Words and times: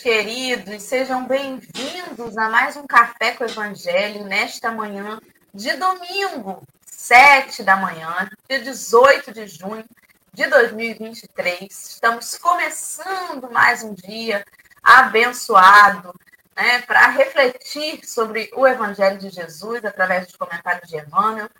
queridos. 0.00 0.82
Sejam 0.84 1.26
bem-vindos 1.26 2.38
a 2.38 2.48
mais 2.48 2.74
um 2.74 2.86
Café 2.86 3.32
com 3.32 3.44
o 3.44 3.46
Evangelho 3.46 4.24
nesta 4.24 4.70
manhã 4.70 5.20
de 5.52 5.76
domingo, 5.76 6.66
7 6.86 7.62
da 7.62 7.76
manhã, 7.76 8.30
dia 8.48 8.60
18 8.60 9.30
de 9.30 9.46
junho 9.46 9.84
de 10.32 10.46
2023. 10.46 11.68
Estamos 11.70 12.38
começando 12.38 13.50
mais 13.52 13.82
um 13.82 13.92
dia 13.92 14.42
abençoado, 14.82 16.18
né, 16.56 16.80
para 16.82 17.08
refletir 17.08 18.02
sobre 18.06 18.50
o 18.54 18.66
Evangelho 18.66 19.18
de 19.18 19.28
Jesus 19.28 19.84
através 19.84 20.26
dos 20.26 20.36
comentários 20.36 20.88
de 20.88 20.96
Emmanuel 20.96 21.50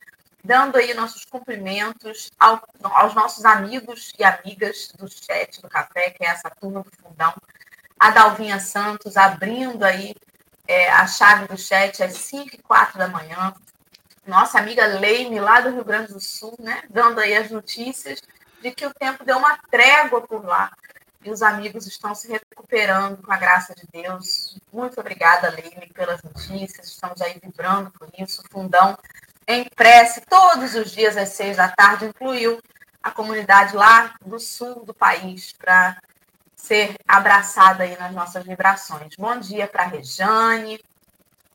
dando 0.42 0.76
aí 0.76 0.94
nossos 0.94 1.26
cumprimentos 1.26 2.30
ao, 2.38 2.66
aos 2.82 3.14
nossos 3.14 3.44
amigos 3.44 4.12
e 4.18 4.24
amigas 4.24 4.90
do 4.96 5.06
chat 5.06 5.60
do 5.60 5.68
café, 5.68 6.08
que 6.08 6.24
é 6.24 6.28
essa 6.28 6.48
turma 6.48 6.82
do 6.82 6.90
fundão, 6.90 7.34
a 8.00 8.10
Dalvinha 8.10 8.58
Santos 8.58 9.18
abrindo 9.18 9.84
aí 9.84 10.14
é, 10.66 10.90
a 10.90 11.06
chave 11.06 11.46
do 11.46 11.58
chat 11.58 12.02
às 12.02 12.14
5 12.14 12.54
e 12.54 12.58
4 12.58 12.98
da 12.98 13.08
manhã, 13.08 13.54
nossa 14.26 14.58
amiga 14.58 14.86
Leime, 14.86 15.38
lá 15.38 15.60
do 15.60 15.70
Rio 15.70 15.84
Grande 15.84 16.14
do 16.14 16.20
Sul, 16.20 16.56
né, 16.58 16.82
dando 16.88 17.20
aí 17.20 17.36
as 17.36 17.50
notícias 17.50 18.22
de 18.62 18.70
que 18.70 18.86
o 18.86 18.94
tempo 18.94 19.22
deu 19.22 19.36
uma 19.36 19.58
trégua 19.70 20.22
por 20.22 20.44
lá 20.44 20.70
e 21.22 21.30
os 21.30 21.42
amigos 21.42 21.86
estão 21.86 22.14
se 22.14 22.28
recuperando 22.28 23.22
com 23.22 23.32
a 23.32 23.36
graça 23.36 23.74
de 23.74 23.86
Deus. 23.92 24.56
Muito 24.72 24.98
obrigada, 24.98 25.50
Leime, 25.50 25.92
pelas 25.92 26.22
notícias. 26.22 26.86
Estamos 26.86 27.20
aí 27.20 27.38
vibrando 27.42 27.90
por 27.90 28.08
isso. 28.18 28.42
O 28.42 28.50
Fundão 28.50 28.96
em 29.46 29.68
prece 29.68 30.22
todos 30.22 30.74
os 30.74 30.92
dias 30.92 31.16
às 31.16 31.30
seis 31.30 31.58
da 31.58 31.68
tarde, 31.68 32.06
incluiu 32.06 32.62
a 33.02 33.10
comunidade 33.10 33.74
lá 33.74 34.14
do 34.24 34.38
sul 34.38 34.84
do 34.84 34.94
país 34.94 35.52
para 35.52 36.00
ser 36.60 36.94
abraçada 37.08 37.84
aí 37.84 37.96
nas 37.98 38.12
nossas 38.12 38.44
vibrações. 38.44 39.16
Bom 39.18 39.38
dia 39.38 39.66
para 39.66 39.84
Rejane, 39.84 40.80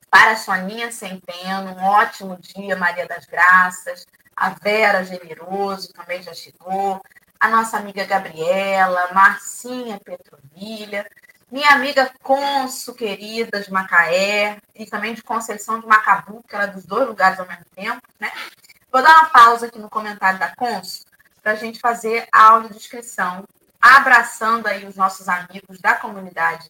para 0.09 0.31
a 0.31 0.35
Soninha 0.35 0.91
Centeno, 0.91 1.71
um 1.71 1.83
ótimo 1.83 2.37
dia, 2.39 2.75
Maria 2.75 3.07
das 3.07 3.25
Graças, 3.25 4.05
a 4.35 4.49
Vera 4.49 5.05
Generoso 5.05 5.93
também 5.93 6.21
já 6.21 6.33
chegou, 6.33 7.01
a 7.39 7.47
nossa 7.49 7.77
amiga 7.77 8.03
Gabriela, 8.03 9.13
Marcinha 9.13 9.99
Petronilha, 10.03 11.07
minha 11.51 11.69
amiga 11.69 12.11
Conso, 12.23 12.93
querida 12.93 13.61
de 13.61 13.71
Macaé, 13.71 14.57
e 14.73 14.85
também 14.85 15.13
de 15.13 15.21
Conceição 15.21 15.79
de 15.79 15.85
Macabu, 15.85 16.43
que 16.47 16.55
era 16.55 16.65
dos 16.65 16.83
dois 16.83 17.07
lugares 17.07 17.39
ao 17.39 17.47
mesmo 17.47 17.65
tempo, 17.75 18.01
né? 18.19 18.31
Vou 18.91 19.01
dar 19.01 19.19
uma 19.19 19.29
pausa 19.29 19.67
aqui 19.67 19.77
no 19.77 19.89
comentário 19.89 20.39
da 20.39 20.53
Conso 20.55 21.05
para 21.43 21.51
a 21.51 21.55
gente 21.55 21.79
fazer 21.79 22.27
a 22.31 22.49
audiodescrição, 22.49 23.45
abraçando 23.85 24.65
aí 24.65 24.83
os 24.87 24.95
nossos 24.95 25.29
amigos 25.29 25.79
da 25.79 25.93
comunidade 25.93 26.67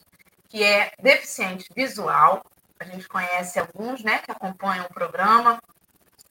que 0.49 0.61
é 0.61 0.91
deficiente 0.99 1.69
visual. 1.73 2.45
A 2.77 2.83
gente 2.83 3.08
conhece 3.08 3.58
alguns, 3.58 4.03
né, 4.03 4.19
que 4.19 4.31
acompanham 4.31 4.85
o 4.85 4.94
programa, 4.94 5.64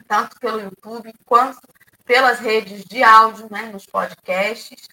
tanto 0.06 0.39
pelo 0.39 0.61
YouTube 0.61 1.11
quanto 1.25 1.67
pelas 2.05 2.39
redes 2.39 2.84
de 2.84 3.03
áudio, 3.03 3.49
né, 3.50 3.62
nos 3.73 3.87
podcasts. 3.87 4.87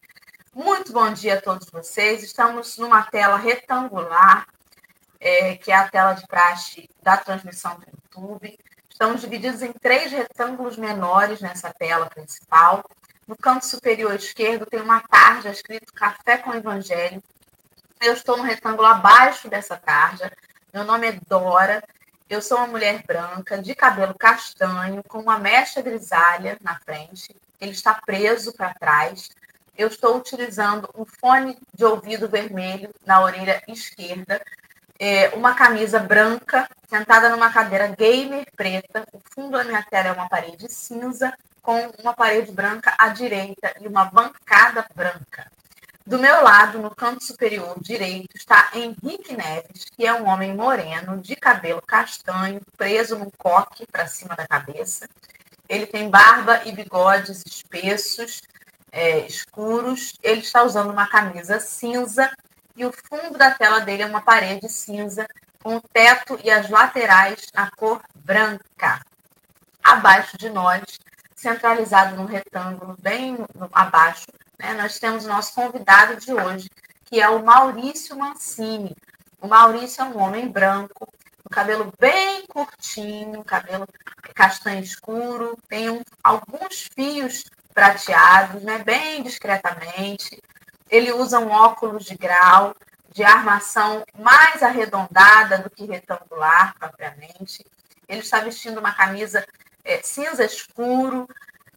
Muito 0.56 0.94
bom 0.94 1.12
dia 1.12 1.35
a 1.35 1.41
todos 1.41 1.69
vocês. 1.69 2.24
Estamos 2.24 2.78
numa 2.78 3.03
tela 3.03 3.35
retangular, 3.35 4.47
é, 5.19 5.57
que 5.57 5.74
é 5.74 5.75
a 5.75 5.90
tela 5.90 6.13
de 6.13 6.25
praxe 6.25 6.90
da 7.03 7.18
transmissão 7.18 7.78
do 7.78 7.85
YouTube. 7.85 8.57
Estamos 8.90 9.19
divididos 9.19 9.62
em 9.62 9.74
três 9.74 10.09
retângulos 10.09 10.78
menores 10.78 11.41
nessa 11.41 11.74
tela 11.74 12.06
principal. 12.06 12.81
No 13.28 13.36
canto 13.36 13.66
superior 13.66 14.16
esquerdo 14.16 14.66
tem 14.66 14.82
uma 14.82 15.02
tarja 15.02 15.50
escrito 15.50 15.94
Café 15.94 16.38
com 16.38 16.54
Evangelho. 16.54 17.24
Eu 18.02 18.14
estou 18.14 18.38
no 18.38 18.44
retângulo 18.44 18.88
abaixo 18.88 19.48
dessa 19.48 19.78
tarja. 19.78 20.32
Meu 20.74 20.84
nome 20.84 21.08
é 21.08 21.20
Dora. 21.28 21.84
Eu 22.30 22.42
sou 22.42 22.58
uma 22.58 22.68
mulher 22.68 23.04
branca, 23.06 23.62
de 23.62 23.76
cabelo 23.76 24.16
castanho, 24.18 25.04
com 25.04 25.20
uma 25.20 25.38
mecha 25.38 25.81
grisalha 25.81 26.58
na 26.62 26.80
frente. 26.80 27.36
Ele 27.60 27.72
está 27.72 27.94
preso 27.94 28.54
para 28.54 28.74
trás 28.74 29.30
eu 29.81 29.88
estou 29.88 30.18
utilizando 30.18 30.90
um 30.96 31.06
fone 31.06 31.58
de 31.74 31.84
ouvido 31.86 32.30
vermelho 32.30 32.94
na 33.06 33.22
orelha 33.22 33.62
esquerda, 33.68 34.42
é, 35.00 35.30
uma 35.30 35.56
camisa 35.56 36.00
branca, 36.00 36.70
sentada 36.88 37.30
numa 37.30 37.52
cadeira 37.52 37.88
gamer 37.88 38.46
preta. 38.56 39.04
O 39.12 39.20
fundo 39.34 39.58
da 39.58 39.64
minha 39.64 39.84
tela 39.84 40.10
é 40.10 40.12
uma 40.12 40.30
parede 40.30 40.72
cinza, 40.72 41.34
com 41.62 41.92
uma 42.00 42.14
parede 42.14 42.52
branca 42.52 42.96
à 42.98 43.10
direita 43.10 43.74
e 43.80 43.88
uma 43.88 44.06
bancada 44.06 44.86
branca. 44.96 45.52
Do 46.06 46.18
meu 46.18 46.44
lado, 46.44 46.80
no 46.80 46.94
canto 46.94 47.24
superior 47.24 47.78
direito, 47.80 48.36
está 48.36 48.72
Henrique 48.74 49.36
Neves, 49.36 49.86
que 49.96 50.06
é 50.06 50.14
um 50.14 50.28
homem 50.28 50.56
moreno, 50.56 51.22
de 51.22 51.36
cabelo 51.36 51.82
castanho, 51.82 52.60
preso 52.76 53.18
num 53.18 53.30
coque 53.38 53.86
para 53.86 54.08
cima 54.08 54.36
da 54.36 54.48
cabeça. 54.48 55.08
Ele 55.70 55.86
tem 55.86 56.10
barba 56.10 56.62
e 56.66 56.72
bigodes 56.72 57.44
espessos, 57.46 58.42
é, 58.92 59.20
escuros. 59.20 60.14
Ele 60.24 60.42
está 60.42 60.64
usando 60.64 60.90
uma 60.90 61.08
camisa 61.08 61.60
cinza 61.60 62.32
e 62.76 62.84
o 62.84 62.92
fundo 62.92 63.38
da 63.38 63.52
tela 63.52 63.80
dele 63.80 64.04
é 64.04 64.08
uma 64.08 64.22
parede 64.22 64.68
cinza 64.68 65.28
com 65.64 65.76
o 65.76 65.82
teto 65.82 66.40
e 66.44 66.50
as 66.50 66.70
laterais 66.70 67.48
na 67.54 67.70
cor 67.72 68.02
branca. 68.16 69.00
Abaixo 69.84 70.38
de 70.38 70.50
nós, 70.50 70.82
centralizado 71.41 72.16
num 72.16 72.25
retângulo 72.25 72.96
bem 73.02 73.35
abaixo, 73.74 74.28
né, 74.59 74.74
nós 74.75 75.00
temos 75.00 75.25
o 75.25 75.28
nosso 75.28 75.56
convidado 75.56 76.16
de 76.16 76.31
hoje, 76.31 76.69
que 77.06 77.19
é 77.19 77.28
o 77.28 77.44
Maurício 77.44 78.16
Mancini. 78.16 78.96
O 79.41 79.47
Maurício 79.47 80.01
é 80.01 80.06
um 80.06 80.19
homem 80.22 80.47
branco, 80.47 81.12
o 81.44 81.50
cabelo 81.50 81.91
bem 82.00 82.46
curtinho, 82.46 83.44
cabelo 83.44 83.88
castanho 84.35 84.84
escuro, 84.84 85.57
tem 85.68 85.90
um, 85.90 86.01
alguns 86.24 86.88
fios 86.94 87.44
prateados, 87.74 88.62
né, 88.62 88.78
bem 88.78 89.24
discretamente. 89.24 90.41
Ele 90.91 91.12
usa 91.12 91.40
um 91.40 91.50
óculos 91.50 92.06
de 92.06 92.16
grau, 92.16 92.75
de 93.12 93.24
armação 93.24 94.03
mais 94.18 94.62
arredondada 94.62 95.57
do 95.57 95.69
que 95.72 95.85
retangular, 95.85 96.75
propriamente. 96.78 97.66
Ele 98.07 98.22
está 98.22 98.40
vestindo 98.41 98.80
uma 98.80 98.94
camisa 98.94 99.44
é, 99.84 100.02
cinza 100.02 100.44
escuro. 100.44 101.28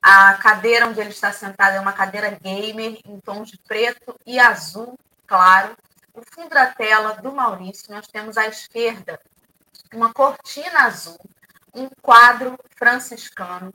A 0.00 0.34
cadeira 0.34 0.86
onde 0.86 1.00
ele 1.00 1.10
está 1.10 1.32
sentado 1.32 1.76
é 1.76 1.80
uma 1.80 1.92
cadeira 1.92 2.30
gamer 2.30 3.00
em 3.06 3.18
tons 3.20 3.50
de 3.50 3.58
preto 3.58 4.14
e 4.26 4.38
azul 4.38 4.98
claro. 5.26 5.76
No 6.14 6.22
fundo 6.30 6.50
da 6.50 6.66
tela 6.66 7.14
do 7.14 7.32
Maurício, 7.32 7.92
nós 7.92 8.06
temos 8.06 8.36
à 8.36 8.46
esquerda 8.46 9.18
uma 9.92 10.12
cortina 10.12 10.84
azul, 10.84 11.18
um 11.74 11.88
quadro 12.02 12.56
franciscano 12.76 13.72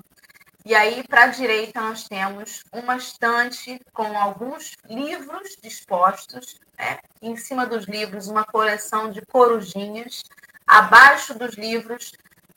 e 0.66 0.76
aí, 0.76 1.04
para 1.08 1.24
a 1.24 1.28
direita, 1.28 1.80
nós 1.82 2.04
temos 2.08 2.64
uma 2.72 2.98
estante 2.98 3.80
com 3.94 4.18
alguns 4.18 4.76
livros 4.86 5.58
dispostos. 5.62 6.60
Né? 6.78 7.00
Em 7.22 7.36
cima 7.38 7.66
dos 7.66 7.86
livros, 7.86 8.28
uma 8.28 8.44
coleção 8.44 9.10
de 9.10 9.22
corujinhas. 9.26 10.22
Abaixo 10.68 11.34
dos 11.34 11.56
livros, 11.56 12.12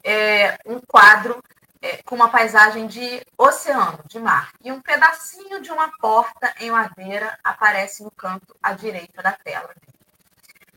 é, 0.04 0.58
um 0.66 0.80
quadro 0.80 1.42
é, 1.82 2.00
com 2.04 2.14
uma 2.14 2.28
paisagem 2.28 2.86
de 2.86 3.20
oceano, 3.36 3.98
de 4.08 4.20
mar. 4.20 4.52
E 4.64 4.70
um 4.70 4.80
pedacinho 4.80 5.60
de 5.60 5.70
uma 5.72 5.90
porta 5.98 6.54
em 6.60 6.70
madeira 6.70 7.36
aparece 7.42 8.04
no 8.04 8.10
canto 8.12 8.56
à 8.62 8.72
direita 8.72 9.20
da 9.20 9.32
tela. 9.32 9.74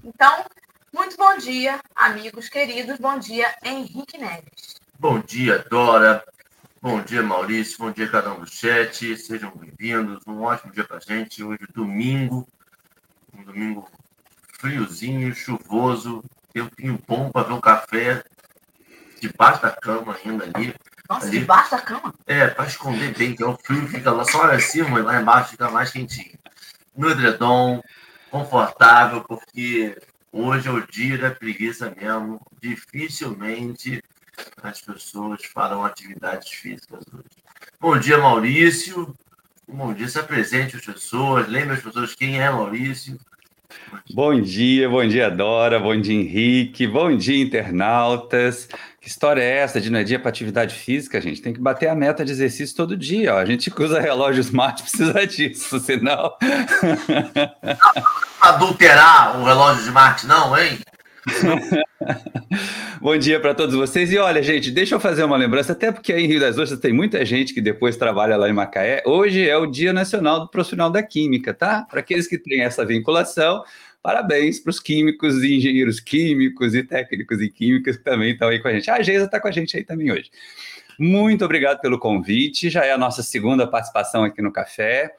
Então, 0.04 0.44
muito 0.92 1.16
bom 1.16 1.38
dia, 1.38 1.80
amigos 1.96 2.50
queridos. 2.50 2.98
Bom 2.98 3.20
dia, 3.20 3.54
Henrique 3.64 4.18
Neves. 4.18 4.82
Bom 5.00 5.20
dia, 5.20 5.60
Dora. 5.70 6.26
Bom 6.82 7.02
dia, 7.02 7.22
Maurício. 7.22 7.78
Bom 7.78 7.92
dia 7.92 8.10
cada 8.10 8.34
um 8.34 8.40
do 8.40 8.48
chat. 8.48 9.16
Sejam 9.18 9.52
bem-vindos. 9.56 10.24
Um 10.26 10.42
ótimo 10.42 10.72
dia 10.72 10.86
para 10.86 11.00
gente. 11.00 11.44
Hoje, 11.44 11.64
é 11.70 11.74
domingo. 11.74 12.48
Um 13.34 13.44
domingo 13.44 13.88
friozinho, 14.60 15.36
chuvoso. 15.36 16.24
Tempinho 16.54 17.00
bom 17.08 17.30
para 17.30 17.48
ver 17.48 17.54
um 17.54 17.62
café 17.62 18.24
debaixo 19.20 19.62
da 19.62 19.72
cama 19.72 20.18
ainda 20.24 20.46
ali. 20.46 20.74
Nossa, 21.10 21.30
debaixo 21.30 21.72
da 21.72 21.82
cama? 21.82 22.14
É, 22.26 22.48
para 22.48 22.66
esconder 22.66 23.16
bem, 23.16 23.36
que 23.36 23.44
é 23.44 23.46
o 23.46 23.58
frio 23.58 23.88
fica 23.88 24.12
lá 24.12 24.24
só 24.26 24.44
lá 24.44 24.56
em 24.56 24.60
cima 24.60 25.00
e 25.00 25.04
lá 25.04 25.22
embaixo 25.22 25.52
fica 25.52 25.70
mais 25.70 25.92
quentinho. 25.92 26.38
No 26.96 27.12
edredom, 27.12 27.82
confortável, 28.32 29.24
porque 29.24 29.98
hoje 30.32 30.68
é 30.68 30.72
o 30.72 30.86
dia 30.88 31.18
da 31.18 31.32
preguiça 31.32 31.94
mesmo. 31.96 32.42
Dificilmente 32.62 34.04
as 34.64 34.82
pessoas 34.82 35.46
farão 35.46 35.86
atividades 35.86 36.50
físicas 36.50 37.04
hoje. 37.14 37.26
Bom 37.80 37.98
dia, 37.98 38.18
Maurício. 38.18 39.16
Bom 39.68 39.94
dia, 39.94 40.08
se 40.08 40.20
apresente 40.20 40.76
as 40.76 40.86
pessoas, 40.86 41.48
lembre 41.48 41.76
as 41.76 41.82
pessoas 41.82 42.14
quem 42.14 42.40
é 42.40 42.50
Maurício 42.50 43.20
Bom 44.14 44.40
dia, 44.40 44.90
bom 44.90 45.06
dia, 45.08 45.30
Dora, 45.30 45.80
bom 45.80 46.00
dia, 46.00 46.14
Henrique, 46.14 46.88
bom 46.88 47.16
dia, 47.16 47.42
internautas. 47.42 48.68
Que 49.02 49.08
história 49.08 49.42
é 49.42 49.58
essa 49.58 49.80
de 49.80 49.90
não 49.90 50.00
é 50.00 50.04
dia 50.04 50.20
para 50.20 50.30
atividade 50.30 50.74
física, 50.74 51.22
gente? 51.22 51.42
Tem 51.42 51.54
que 51.54 51.60
bater 51.60 51.88
a 51.90 51.96
meta 51.96 52.26
de 52.26 52.32
exercício 52.32 52.76
todo 52.76 52.98
dia, 52.98 53.36
ó. 53.36 53.38
A 53.38 53.46
gente 53.46 53.70
que 53.70 53.84
usa 53.84 54.00
relógio 54.00 54.42
smart 54.42 54.82
precisa 54.84 55.28
disso, 55.28 55.80
senão. 55.80 56.34
Adulterar 58.42 59.40
o 59.40 59.44
relógio 59.44 59.84
smart, 59.84 60.26
não, 60.26 60.58
hein? 60.58 60.80
Bom 63.02 63.18
dia 63.18 63.40
para 63.40 63.56
todos 63.56 63.76
vocês. 63.76 64.12
E 64.12 64.18
olha, 64.18 64.42
gente, 64.44 64.70
deixa 64.70 64.96
eu 64.96 65.00
fazer 65.00 65.24
uma 65.24 65.38
lembrança, 65.38 65.74
até 65.74 65.92
porque 65.92 66.14
aí 66.14 66.24
em 66.24 66.28
Rio 66.28 66.40
das 66.40 66.58
Ostras 66.58 66.80
tem 66.80 66.94
muita 66.94 67.26
gente 67.26 67.54
que 67.54 67.62
depois 67.62 67.98
trabalha 67.98 68.38
lá 68.38 68.50
em 68.50 68.54
Macaé. 68.54 69.02
Hoje 69.06 69.48
é 69.48 69.58
o 69.58 69.66
Dia 69.66 69.92
Nacional 69.92 70.42
do 70.42 70.50
Profissional 70.50 70.90
da 70.90 71.02
Química, 71.02 71.54
tá? 71.54 71.86
Para 71.90 72.00
aqueles 72.00 72.28
que 72.28 72.38
têm 72.38 72.62
essa 72.62 72.86
vinculação, 72.86 73.64
parabéns 74.04 74.60
para 74.60 74.70
os 74.70 74.80
químicos 74.80 75.44
e 75.44 75.56
engenheiros 75.56 76.00
químicos 76.00 76.76
e 76.76 76.84
técnicos 76.84 77.42
e 77.42 77.50
químicas 77.50 77.98
que 77.98 78.04
também 78.04 78.34
estão 78.34 78.50
aí 78.50 78.60
com 78.60 78.68
a 78.68 78.74
gente. 78.74 78.90
A 78.92 79.02
Geisa 79.02 79.26
está 79.26 79.40
com 79.40 79.48
a 79.48 79.52
gente 79.52 79.76
aí 79.76 79.84
também 79.84 80.12
hoje. 80.12 80.30
Muito 81.00 81.44
obrigado 81.44 81.82
pelo 81.82 82.00
convite. 82.00 82.70
Já 82.70 82.86
é 82.86 82.92
a 82.92 82.98
nossa 82.98 83.24
segunda 83.24 83.68
participação 83.68 84.24
aqui 84.24 84.42
no 84.42 84.52
Café. 84.52 85.12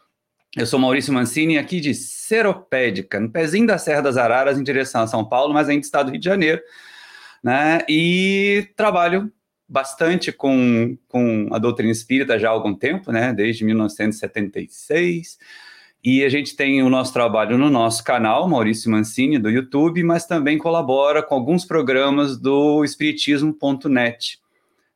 Eu 0.57 0.65
sou 0.65 0.81
Maurício 0.81 1.13
Mancini, 1.13 1.59
aqui 1.59 1.81
de 1.81 1.93
Seropédica, 1.93 3.21
no 3.21 3.29
pezinho 3.29 3.67
da 3.67 3.77
Serra 3.77 4.01
das 4.01 4.17
Araras, 4.17 4.59
em 4.59 4.63
direção 4.63 5.03
a 5.03 5.07
São 5.07 5.23
Paulo, 5.23 5.53
mas 5.53 5.69
ainda 5.69 5.85
estado 5.85 6.07
do 6.07 6.13
Rio 6.13 6.21
de 6.21 6.25
Janeiro. 6.25 6.63
Né? 7.45 7.81
E 7.87 8.67
trabalho 8.75 9.31
bastante 9.69 10.33
com, 10.33 10.97
com 11.09 11.51
a 11.53 11.59
doutrina 11.59 11.93
espírita 11.93 12.39
já 12.39 12.49
há 12.49 12.53
algum 12.53 12.75
tempo, 12.75 13.13
né? 13.13 13.35
desde 13.35 13.67
1976. 13.67 15.37
E 16.03 16.25
a 16.25 16.29
gente 16.31 16.57
tem 16.57 16.83
o 16.83 16.89
nosso 16.89 17.13
trabalho 17.13 17.59
no 17.59 17.69
nosso 17.69 18.03
canal, 18.03 18.49
Maurício 18.49 18.91
Mancini, 18.91 19.39
do 19.39 19.51
YouTube, 19.51 20.03
mas 20.05 20.25
também 20.25 20.57
colabora 20.57 21.23
com 21.23 21.35
alguns 21.35 21.67
programas 21.67 22.39
do 22.39 22.83
Espiritismo.net. 22.83 24.41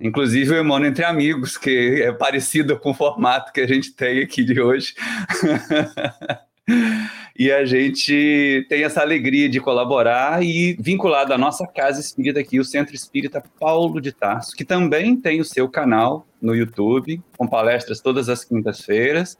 Inclusive 0.01 0.55
o 0.55 0.61
Emmanuel 0.61 0.91
Entre 0.91 1.05
Amigos, 1.05 1.59
que 1.59 2.03
é 2.03 2.11
parecido 2.11 2.79
com 2.79 2.91
o 2.91 2.95
formato 2.95 3.53
que 3.53 3.61
a 3.61 3.67
gente 3.67 3.93
tem 3.93 4.23
aqui 4.23 4.43
de 4.43 4.59
hoje. 4.59 4.95
e 7.39 7.53
a 7.53 7.67
gente 7.67 8.65
tem 8.69 8.83
essa 8.83 9.03
alegria 9.03 9.49
de 9.49 9.61
colaborar 9.61 10.43
e 10.43 10.75
vinculado 10.81 11.35
à 11.35 11.39
nossa 11.39 11.67
casa 11.67 12.01
espírita 12.01 12.41
aqui, 12.41 12.59
o 12.59 12.65
Centro 12.65 12.95
Espírita 12.95 13.45
Paulo 13.59 14.01
de 14.01 14.11
Tarso, 14.11 14.57
que 14.57 14.65
também 14.65 15.17
tem 15.17 15.39
o 15.39 15.45
seu 15.45 15.69
canal 15.69 16.27
no 16.41 16.55
YouTube, 16.55 17.23
com 17.37 17.47
palestras 17.47 18.01
todas 18.01 18.31
as 18.31 18.43
quintas-feiras, 18.43 19.37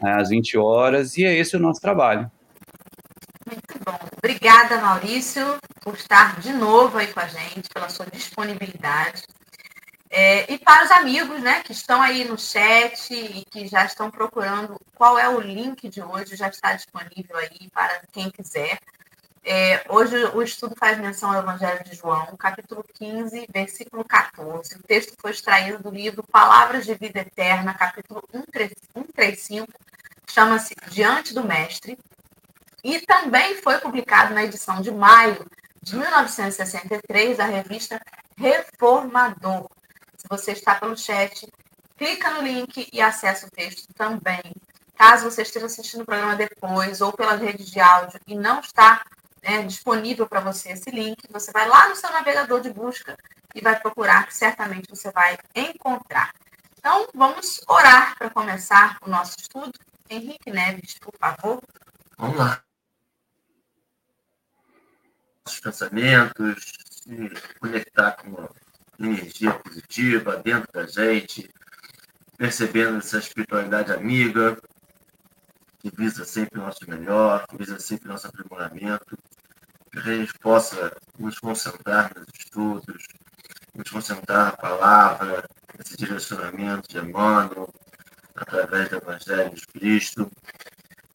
às 0.00 0.30
20 0.30 0.58
horas, 0.58 1.16
e 1.16 1.24
é 1.24 1.32
esse 1.32 1.56
o 1.56 1.60
nosso 1.60 1.80
trabalho. 1.80 2.28
Muito 3.46 3.78
bom. 3.84 3.98
Obrigada, 4.18 4.80
Maurício, 4.80 5.56
por 5.82 5.94
estar 5.94 6.40
de 6.40 6.52
novo 6.52 6.98
aí 6.98 7.06
com 7.06 7.20
a 7.20 7.28
gente, 7.28 7.68
pela 7.72 7.88
sua 7.88 8.06
disponibilidade. 8.06 9.22
É, 10.16 10.52
e 10.52 10.56
para 10.56 10.84
os 10.84 10.92
amigos 10.92 11.42
né, 11.42 11.60
que 11.64 11.72
estão 11.72 12.00
aí 12.00 12.24
no 12.24 12.38
chat 12.38 13.12
e 13.12 13.44
que 13.46 13.66
já 13.66 13.84
estão 13.84 14.12
procurando 14.12 14.80
qual 14.94 15.18
é 15.18 15.28
o 15.28 15.40
link 15.40 15.88
de 15.88 16.00
hoje, 16.00 16.36
já 16.36 16.46
está 16.46 16.72
disponível 16.72 17.36
aí 17.36 17.68
para 17.74 18.00
quem 18.12 18.30
quiser. 18.30 18.78
É, 19.42 19.84
hoje 19.88 20.14
o 20.26 20.40
estudo 20.40 20.76
faz 20.78 20.98
menção 20.98 21.32
ao 21.32 21.42
Evangelho 21.42 21.82
de 21.82 21.96
João, 21.96 22.36
capítulo 22.36 22.84
15, 22.94 23.48
versículo 23.52 24.04
14. 24.04 24.76
O 24.76 24.82
texto 24.84 25.16
foi 25.18 25.32
extraído 25.32 25.82
do 25.82 25.90
livro 25.90 26.22
Palavras 26.22 26.86
de 26.86 26.94
Vida 26.94 27.18
Eterna, 27.18 27.74
capítulo 27.74 28.22
135, 28.30 29.66
chama-se 30.30 30.76
Diante 30.92 31.34
do 31.34 31.42
Mestre, 31.42 31.98
e 32.84 33.00
também 33.00 33.60
foi 33.60 33.78
publicado 33.78 34.32
na 34.32 34.44
edição 34.44 34.80
de 34.80 34.92
maio 34.92 35.44
de 35.82 35.96
1963 35.96 37.36
da 37.36 37.46
revista 37.46 38.00
Reformador. 38.38 39.68
Se 40.24 40.28
você 40.30 40.52
está 40.52 40.74
pelo 40.76 40.96
chat, 40.96 41.46
clica 41.98 42.30
no 42.30 42.40
link 42.40 42.88
e 42.90 43.00
acessa 43.00 43.46
o 43.46 43.50
texto 43.50 43.92
também. 43.94 44.40
Caso 44.96 45.30
você 45.30 45.42
esteja 45.42 45.66
assistindo 45.66 46.00
o 46.00 46.06
programa 46.06 46.34
depois 46.34 47.02
ou 47.02 47.12
pela 47.12 47.34
rede 47.34 47.70
de 47.70 47.78
áudio 47.78 48.18
e 48.26 48.34
não 48.34 48.60
está 48.60 49.04
né, 49.42 49.62
disponível 49.64 50.26
para 50.26 50.40
você 50.40 50.70
esse 50.70 50.90
link, 50.90 51.18
você 51.30 51.52
vai 51.52 51.68
lá 51.68 51.90
no 51.90 51.94
seu 51.94 52.10
navegador 52.10 52.62
de 52.62 52.72
busca 52.72 53.14
e 53.54 53.60
vai 53.60 53.78
procurar, 53.78 54.26
que 54.26 54.34
certamente 54.34 54.88
você 54.88 55.12
vai 55.12 55.36
encontrar. 55.54 56.32
Então, 56.78 57.06
vamos 57.14 57.60
orar 57.68 58.16
para 58.16 58.30
começar 58.30 58.96
o 59.02 59.10
nosso 59.10 59.36
estudo. 59.38 59.72
Henrique 60.08 60.50
Neves, 60.50 60.98
por 60.98 61.12
favor. 61.18 61.62
Vamos 62.16 62.38
lá. 62.38 62.62
Os 65.46 65.60
pensamentos, 65.60 66.72
se 66.90 67.30
conectar 67.60 68.12
com 68.12 68.48
energia 68.98 69.52
dentro 70.42 70.68
da 70.72 70.86
gente, 70.86 71.48
percebendo 72.36 72.98
essa 72.98 73.18
espiritualidade 73.18 73.92
amiga, 73.92 74.56
que 75.78 75.90
visa 75.94 76.24
sempre 76.24 76.58
o 76.58 76.62
nosso 76.62 76.88
melhor, 76.88 77.46
que 77.46 77.56
visa 77.56 77.78
sempre 77.78 78.08
o 78.08 78.12
nosso 78.12 78.26
aprimoramento, 78.26 79.16
que 79.92 79.98
a 79.98 80.02
gente 80.02 80.32
possa 80.38 80.96
nos 81.18 81.38
concentrar 81.38 82.12
nos 82.16 82.26
estudos, 82.38 83.06
nos 83.74 83.90
concentrar 83.90 84.46
na 84.46 84.56
palavra, 84.56 85.44
nesse 85.78 85.96
direcionamento 85.96 86.88
de 86.88 86.98
Emmanuel, 86.98 87.72
através 88.34 88.88
do 88.88 88.96
Evangelho 88.96 89.54
de 89.54 89.66
Cristo, 89.66 90.30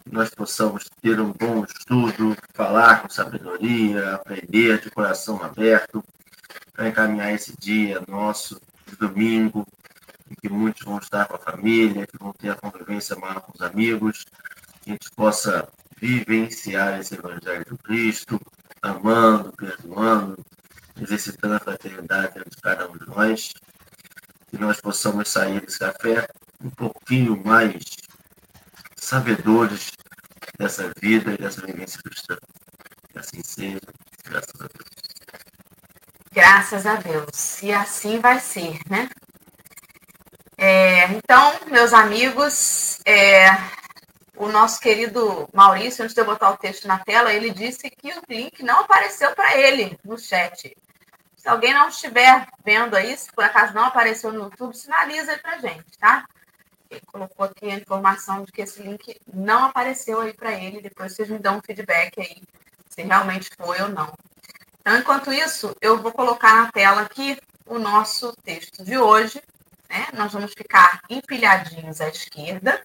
nós 0.05 0.29
possamos 0.29 0.85
ter 1.01 1.19
um 1.19 1.33
bom 1.33 1.63
estudo, 1.65 2.35
falar 2.53 3.01
com 3.01 3.09
sabedoria, 3.09 4.15
aprender 4.15 4.79
de 4.81 4.89
coração 4.89 5.41
aberto, 5.43 6.03
para 6.73 6.87
encaminhar 6.87 7.33
esse 7.33 7.55
dia 7.57 8.01
nosso 8.07 8.59
domingo, 8.99 9.65
em 10.29 10.35
que 10.35 10.49
muitos 10.49 10.83
vão 10.83 10.97
estar 10.97 11.27
com 11.27 11.35
a 11.35 11.39
família, 11.39 12.05
que 12.05 12.17
vão 12.17 12.31
ter 12.33 12.51
a 12.51 12.55
convivência 12.55 13.15
maior 13.15 13.41
com 13.41 13.53
os 13.53 13.61
amigos, 13.61 14.25
que 14.81 14.91
a 14.91 14.93
gente 14.93 15.09
possa 15.11 15.67
vivenciar 15.99 16.99
esse 16.99 17.15
Evangelho 17.15 17.65
do 17.65 17.77
Cristo, 17.77 18.39
amando, 18.81 19.51
perdoando, 19.53 20.37
exercitando 21.01 21.55
a 21.55 21.59
fraternidade 21.59 22.35
dentro 22.35 22.49
de 22.49 22.57
cada 22.57 22.89
um 22.89 22.97
de 22.97 23.05
nós, 23.07 23.51
que 24.47 24.57
nós 24.57 24.79
possamos 24.79 25.29
sair 25.29 25.61
desse 25.61 25.79
café 25.79 26.27
um 26.63 26.69
pouquinho 26.69 27.41
mais 27.43 27.83
sabedores 28.95 29.91
dessa 30.57 30.91
vida 31.01 31.33
e 31.33 31.37
dessa 31.37 31.65
vivência 31.65 32.01
cristã. 32.01 32.37
Que 33.09 33.19
assim 33.19 33.41
seja, 33.43 33.79
graças 34.25 34.61
a 34.61 34.67
Deus. 34.67 34.88
Graças 36.31 36.85
a 36.85 36.95
Deus. 36.95 37.61
E 37.63 37.71
assim 37.71 38.19
vai 38.19 38.39
ser, 38.39 38.79
né? 38.89 39.09
É, 40.57 41.05
então, 41.13 41.53
meus 41.67 41.93
amigos, 41.93 42.99
é, 43.05 43.47
o 44.35 44.47
nosso 44.47 44.79
querido 44.79 45.49
Maurício, 45.53 46.03
antes 46.03 46.13
de 46.13 46.21
eu 46.21 46.25
botar 46.25 46.51
o 46.51 46.57
texto 46.57 46.87
na 46.87 46.99
tela, 46.99 47.33
ele 47.33 47.49
disse 47.49 47.89
que 47.89 48.13
o 48.13 48.21
link 48.29 48.61
não 48.63 48.81
apareceu 48.81 49.33
para 49.33 49.57
ele 49.57 49.97
no 50.03 50.17
chat. 50.17 50.77
Se 51.35 51.47
alguém 51.47 51.73
não 51.73 51.87
estiver 51.89 52.45
vendo 52.63 52.95
aí, 52.95 53.17
se 53.17 53.31
por 53.31 53.43
acaso 53.43 53.73
não 53.73 53.85
apareceu 53.85 54.31
no 54.31 54.43
YouTube, 54.43 54.75
sinaliza 54.75 55.31
aí 55.31 55.39
para 55.39 55.59
gente, 55.59 55.97
tá? 55.97 56.25
Ele 56.91 57.01
colocou 57.05 57.45
aqui 57.45 57.71
a 57.71 57.75
informação 57.75 58.43
de 58.43 58.51
que 58.51 58.61
esse 58.61 58.81
link 58.81 59.19
não 59.33 59.65
apareceu 59.65 60.21
aí 60.21 60.33
para 60.33 60.53
ele. 60.53 60.81
Depois 60.81 61.13
vocês 61.13 61.29
me 61.29 61.39
dão 61.39 61.57
um 61.57 61.61
feedback 61.61 62.19
aí, 62.19 62.41
se 62.89 63.01
realmente 63.01 63.49
foi 63.57 63.81
ou 63.81 63.89
não. 63.89 64.13
Então, 64.89 65.01
enquanto 65.01 65.31
isso, 65.31 65.75
eu 65.79 66.01
vou 66.01 66.11
colocar 66.11 66.51
na 66.55 66.71
tela 66.71 67.01
aqui 67.01 67.37
o 67.63 67.77
nosso 67.77 68.35
texto 68.37 68.83
de 68.83 68.97
hoje. 68.97 69.39
Né? 69.87 70.07
Nós 70.13 70.33
vamos 70.33 70.51
ficar 70.51 71.01
empilhadinhos 71.07 72.01
à 72.01 72.09
esquerda. 72.09 72.83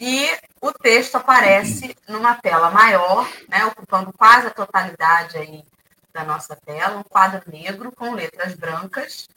E 0.00 0.26
o 0.58 0.72
texto 0.72 1.16
aparece 1.16 1.94
numa 2.08 2.34
tela 2.36 2.70
maior, 2.70 3.28
né, 3.46 3.62
ocupando 3.66 4.10
quase 4.10 4.46
a 4.46 4.50
totalidade 4.50 5.36
aí 5.36 5.62
da 6.14 6.24
nossa 6.24 6.56
tela, 6.56 6.96
um 6.96 7.02
quadro 7.02 7.42
negro 7.46 7.92
com 7.92 8.14
letras 8.14 8.54
brancas, 8.54 9.28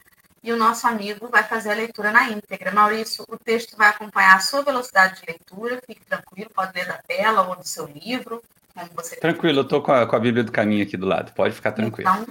e 0.46 0.52
o 0.52 0.56
nosso 0.56 0.86
amigo 0.86 1.26
vai 1.28 1.42
fazer 1.42 1.72
a 1.72 1.74
leitura 1.74 2.12
na 2.12 2.30
íntegra. 2.30 2.70
Maurício, 2.70 3.24
o 3.28 3.36
texto 3.36 3.76
vai 3.76 3.88
acompanhar 3.88 4.36
a 4.36 4.40
sua 4.40 4.62
velocidade 4.62 5.20
de 5.20 5.26
leitura, 5.26 5.82
fique 5.84 6.06
tranquilo, 6.06 6.48
pode 6.54 6.72
ler 6.72 6.86
da 6.86 6.98
tela 6.98 7.42
ou 7.48 7.56
do 7.56 7.66
seu 7.66 7.84
livro, 7.86 8.40
você... 8.94 9.16
Tranquilo, 9.16 9.58
eu 9.58 9.62
estou 9.62 9.82
com, 9.82 10.06
com 10.06 10.16
a, 10.16 10.20
Bíblia 10.20 10.44
do 10.44 10.52
Caminho 10.52 10.84
aqui 10.84 10.96
do 10.96 11.06
lado, 11.06 11.32
pode 11.32 11.52
ficar 11.52 11.72
tranquilo. 11.72 12.08
Então, 12.08 12.26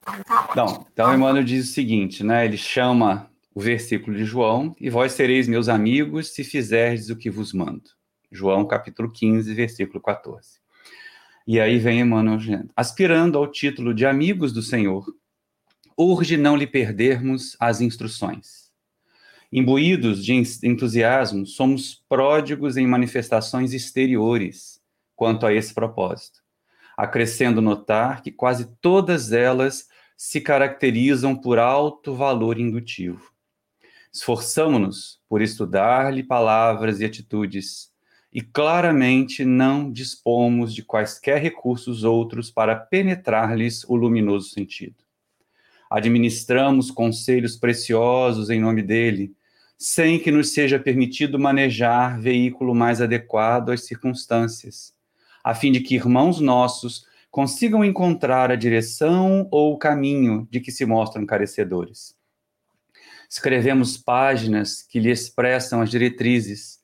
então, 0.00 0.24
tá 0.24 0.48
então, 0.50 0.86
então 0.90 1.14
Emmanuel 1.14 1.44
diz 1.44 1.68
o 1.68 1.72
seguinte, 1.72 2.24
né? 2.24 2.46
Ele 2.46 2.56
chama 2.56 3.30
o 3.54 3.60
versículo 3.60 4.16
de 4.16 4.24
João, 4.24 4.74
e 4.80 4.88
vós 4.88 5.12
sereis 5.12 5.46
meus 5.46 5.68
amigos 5.68 6.32
se 6.32 6.42
fizerdes 6.42 7.10
o 7.10 7.16
que 7.16 7.28
vos 7.28 7.52
mando. 7.52 7.90
João 8.32 8.66
capítulo 8.66 9.12
15, 9.12 9.52
versículo 9.52 10.00
14. 10.00 10.60
E 11.46 11.60
aí 11.60 11.78
vem 11.78 12.00
Emmanuel 12.00 12.38
aspirando 12.76 13.36
ao 13.36 13.46
título 13.46 13.92
de 13.92 14.06
amigos 14.06 14.52
do 14.52 14.62
Senhor, 14.62 15.04
urge 16.02 16.38
não 16.38 16.56
lhe 16.56 16.66
perdermos 16.66 17.54
as 17.60 17.82
instruções. 17.82 18.70
Imbuídos 19.52 20.24
de 20.24 20.32
entusiasmo, 20.62 21.44
somos 21.44 22.02
pródigos 22.08 22.78
em 22.78 22.86
manifestações 22.86 23.74
exteriores, 23.74 24.80
quanto 25.14 25.44
a 25.44 25.52
esse 25.52 25.74
propósito, 25.74 26.40
acrescendo 26.96 27.60
notar 27.60 28.22
que 28.22 28.30
quase 28.30 28.74
todas 28.80 29.30
elas 29.30 29.88
se 30.16 30.40
caracterizam 30.40 31.36
por 31.36 31.58
alto 31.58 32.14
valor 32.14 32.58
indutivo. 32.58 33.30
Esforçamo-nos 34.10 35.20
por 35.28 35.42
estudar-lhe 35.42 36.22
palavras 36.22 37.00
e 37.00 37.04
atitudes, 37.04 37.90
e 38.32 38.40
claramente 38.40 39.44
não 39.44 39.92
dispomos 39.92 40.72
de 40.74 40.82
quaisquer 40.82 41.42
recursos 41.42 42.04
outros 42.04 42.50
para 42.50 42.74
penetrar-lhes 42.74 43.84
o 43.84 43.94
luminoso 43.96 44.48
sentido. 44.48 45.09
Administramos 45.90 46.90
conselhos 46.90 47.56
preciosos 47.56 48.48
em 48.48 48.60
nome 48.60 48.80
dele, 48.80 49.34
sem 49.76 50.20
que 50.20 50.30
nos 50.30 50.52
seja 50.52 50.78
permitido 50.78 51.38
manejar 51.38 52.20
veículo 52.20 52.74
mais 52.74 53.02
adequado 53.02 53.70
às 53.70 53.86
circunstâncias, 53.86 54.94
a 55.42 55.54
fim 55.54 55.72
de 55.72 55.80
que 55.80 55.96
irmãos 55.96 56.38
nossos 56.38 57.04
consigam 57.30 57.84
encontrar 57.84 58.50
a 58.50 58.56
direção 58.56 59.48
ou 59.50 59.72
o 59.72 59.78
caminho 59.78 60.46
de 60.50 60.60
que 60.60 60.70
se 60.70 60.86
mostram 60.86 61.26
carecedores. 61.26 62.14
Escrevemos 63.28 63.96
páginas 63.96 64.82
que 64.82 65.00
lhe 65.00 65.10
expressam 65.10 65.80
as 65.80 65.90
diretrizes, 65.90 66.80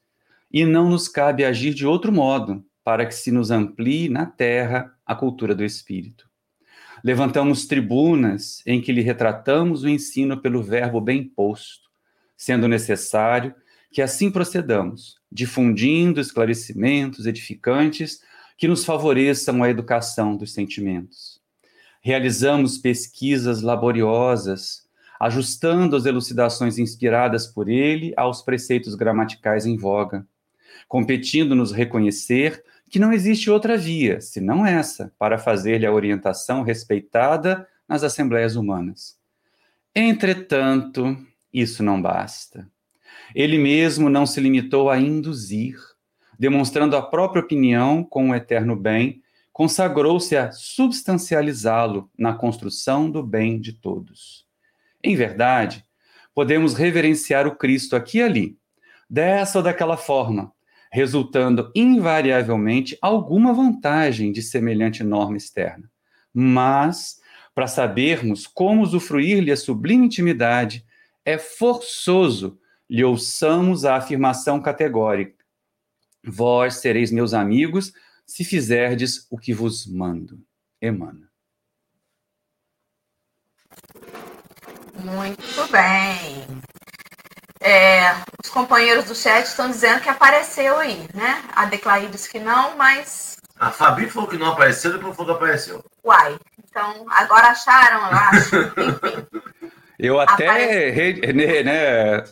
e 0.50 0.64
não 0.64 0.88
nos 0.88 1.06
cabe 1.06 1.44
agir 1.44 1.74
de 1.74 1.86
outro 1.86 2.12
modo 2.12 2.64
para 2.82 3.04
que 3.04 3.14
se 3.14 3.30
nos 3.30 3.50
amplie 3.50 4.08
na 4.08 4.26
terra 4.26 4.96
a 5.04 5.14
cultura 5.14 5.54
do 5.54 5.64
espírito. 5.64 6.25
Levantamos 7.04 7.66
tribunas 7.66 8.62
em 8.66 8.80
que 8.80 8.92
lhe 8.92 9.02
retratamos 9.02 9.82
o 9.82 9.88
ensino 9.88 10.40
pelo 10.40 10.62
verbo 10.62 11.00
bem 11.00 11.24
posto 11.24 11.86
sendo 12.36 12.68
necessário 12.68 13.54
que 13.90 14.02
assim 14.02 14.30
procedamos, 14.30 15.16
difundindo 15.32 16.20
esclarecimentos 16.20 17.26
edificantes 17.26 18.20
que 18.58 18.68
nos 18.68 18.84
favoreçam 18.84 19.62
a 19.62 19.70
educação 19.70 20.36
dos 20.36 20.52
sentimentos. 20.52 21.40
Realizamos 22.00 22.78
pesquisas 22.78 23.62
laboriosas, 23.62 24.86
ajustando 25.18 25.96
as 25.96 26.04
elucidações 26.04 26.78
inspiradas 26.78 27.46
por 27.46 27.68
ele 27.68 28.12
aos 28.16 28.42
preceitos 28.42 28.94
gramaticais 28.94 29.64
em 29.64 29.76
voga, 29.76 30.26
competindo-nos 30.88 31.72
reconhecer 31.72 32.62
que 32.88 32.98
não 32.98 33.12
existe 33.12 33.50
outra 33.50 33.76
via, 33.76 34.20
senão 34.20 34.64
essa, 34.64 35.12
para 35.18 35.38
fazer-lhe 35.38 35.86
a 35.86 35.92
orientação 35.92 36.62
respeitada 36.62 37.66
nas 37.88 38.02
assembleias 38.02 38.56
humanas. 38.56 39.18
Entretanto, 39.94 41.16
isso 41.52 41.82
não 41.82 42.00
basta. 42.00 42.68
Ele 43.34 43.58
mesmo 43.58 44.08
não 44.08 44.26
se 44.26 44.40
limitou 44.40 44.88
a 44.90 44.98
induzir, 44.98 45.76
demonstrando 46.38 46.96
a 46.96 47.02
própria 47.02 47.42
opinião 47.42 48.04
com 48.04 48.30
o 48.30 48.34
eterno 48.34 48.76
bem, 48.76 49.22
consagrou-se 49.52 50.36
a 50.36 50.52
substancializá-lo 50.52 52.10
na 52.16 52.34
construção 52.34 53.10
do 53.10 53.22
bem 53.22 53.58
de 53.58 53.72
todos. 53.72 54.46
Em 55.02 55.16
verdade, 55.16 55.82
podemos 56.34 56.74
reverenciar 56.74 57.46
o 57.46 57.56
Cristo 57.56 57.96
aqui 57.96 58.18
e 58.18 58.22
ali, 58.22 58.58
dessa 59.08 59.58
ou 59.58 59.64
daquela 59.64 59.96
forma, 59.96 60.52
resultando 60.96 61.70
invariavelmente 61.74 62.96
alguma 63.02 63.52
vantagem 63.52 64.32
de 64.32 64.40
semelhante 64.40 65.04
norma 65.04 65.36
externa. 65.36 65.90
Mas, 66.32 67.20
para 67.54 67.66
sabermos 67.66 68.46
como 68.46 68.80
usufruir-lhe 68.80 69.52
a 69.52 69.58
sublime 69.58 70.06
intimidade, 70.06 70.86
é 71.22 71.36
forçoso 71.36 72.58
lhe 72.88 73.04
ouçamos 73.04 73.84
a 73.84 73.96
afirmação 73.96 74.58
categórica: 74.58 75.44
Vós 76.24 76.76
sereis 76.76 77.12
meus 77.12 77.34
amigos 77.34 77.92
se 78.24 78.42
fizerdes 78.42 79.26
o 79.30 79.36
que 79.36 79.52
vos 79.52 79.86
mando. 79.86 80.40
Emana. 80.80 81.30
Muito 85.04 85.70
bem. 85.70 86.75
É, 87.66 88.14
os 88.44 88.48
companheiros 88.48 89.06
do 89.06 89.14
chat 89.14 89.44
estão 89.44 89.68
dizendo 89.68 90.00
que 90.00 90.08
apareceu 90.08 90.78
aí, 90.78 91.08
né? 91.12 91.42
A 91.52 91.64
Declaí 91.64 92.06
disse 92.06 92.30
que 92.30 92.38
não, 92.38 92.76
mas. 92.76 93.38
A 93.58 93.72
Fabi 93.72 94.08
falou 94.08 94.28
que 94.28 94.38
não 94.38 94.52
apareceu, 94.52 94.92
depois 94.92 95.16
falou 95.16 95.34
que 95.34 95.42
apareceu. 95.42 95.84
Uai, 96.04 96.38
então 96.58 97.04
agora 97.10 97.48
acharam, 97.48 98.08
eu 98.08 98.16
acho. 98.16 98.56
Enfim. 99.60 99.72
Eu 99.98 100.20
até 100.20 100.90
re, 100.90 101.32
né, 101.32 101.62
né, 101.64 102.24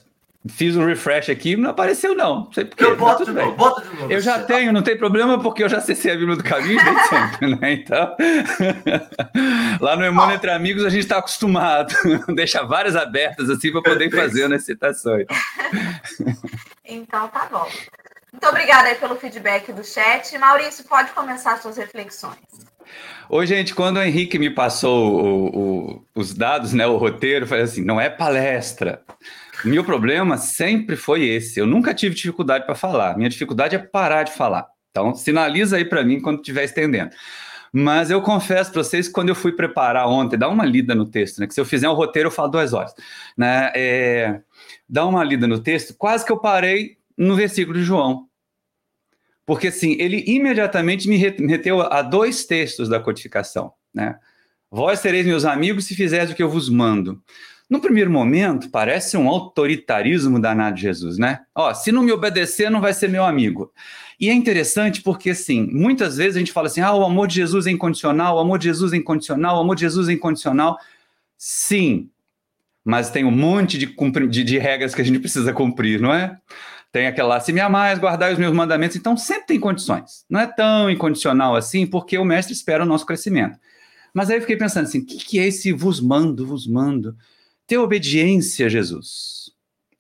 fiz 0.48 0.76
um 0.76 0.84
refresh 0.84 1.30
aqui, 1.30 1.56
não 1.56 1.70
apareceu 1.70 2.14
não. 2.14 2.44
Não 2.44 2.52
sei 2.52 2.64
porquê. 2.64 2.84
Eu 2.84 2.96
boto 2.96 3.24
de 3.24 3.32
novo, 3.32 3.52
bota 3.52 3.80
de 3.80 3.96
novo. 3.96 4.12
Eu 4.12 4.20
já 4.20 4.42
tenho, 4.42 4.72
não 4.72 4.82
tem 4.82 4.96
problema, 4.96 5.40
porque 5.40 5.62
eu 5.64 5.68
já 5.68 5.78
acessei 5.78 6.12
a 6.12 6.16
Bíblia 6.16 6.36
do 6.36 6.44
Caminho 6.44 6.82
desde 6.82 7.02
sempre, 7.08 7.56
né? 7.56 7.72
Então, 7.72 8.16
lá 9.80 9.96
no 9.96 10.04
Emmanuel 10.04 10.36
Entre 10.36 10.50
Amigos 10.50 10.84
a 10.84 10.90
gente 10.90 11.02
está 11.02 11.18
acostumado, 11.18 11.94
deixa 12.34 12.62
várias 12.62 12.94
abertas 12.94 13.48
assim 13.48 13.72
para 13.72 13.82
poder 13.82 14.10
fazer 14.10 14.52
as 14.52 14.64
citações. 14.64 15.26
então 16.84 17.28
tá 17.28 17.48
bom. 17.50 17.68
Muito 18.32 18.48
obrigada 18.48 18.88
aí 18.88 18.96
pelo 18.96 19.14
feedback 19.14 19.72
do 19.72 19.84
chat. 19.84 20.36
Maurício, 20.38 20.84
pode 20.84 21.12
começar 21.12 21.56
suas 21.58 21.76
reflexões. 21.76 22.36
Oi, 23.28 23.46
gente, 23.46 23.74
quando 23.74 23.96
o 23.96 24.02
Henrique 24.02 24.38
me 24.38 24.50
passou 24.50 25.22
o, 25.22 25.58
o, 25.58 26.06
os 26.14 26.34
dados, 26.34 26.72
né, 26.72 26.86
o 26.86 26.96
roteiro, 26.96 27.44
eu 27.44 27.48
falei 27.48 27.64
assim, 27.64 27.82
não 27.82 28.00
é 28.00 28.10
palestra. 28.10 29.02
Meu 29.64 29.84
problema 29.84 30.36
sempre 30.36 30.96
foi 30.96 31.24
esse. 31.24 31.60
Eu 31.60 31.66
nunca 31.66 31.94
tive 31.94 32.14
dificuldade 32.14 32.64
para 32.64 32.74
falar. 32.74 33.16
Minha 33.16 33.28
dificuldade 33.28 33.76
é 33.76 33.78
parar 33.78 34.22
de 34.22 34.32
falar. 34.32 34.66
Então, 34.90 35.14
sinaliza 35.14 35.76
aí 35.76 35.84
para 35.84 36.04
mim 36.04 36.20
quando 36.20 36.38
estiver 36.38 36.64
estendendo. 36.64 37.10
Mas 37.76 38.08
eu 38.08 38.22
confesso 38.22 38.70
para 38.70 38.84
vocês 38.84 39.08
que 39.08 39.12
quando 39.12 39.30
eu 39.30 39.34
fui 39.34 39.50
preparar 39.50 40.08
ontem, 40.08 40.38
dá 40.38 40.48
uma 40.48 40.64
lida 40.64 40.94
no 40.94 41.04
texto, 41.04 41.40
né? 41.40 41.46
Que 41.48 41.54
se 41.54 41.60
eu 41.60 41.64
fizer 41.64 41.88
um 41.88 41.94
roteiro, 41.94 42.28
eu 42.28 42.30
falo 42.30 42.48
duas 42.48 42.72
horas. 42.72 42.94
Né? 43.36 43.72
É, 43.74 44.40
dá 44.88 45.04
uma 45.04 45.24
lida 45.24 45.48
no 45.48 45.58
texto, 45.58 45.92
quase 45.98 46.24
que 46.24 46.30
eu 46.30 46.38
parei 46.38 46.96
no 47.18 47.34
versículo 47.34 47.76
de 47.76 47.82
João. 47.82 48.28
Porque, 49.44 49.66
assim, 49.66 49.96
ele 49.98 50.22
imediatamente 50.24 51.08
me 51.08 51.16
remeteu 51.16 51.80
a 51.82 52.00
dois 52.00 52.44
textos 52.44 52.88
da 52.88 53.00
codificação, 53.00 53.72
né? 53.92 54.16
Vós 54.70 55.00
sereis 55.00 55.26
meus 55.26 55.44
amigos 55.44 55.84
se 55.84 55.94
fizeres 55.94 56.30
o 56.30 56.34
que 56.34 56.42
eu 56.42 56.48
vos 56.48 56.68
mando. 56.68 57.22
No 57.68 57.80
primeiro 57.80 58.10
momento, 58.10 58.68
parece 58.70 59.16
um 59.16 59.28
autoritarismo 59.28 60.38
danado 60.38 60.76
de 60.76 60.82
Jesus, 60.82 61.18
né? 61.18 61.40
Ó, 61.54 61.72
se 61.72 61.90
não 61.90 62.02
me 62.02 62.12
obedecer, 62.12 62.70
não 62.70 62.80
vai 62.80 62.92
ser 62.92 63.08
meu 63.08 63.24
amigo. 63.24 63.72
E 64.20 64.28
é 64.28 64.32
interessante 64.32 65.02
porque, 65.02 65.30
assim, 65.30 65.66
muitas 65.72 66.16
vezes 66.16 66.36
a 66.36 66.38
gente 66.38 66.52
fala 66.52 66.66
assim, 66.66 66.80
ah, 66.80 66.94
o 66.94 67.04
amor 67.04 67.26
de 67.26 67.36
Jesus 67.36 67.66
é 67.66 67.70
incondicional, 67.70 68.36
o 68.36 68.38
amor 68.38 68.58
de 68.58 68.64
Jesus 68.64 68.92
é 68.92 68.96
incondicional, 68.96 69.56
o 69.56 69.60
amor 69.60 69.76
de 69.76 69.80
Jesus 69.80 70.08
é 70.08 70.12
incondicional. 70.12 70.78
Sim, 71.38 72.10
mas 72.84 73.10
tem 73.10 73.24
um 73.24 73.30
monte 73.30 73.78
de, 73.78 73.86
de, 74.28 74.44
de 74.44 74.58
regras 74.58 74.94
que 74.94 75.00
a 75.00 75.04
gente 75.04 75.18
precisa 75.18 75.52
cumprir, 75.52 76.00
não 76.00 76.12
é? 76.12 76.38
Tem 76.92 77.06
aquela 77.06 77.40
se 77.40 77.52
me 77.52 77.60
amais, 77.60 77.98
guardar 77.98 78.30
os 78.30 78.38
meus 78.38 78.52
mandamentos. 78.52 78.96
Então, 78.96 79.16
sempre 79.16 79.46
tem 79.46 79.58
condições. 79.58 80.24
Não 80.28 80.38
é 80.38 80.46
tão 80.46 80.88
incondicional 80.90 81.56
assim, 81.56 81.86
porque 81.86 82.16
o 82.18 82.24
mestre 82.24 82.52
espera 82.52 82.84
o 82.84 82.86
nosso 82.86 83.06
crescimento. 83.06 83.58
Mas 84.12 84.30
aí 84.30 84.36
eu 84.36 84.42
fiquei 84.42 84.56
pensando 84.56 84.84
assim, 84.84 85.00
o 85.00 85.04
que, 85.04 85.16
que 85.16 85.38
é 85.40 85.46
esse 85.48 85.72
vos 85.72 86.00
mando, 86.00 86.46
vos 86.46 86.68
mando? 86.68 87.16
Ter 87.66 87.78
obediência 87.78 88.66
a 88.66 88.68
Jesus. 88.68 89.52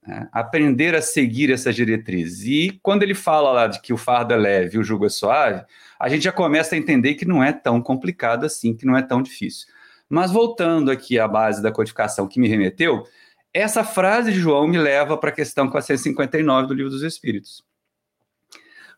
Né? 0.06 0.28
Aprender 0.32 0.94
a 0.94 1.02
seguir 1.02 1.50
essas 1.50 1.74
diretrizes. 1.74 2.46
E 2.46 2.78
quando 2.82 3.02
ele 3.02 3.14
fala 3.14 3.50
lá 3.52 3.66
de 3.66 3.80
que 3.80 3.92
o 3.92 3.96
fardo 3.96 4.34
é 4.34 4.36
leve 4.36 4.76
e 4.76 4.78
o 4.80 4.84
jugo 4.84 5.06
é 5.06 5.08
suave, 5.08 5.64
a 5.98 6.08
gente 6.08 6.24
já 6.24 6.32
começa 6.32 6.74
a 6.74 6.78
entender 6.78 7.14
que 7.14 7.24
não 7.24 7.42
é 7.42 7.52
tão 7.52 7.80
complicado 7.80 8.44
assim, 8.44 8.74
que 8.74 8.86
não 8.86 8.96
é 8.96 9.02
tão 9.02 9.22
difícil. 9.22 9.66
Mas 10.08 10.30
voltando 10.30 10.90
aqui 10.90 11.18
à 11.18 11.26
base 11.26 11.62
da 11.62 11.72
codificação 11.72 12.28
que 12.28 12.38
me 12.38 12.48
remeteu, 12.48 13.04
essa 13.52 13.84
frase 13.84 14.32
de 14.32 14.38
João 14.40 14.66
me 14.66 14.76
leva 14.76 15.16
para 15.16 15.30
a 15.30 15.32
questão 15.32 15.70
459 15.70 16.66
do 16.66 16.74
Livro 16.74 16.90
dos 16.90 17.02
Espíritos. 17.02 17.64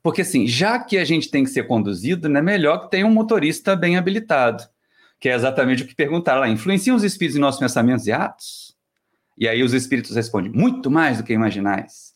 Porque, 0.02 0.22
assim, 0.22 0.46
já 0.46 0.78
que 0.78 0.98
a 0.98 1.04
gente 1.04 1.30
tem 1.30 1.44
que 1.44 1.50
ser 1.50 1.66
conduzido, 1.66 2.28
é 2.28 2.42
melhor 2.42 2.78
que 2.78 2.90
tenha 2.90 3.06
um 3.06 3.10
motorista 3.10 3.76
bem 3.76 3.96
habilitado, 3.96 4.64
que 5.20 5.28
é 5.28 5.34
exatamente 5.34 5.82
o 5.82 5.86
que 5.86 5.94
perguntaram 5.94 6.40
lá. 6.40 6.48
Influenciam 6.48 6.96
os 6.96 7.02
espíritos 7.02 7.36
em 7.36 7.40
nossos 7.40 7.60
pensamentos 7.60 8.06
e 8.06 8.12
atos? 8.12 8.76
E 9.38 9.46
aí 9.48 9.62
os 9.62 9.72
espíritos 9.72 10.14
respondem, 10.16 10.50
muito 10.50 10.90
mais 10.90 11.18
do 11.18 11.24
que 11.24 11.32
imaginais. 11.32 12.14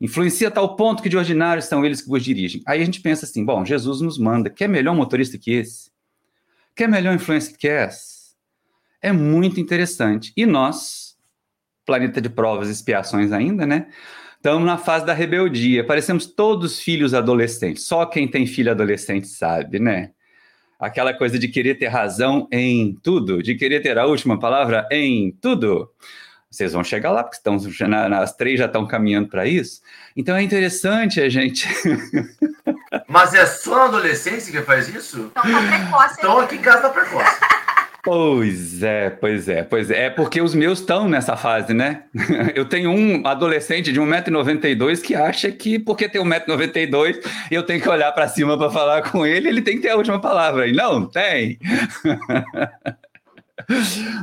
Influencia 0.00 0.48
a 0.48 0.50
tal 0.50 0.74
ponto 0.74 1.02
que 1.02 1.08
de 1.08 1.16
ordinário 1.16 1.62
são 1.62 1.84
eles 1.84 2.00
que 2.00 2.08
vos 2.08 2.24
dirigem. 2.24 2.62
Aí 2.66 2.82
a 2.82 2.84
gente 2.84 3.00
pensa 3.00 3.24
assim, 3.24 3.44
bom, 3.44 3.64
Jesus 3.64 4.00
nos 4.00 4.18
manda, 4.18 4.50
quer 4.50 4.68
melhor 4.68 4.94
motorista 4.94 5.38
que 5.38 5.52
esse? 5.52 5.90
Quer 6.74 6.88
melhor 6.88 7.14
influência 7.14 7.56
que 7.56 7.68
essa? 7.68 8.32
É 9.00 9.12
muito 9.12 9.60
interessante. 9.60 10.32
E 10.36 10.46
nós, 10.46 11.16
planeta 11.84 12.20
de 12.20 12.28
provas 12.28 12.68
e 12.68 12.72
expiações 12.72 13.32
ainda, 13.32 13.66
né? 13.66 13.88
Estamos 14.36 14.66
na 14.66 14.76
fase 14.76 15.06
da 15.06 15.12
rebeldia. 15.12 15.86
Parecemos 15.86 16.26
todos 16.26 16.80
filhos 16.80 17.14
adolescentes. 17.14 17.84
Só 17.84 18.06
quem 18.06 18.26
tem 18.26 18.44
filho 18.46 18.72
adolescente 18.72 19.28
sabe, 19.28 19.78
né? 19.78 20.10
Aquela 20.82 21.14
coisa 21.14 21.38
de 21.38 21.46
querer 21.46 21.76
ter 21.76 21.86
razão 21.86 22.48
em 22.50 22.98
tudo, 23.04 23.40
de 23.40 23.54
querer 23.54 23.80
ter 23.80 23.96
a 23.96 24.04
última 24.04 24.36
palavra 24.36 24.84
em 24.90 25.30
tudo. 25.40 25.88
Vocês 26.50 26.72
vão 26.72 26.82
chegar 26.82 27.12
lá, 27.12 27.22
porque 27.22 27.36
estão, 27.36 27.56
as 28.20 28.32
três 28.34 28.58
já 28.58 28.66
estão 28.66 28.84
caminhando 28.84 29.28
para 29.28 29.46
isso. 29.46 29.80
Então 30.16 30.34
é 30.34 30.42
interessante 30.42 31.20
a 31.20 31.28
gente. 31.28 31.68
Mas 33.06 33.32
é 33.32 33.46
só 33.46 33.76
na 33.76 33.84
adolescência 33.84 34.52
que 34.52 34.60
faz 34.66 34.88
isso? 34.88 35.30
Então 35.30 35.42
tá 35.44 35.68
precoce. 35.68 36.14
Então 36.18 36.40
aqui 36.40 36.56
em 36.56 36.60
casa 36.60 36.82
tá 36.82 36.90
precoce. 36.90 37.40
Pois 38.04 38.82
é, 38.82 39.10
pois 39.10 39.48
é, 39.48 39.62
pois 39.62 39.88
é. 39.88 40.06
É 40.06 40.10
porque 40.10 40.40
os 40.40 40.56
meus 40.56 40.80
estão 40.80 41.08
nessa 41.08 41.36
fase, 41.36 41.72
né? 41.72 42.02
Eu 42.52 42.68
tenho 42.68 42.90
um 42.90 43.24
adolescente 43.24 43.92
de 43.92 44.00
1,92m 44.00 45.00
que 45.00 45.14
acha 45.14 45.52
que 45.52 45.78
porque 45.78 46.08
tem 46.08 46.20
1,92m 46.20 47.20
eu 47.50 47.62
tenho 47.62 47.80
que 47.80 47.88
olhar 47.88 48.10
para 48.10 48.26
cima 48.26 48.58
para 48.58 48.70
falar 48.70 49.08
com 49.08 49.24
ele, 49.24 49.48
ele 49.48 49.62
tem 49.62 49.76
que 49.76 49.82
ter 49.82 49.90
a 49.90 49.96
última 49.96 50.20
palavra. 50.20 50.66
E 50.66 50.72
não, 50.72 51.06
tem. 51.06 51.60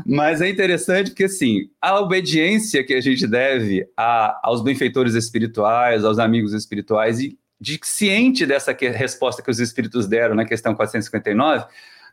Mas 0.06 0.42
é 0.42 0.50
interessante 0.50 1.12
porque, 1.12 1.24
assim, 1.24 1.70
a 1.82 1.98
obediência 2.02 2.84
que 2.84 2.94
a 2.94 3.00
gente 3.00 3.26
deve 3.26 3.88
a, 3.96 4.42
aos 4.44 4.62
benfeitores 4.62 5.16
espirituais, 5.16 6.04
aos 6.04 6.20
amigos 6.20 6.54
espirituais, 6.54 7.22
e 7.22 7.40
de 7.62 7.80
ciente 7.84 8.46
dessa 8.46 8.74
que, 8.74 8.90
resposta 8.90 9.42
que 9.42 9.52
os 9.52 9.60
espíritos 9.60 10.08
deram 10.08 10.36
na 10.36 10.44
questão 10.44 10.76
459, 10.76 11.66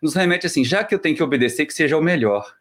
nos 0.03 0.15
remete 0.15 0.47
assim, 0.47 0.65
já 0.65 0.85
que 0.85 0.95
eu 0.95 0.99
tenho 0.99 1.17
que 1.17 1.23
obedecer, 1.23 1.67
que 1.67 1.75
seja 1.75 1.97
o 1.97 2.03
melhor. 2.03 2.55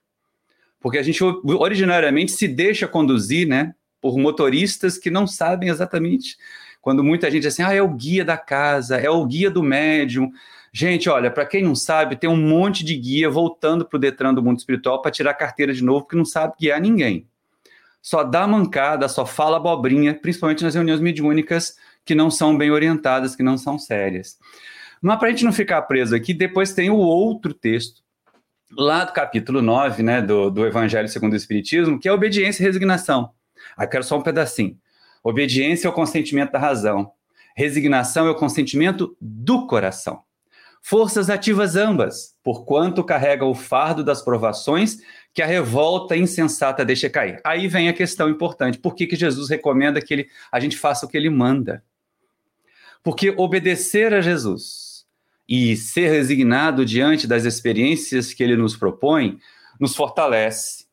Porque 0.80 0.98
a 0.98 1.04
gente 1.04 1.24
originariamente 1.24 2.32
se 2.32 2.48
deixa 2.48 2.88
conduzir, 2.88 3.48
né, 3.48 3.74
por 4.02 4.18
motoristas 4.18 4.98
que 4.98 5.10
não 5.10 5.26
sabem 5.26 5.70
exatamente. 5.70 6.38
Quando 6.82 7.04
muita 7.04 7.32
gente 7.32 7.44
diz 7.44 7.54
assim, 7.54 7.64
ah, 7.64 7.74
é 7.74 7.82
o 7.82 7.90
guia 7.90 8.24
da 8.24 8.38
casa, 8.38 8.98
é 8.98 9.10
o 9.10 9.26
guia 9.26 9.50
do 9.50 9.64
médium, 9.64 10.32
Gente, 10.78 11.10
olha, 11.10 11.32
para 11.32 11.46
quem 11.46 11.64
não 11.64 11.74
sabe, 11.74 12.18
tem 12.18 12.30
um 12.30 12.36
monte 12.36 12.84
de 12.84 12.98
guia 12.98 13.30
voltando 13.30 13.86
para 13.86 13.96
o 13.96 14.00
Detran 14.00 14.34
do 14.34 14.44
mundo 14.44 14.58
espiritual 14.58 15.02
para 15.02 15.10
tirar 15.10 15.34
carteira 15.34 15.74
de 15.74 15.82
novo, 15.82 16.02
porque 16.02 16.18
não 16.18 16.26
sabe 16.26 16.54
guiar 16.60 16.82
ninguém. 16.82 17.26
Só 18.02 18.26
dá 18.26 18.46
mancada, 18.46 19.08
só 19.08 19.26
fala 19.26 19.56
abobrinha, 19.56 20.14
principalmente 20.14 20.66
nas 20.66 20.76
reuniões 20.76 21.00
mediúnicas 21.00 21.78
que 22.04 22.14
não 22.14 22.30
são 22.30 22.58
bem 22.58 22.72
orientadas, 22.72 23.38
que 23.38 23.42
não 23.42 23.58
são 23.58 23.80
sérias. 23.80 24.38
Mas 25.06 25.20
para 25.20 25.28
a 25.28 25.32
gente 25.32 25.46
não 25.46 25.54
ficar 25.54 25.84
preso 25.84 26.16
aqui, 26.16 26.34
depois 26.34 26.74
tem 26.74 26.90
o 26.90 26.98
outro 26.98 27.54
texto, 27.54 28.02
lá 28.76 29.06
do 29.06 29.14
capítulo 29.14 29.62
9, 29.62 30.02
né, 30.02 30.20
do, 30.20 30.50
do 30.50 30.66
Evangelho 30.66 31.08
segundo 31.08 31.34
o 31.34 31.36
Espiritismo, 31.36 32.00
que 32.00 32.10
é 32.10 32.12
obediência 32.12 32.64
e 32.64 32.66
resignação. 32.66 33.30
Aí 33.78 33.86
quero 33.86 34.04
só 34.04 34.18
um 34.18 34.24
pedacinho. 34.24 34.76
Obediência 35.24 35.86
é 35.88 35.92
o 35.92 35.94
consentimento 35.94 36.54
da 36.54 36.58
razão. 36.58 37.12
Resignação 37.56 38.26
é 38.26 38.32
o 38.32 38.36
consentimento 38.36 39.16
do 39.22 39.68
coração. 39.68 40.24
Forças 40.82 41.30
ativas 41.30 41.76
ambas, 41.76 42.36
porquanto 42.44 43.04
carrega 43.04 43.46
o 43.46 43.54
fardo 43.54 44.04
das 44.04 44.24
provações 44.24 44.98
que 45.36 45.44
a 45.44 45.46
revolta 45.46 46.18
insensata 46.18 46.84
deixa 46.84 47.12
cair. 47.12 47.40
Aí 47.44 47.68
vem 47.68 47.90
a 47.90 47.94
questão 47.94 48.28
importante: 48.28 48.80
por 48.80 48.96
que, 48.96 49.06
que 49.06 49.16
Jesus 49.16 49.52
recomenda 49.52 50.02
que 50.02 50.16
ele, 50.16 50.28
a 50.52 50.60
gente 50.60 50.76
faça 50.76 51.06
o 51.06 51.10
que 51.10 51.16
ele 51.16 51.30
manda? 51.30 51.84
Porque 53.04 53.30
obedecer 53.38 54.12
a 54.12 54.20
Jesus 54.20 54.85
e 55.48 55.76
ser 55.76 56.10
resignado 56.10 56.86
diante 56.86 57.28
das 57.28 57.46
experiências 57.46 58.34
que 58.34 58.44
ele 58.44 58.56
nos 58.56 58.76
propõe 58.76 59.40
nos 59.80 59.96
fortalece 59.96 60.86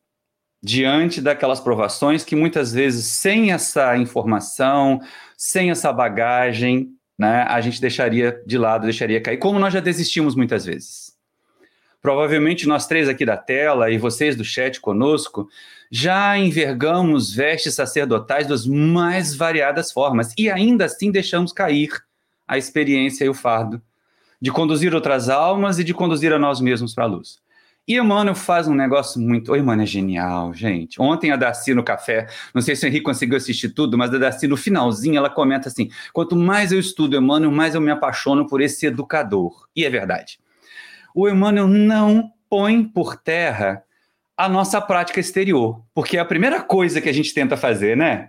diante 0.63 1.21
daquelas 1.21 1.59
provações 1.59 2.25
que 2.25 2.37
muitas 2.37 2.73
vezes, 2.73 3.07
sem 3.07 3.51
essa 3.51 3.97
informação, 3.97 5.01
sem 5.37 5.71
essa 5.71 5.93
bagagem, 5.93 6.91
né, 7.19 7.45
a 7.49 7.61
gente 7.61 7.81
deixaria 7.81 8.41
de 8.47 8.57
lado, 8.57 8.85
deixaria 8.85 9.21
cair, 9.21 9.39
como 9.39 9.59
nós 9.59 9.73
já 9.73 9.81
desistimos 9.81 10.37
muitas 10.37 10.65
vezes. 10.65 11.13
Provavelmente 12.01 12.67
nós 12.67 12.87
três 12.87 13.09
aqui 13.09 13.25
da 13.25 13.37
tela 13.37 13.91
e 13.91 13.99
vocês 13.99 14.37
do 14.37 14.45
chat 14.45 14.81
conosco 14.81 15.49
já 15.91 16.37
envergamos 16.37 17.33
vestes 17.33 17.75
sacerdotais 17.75 18.47
das 18.47 18.67
mais 18.67 19.35
variadas 19.35 19.93
formas 19.93 20.33
e 20.37 20.51
ainda 20.51 20.87
assim 20.87 21.13
deixamos 21.13 21.53
cair 21.53 21.91
a 22.47 22.59
experiência 22.59 23.25
e 23.25 23.29
o 23.29 23.35
fardo 23.35 23.81
de 24.43 24.51
conduzir 24.51 24.93
outras 24.93 25.29
almas 25.29 25.79
e 25.79 25.85
de 25.85 25.95
conduzir 25.95 26.33
a 26.33 26.39
nós 26.39 26.61
mesmos 26.61 26.93
para 26.93 27.05
a 27.05 27.07
luz. 27.07 27.39
E 27.87 27.97
Emmanuel 27.97 28.35
faz 28.35 28.67
um 28.67 28.75
negócio 28.75 29.21
muito. 29.21 29.53
O 29.53 29.57
Emmanuel 29.57 29.85
é 29.85 29.87
genial, 29.87 30.53
gente. 30.53 31.01
Ontem 31.01 31.31
a 31.31 31.37
Darcy 31.37 31.73
no 31.75 31.85
café, 31.85 32.27
não 32.53 32.61
sei 32.61 32.75
se 32.75 32.85
o 32.85 32.89
Henrique 32.89 33.05
conseguiu 33.05 33.37
assistir 33.37 33.69
tudo, 33.69 33.97
mas 33.97 34.13
a 34.13 34.19
Darcy 34.19 34.49
no 34.49 34.57
finalzinho 34.57 35.17
ela 35.17 35.31
comenta 35.31 35.69
assim: 35.69 35.89
quanto 36.13 36.35
mais 36.35 36.73
eu 36.73 36.81
estudo 36.81 37.17
Emmanuel, 37.17 37.53
mais 37.53 37.77
eu 37.77 37.81
me 37.81 37.93
apaixono 37.93 38.49
por 38.49 38.61
esse 38.61 38.85
educador. 38.85 39.69
E 39.77 39.85
é 39.85 39.91
verdade. 39.91 40.41
O 41.15 41.29
Emmanuel 41.29 41.69
não 41.69 42.33
põe 42.51 42.83
por 42.83 43.17
terra 43.17 43.85
a 44.37 44.49
nossa 44.49 44.81
prática 44.81 45.21
exterior, 45.21 45.81
porque 45.95 46.17
é 46.17 46.21
a 46.21 46.25
primeira 46.25 46.61
coisa 46.61 47.01
que 47.01 47.09
a 47.09 47.15
gente 47.15 47.33
tenta 47.33 47.57
fazer, 47.57 47.97
né? 47.97 48.29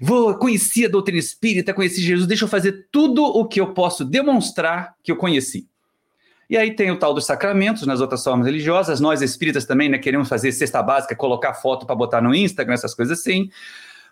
Vou 0.00 0.34
conhecer 0.36 0.86
a 0.86 0.88
doutrina 0.88 1.18
espírita, 1.18 1.74
conheci 1.74 2.00
Jesus, 2.00 2.26
deixa 2.26 2.44
eu 2.44 2.48
fazer 2.48 2.86
tudo 2.90 3.22
o 3.22 3.44
que 3.46 3.60
eu 3.60 3.74
posso 3.74 4.04
demonstrar 4.04 4.94
que 5.02 5.12
eu 5.12 5.16
conheci. 5.16 5.68
E 6.48 6.56
aí 6.56 6.74
tem 6.74 6.90
o 6.90 6.98
tal 6.98 7.14
dos 7.14 7.26
sacramentos 7.26 7.86
nas 7.86 8.00
outras 8.00 8.24
formas 8.24 8.46
religiosas. 8.46 8.98
Nós 8.98 9.22
espíritas 9.22 9.64
também 9.66 9.88
né, 9.88 9.98
queremos 9.98 10.28
fazer 10.28 10.50
cesta 10.50 10.82
básica, 10.82 11.14
colocar 11.14 11.54
foto 11.54 11.86
para 11.86 11.94
botar 11.94 12.20
no 12.20 12.34
Instagram, 12.34 12.74
essas 12.74 12.94
coisas 12.94 13.20
assim, 13.20 13.50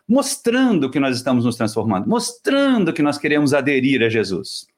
mostrando 0.07 0.89
que 0.89 1.01
nós 1.01 1.17
estamos 1.17 1.45
nos 1.45 1.57
transformando, 1.57 2.09
mostrando 2.09 2.93
que 2.93 3.03
nós 3.03 3.19
queremos 3.19 3.53
aderir 3.53 4.03
a 4.03 4.09
Jesus. 4.09 4.69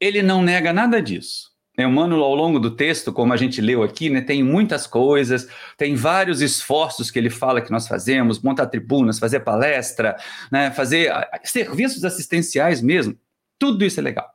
Ele 0.00 0.22
não 0.22 0.42
nega 0.42 0.72
nada 0.72 1.00
disso. 1.00 1.55
Emmanuel, 1.78 2.22
ao 2.22 2.34
longo 2.34 2.58
do 2.58 2.70
texto, 2.70 3.12
como 3.12 3.32
a 3.32 3.36
gente 3.36 3.60
leu 3.60 3.82
aqui, 3.82 4.08
né, 4.08 4.22
tem 4.22 4.42
muitas 4.42 4.86
coisas, 4.86 5.46
tem 5.76 5.94
vários 5.94 6.40
esforços 6.40 7.10
que 7.10 7.18
ele 7.18 7.28
fala 7.28 7.60
que 7.60 7.70
nós 7.70 7.86
fazemos, 7.86 8.40
montar 8.40 8.66
tribunas, 8.66 9.18
fazer 9.18 9.40
palestra, 9.40 10.16
né, 10.50 10.70
fazer 10.70 11.12
serviços 11.44 12.04
assistenciais 12.04 12.80
mesmo. 12.80 13.18
Tudo 13.58 13.84
isso 13.84 14.00
é 14.00 14.02
legal. 14.02 14.30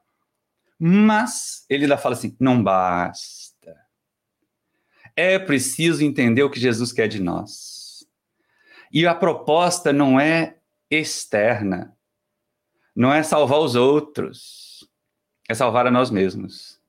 Mas 0.80 1.66
ele 1.70 1.84
ainda 1.84 1.98
fala 1.98 2.16
assim: 2.16 2.36
não 2.40 2.62
basta. 2.62 3.78
É 5.16 5.38
preciso 5.38 6.04
entender 6.04 6.44
o 6.44 6.50
que 6.50 6.60
Jesus 6.60 6.92
quer 6.92 7.08
de 7.08 7.22
nós. 7.22 8.06
E 8.92 9.06
a 9.06 9.14
proposta 9.16 9.94
não 9.94 10.20
é 10.20 10.58
externa, 10.90 11.96
não 12.96 13.14
é 13.14 13.24
salvar 13.24 13.60
os 13.60 13.76
outros, 13.76 14.90
é 15.48 15.54
salvar 15.54 15.88
a 15.88 15.92
nós 15.92 16.10
mesmos. 16.10 16.81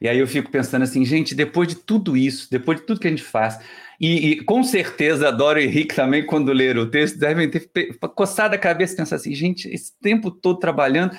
E 0.00 0.08
aí 0.08 0.18
eu 0.18 0.26
fico 0.26 0.50
pensando 0.50 0.82
assim, 0.82 1.04
gente, 1.04 1.34
depois 1.34 1.68
de 1.68 1.76
tudo 1.76 2.16
isso, 2.16 2.50
depois 2.50 2.80
de 2.80 2.86
tudo 2.86 3.00
que 3.00 3.06
a 3.06 3.10
gente 3.10 3.22
faz, 3.22 3.58
e, 4.00 4.30
e 4.30 4.44
com 4.44 4.62
certeza 4.62 5.32
Dora 5.32 5.60
e 5.60 5.66
Henrique 5.66 5.94
também, 5.94 6.24
quando 6.24 6.52
leram 6.52 6.82
o 6.82 6.90
texto, 6.90 7.18
devem 7.18 7.50
ter 7.50 7.70
coçado 8.14 8.54
a 8.54 8.58
cabeça 8.58 8.94
e 8.94 8.96
pensar 8.96 9.16
assim, 9.16 9.34
gente, 9.34 9.68
esse 9.68 9.92
tempo 10.00 10.30
todo 10.30 10.58
trabalhando, 10.58 11.16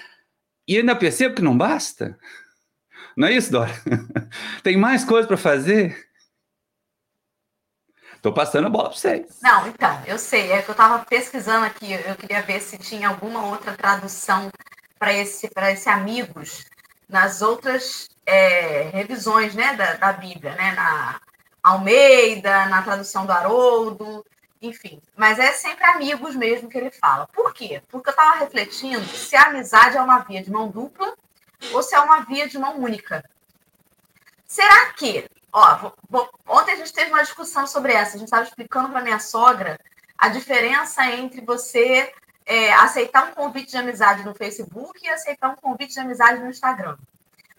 e 0.67 0.77
ainda 0.77 0.95
percebo 0.95 1.35
que 1.35 1.41
não 1.41 1.57
basta. 1.57 2.17
Não 3.15 3.27
é 3.27 3.33
isso, 3.33 3.51
Dora? 3.51 3.71
Tem 4.61 4.77
mais 4.77 5.03
coisa 5.03 5.27
para 5.27 5.37
fazer? 5.37 6.07
Estou 8.15 8.33
passando 8.33 8.67
a 8.67 8.69
bola 8.69 8.89
para 8.89 8.97
vocês. 8.97 9.39
Não, 9.41 9.67
então, 9.67 10.03
eu 10.05 10.19
sei. 10.19 10.51
É 10.51 10.61
que 10.61 10.69
eu 10.69 10.73
estava 10.73 11.03
pesquisando 11.05 11.65
aqui, 11.65 11.93
eu 11.93 12.15
queria 12.15 12.41
ver 12.41 12.59
se 12.59 12.77
tinha 12.77 13.07
alguma 13.07 13.45
outra 13.45 13.75
tradução 13.75 14.49
para 14.99 15.13
esse, 15.13 15.49
esse 15.55 15.89
amigos 15.89 16.65
nas 17.07 17.41
outras 17.41 18.07
é, 18.27 18.89
revisões 18.93 19.55
né, 19.55 19.73
da, 19.75 19.93
da 19.95 20.13
Bíblia, 20.13 20.53
né? 20.53 20.73
Na 20.73 21.19
Almeida, 21.63 22.67
na 22.67 22.83
tradução 22.83 23.25
do 23.25 23.31
Haroldo 23.31 24.23
enfim. 24.61 25.01
Mas 25.15 25.39
é 25.39 25.51
sempre 25.51 25.85
amigos 25.85 26.35
mesmo 26.35 26.69
que 26.69 26.77
ele 26.77 26.91
fala. 26.91 27.27
Por 27.27 27.53
quê? 27.53 27.81
Porque 27.89 28.09
eu 28.09 28.11
estava 28.11 28.39
refletindo 28.39 29.05
se 29.05 29.35
a 29.35 29.47
amizade 29.47 29.97
é 29.97 30.01
uma 30.01 30.19
via 30.19 30.43
de 30.43 30.51
mão 30.51 30.69
dupla 30.69 31.15
ou 31.73 31.81
se 31.83 31.95
é 31.95 31.99
uma 31.99 32.21
via 32.21 32.47
de 32.47 32.57
mão 32.57 32.79
única. 32.79 33.23
Será 34.45 34.93
que, 34.93 35.29
ó, 35.51 35.75
vou, 35.77 35.93
vou, 36.09 36.29
ontem 36.47 36.73
a 36.73 36.75
gente 36.77 36.93
teve 36.93 37.11
uma 37.11 37.23
discussão 37.23 37.67
sobre 37.67 37.93
essa, 37.93 38.15
a 38.15 38.19
gente 38.19 38.27
estava 38.27 38.43
explicando 38.43 38.89
para 38.89 39.01
minha 39.01 39.19
sogra 39.19 39.79
a 40.17 40.29
diferença 40.29 41.05
entre 41.11 41.41
você 41.41 42.11
é, 42.45 42.73
aceitar 42.73 43.27
um 43.27 43.33
convite 43.33 43.71
de 43.71 43.77
amizade 43.77 44.23
no 44.23 44.33
Facebook 44.33 44.99
e 45.03 45.09
aceitar 45.09 45.49
um 45.49 45.55
convite 45.55 45.93
de 45.93 45.99
amizade 45.99 46.39
no 46.39 46.49
Instagram. 46.49 46.97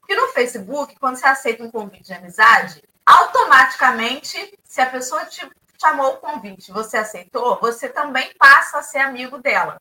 Porque 0.09 0.23
no 0.23 0.29
Facebook, 0.29 0.97
quando 0.99 1.17
você 1.17 1.27
aceita 1.27 1.63
um 1.63 1.71
convite 1.71 2.05
de 2.05 2.15
amizade, 2.15 2.83
automaticamente, 3.05 4.59
se 4.65 4.81
a 4.81 4.87
pessoa 4.87 5.27
te 5.27 5.47
chamou 5.79 6.15
o 6.15 6.17
convite, 6.17 6.73
você 6.73 6.97
aceitou, 6.97 7.61
você 7.61 7.91
também 7.91 8.33
passa 8.39 8.79
a 8.79 8.83
ser 8.83 9.01
amigo 9.01 9.37
dela. 9.37 9.79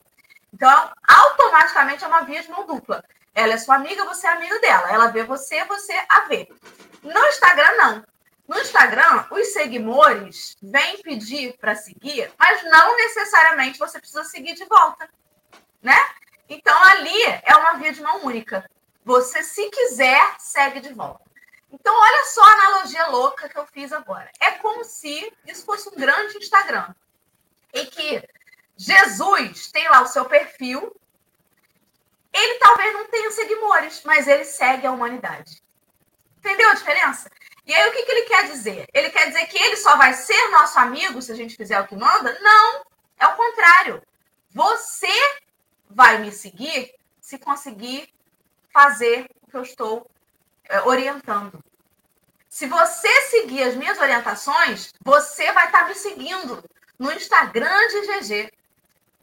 Então, 0.54 0.92
automaticamente 1.08 2.04
é 2.04 2.08
uma 2.08 2.26
via 2.26 2.42
de 2.42 2.52
mão 2.52 2.66
dupla. 2.66 3.02
Ela 3.34 3.54
é 3.54 3.58
sua 3.58 3.76
amiga, 3.76 4.04
você 4.04 4.28
é 4.28 4.32
amigo 4.32 4.60
dela. 4.60 4.92
Ela 4.92 5.08
vê 5.08 5.24
você, 5.24 5.64
você 5.64 5.94
a 6.10 6.26
vê. 6.28 6.50
No 7.02 7.26
Instagram, 7.28 7.78
não. 7.78 8.04
No 8.50 8.60
Instagram, 8.60 9.28
os 9.32 9.48
seguidores 9.54 10.58
vêm 10.62 11.02
pedir 11.02 11.56
para 11.58 11.74
seguir, 11.74 12.30
mas 12.38 12.66
não 12.66 12.98
necessariamente 12.98 13.80
você 13.80 13.98
precisa 13.98 14.26
seguir 14.26 14.56
de 14.56 14.66
volta, 14.66 15.10
né? 15.82 15.98
Então, 16.50 16.78
ali 16.84 17.24
é 17.44 17.56
uma 17.56 17.76
via 17.76 17.94
de 17.94 18.02
mão 18.02 18.26
única. 18.26 18.70
Você, 19.08 19.42
se 19.42 19.70
quiser, 19.70 20.36
segue 20.38 20.82
de 20.82 20.94
volta. 20.94 21.24
Então, 21.72 21.98
olha 21.98 22.26
só 22.26 22.42
a 22.44 22.52
analogia 22.52 23.08
louca 23.08 23.48
que 23.48 23.58
eu 23.58 23.66
fiz 23.66 23.94
agora. 23.94 24.30
É 24.38 24.52
como 24.52 24.84
se 24.84 25.34
isso 25.46 25.64
fosse 25.64 25.88
um 25.88 25.96
grande 25.96 26.38
Instagram. 26.38 26.94
e 27.74 27.86
que 27.86 28.28
Jesus 28.76 29.72
tem 29.72 29.88
lá 29.88 30.02
o 30.02 30.08
seu 30.08 30.26
perfil. 30.26 30.94
Ele 32.34 32.60
talvez 32.60 32.92
não 32.92 33.08
tenha 33.08 33.32
seguidores, 33.32 34.02
mas 34.04 34.28
ele 34.28 34.44
segue 34.44 34.86
a 34.86 34.92
humanidade. 34.92 35.64
Entendeu 36.40 36.70
a 36.70 36.74
diferença? 36.74 37.32
E 37.66 37.74
aí, 37.74 37.88
o 37.88 37.94
que, 37.94 38.04
que 38.04 38.12
ele 38.12 38.26
quer 38.26 38.48
dizer? 38.48 38.90
Ele 38.94 39.10
quer 39.10 39.28
dizer 39.28 39.46
que 39.46 39.58
ele 39.58 39.78
só 39.78 39.96
vai 39.96 40.14
ser 40.16 40.50
nosso 40.50 40.78
amigo 40.80 41.22
se 41.22 41.32
a 41.32 41.36
gente 41.36 41.56
fizer 41.56 41.80
o 41.80 41.88
que 41.88 41.96
manda? 41.96 42.38
Não, 42.42 42.84
é 43.18 43.26
o 43.26 43.38
contrário. 43.38 44.04
Você 44.50 45.40
vai 45.90 46.18
me 46.18 46.30
seguir 46.30 46.94
se 47.22 47.38
conseguir 47.38 48.14
fazer 48.78 49.28
o 49.42 49.50
que 49.50 49.58
eu 49.58 49.64
estou 49.64 50.08
é, 50.70 50.82
orientando. 50.82 51.64
Se 52.48 52.68
você 52.68 53.22
seguir 53.24 53.64
as 53.64 53.74
minhas 53.74 53.98
orientações, 53.98 54.94
você 55.04 55.52
vai 55.52 55.66
estar 55.66 55.88
me 55.88 55.96
seguindo 55.96 56.64
no 57.00 57.12
Instagram 57.12 57.88
de 57.88 58.02
GG. 58.02 58.54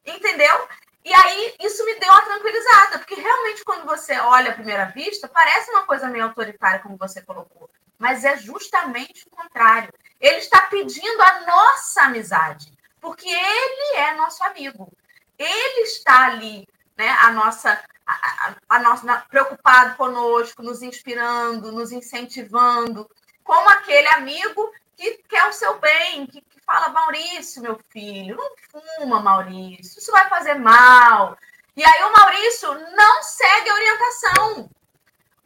Entendeu? 0.04 0.68
E 1.04 1.14
aí, 1.14 1.54
isso 1.60 1.84
me 1.84 1.94
deu 2.00 2.10
uma 2.10 2.22
tranquilizada, 2.22 2.98
porque 2.98 3.14
realmente, 3.14 3.64
quando 3.64 3.84
você 3.84 4.18
olha 4.18 4.50
à 4.50 4.54
primeira 4.54 4.86
vista, 4.86 5.28
parece 5.28 5.70
uma 5.70 5.86
coisa 5.86 6.08
meio 6.08 6.24
autoritária, 6.24 6.80
como 6.80 6.96
você 6.96 7.22
colocou. 7.22 7.70
Mas 7.96 8.24
é 8.24 8.36
justamente 8.36 9.24
o 9.26 9.30
contrário. 9.30 9.92
Ele 10.20 10.38
está 10.38 10.62
pedindo 10.62 11.22
a 11.22 11.40
nossa 11.46 12.02
amizade, 12.02 12.72
porque 13.00 13.28
ele 13.28 13.96
é 13.98 14.14
nosso 14.14 14.42
amigo. 14.42 14.92
Ele 15.38 15.80
está 15.82 16.26
ali, 16.26 16.66
né, 16.96 17.09
a 17.20 17.30
nossa, 17.33 17.83
a, 18.07 18.54
a 18.68 18.78
nossa 18.78 19.24
preocupado 19.28 19.96
conosco, 19.96 20.62
nos 20.62 20.83
inspirando, 20.83 21.72
nos 21.72 21.92
incentivando, 21.92 23.09
como 23.42 23.68
aquele 23.70 24.09
amigo 24.09 24.72
que 24.96 25.18
quer 25.28 25.48
o 25.48 25.52
seu 25.52 25.78
bem, 25.78 26.26
que, 26.26 26.40
que 26.40 26.61
fala, 26.61 26.88
Maurício, 26.88 27.62
meu 27.62 27.78
filho, 27.90 28.37
não 28.37 28.50
fuma, 28.70 29.20
Maurício, 29.20 29.98
isso 29.98 30.12
vai 30.12 30.28
fazer 30.28 30.54
mal. 30.54 31.37
E 31.76 31.85
aí 31.85 32.04
o 32.04 32.12
Maurício 32.12 32.72
não 32.96 33.22
segue 33.22 33.68
a 33.68 33.74
orientação. 33.74 34.70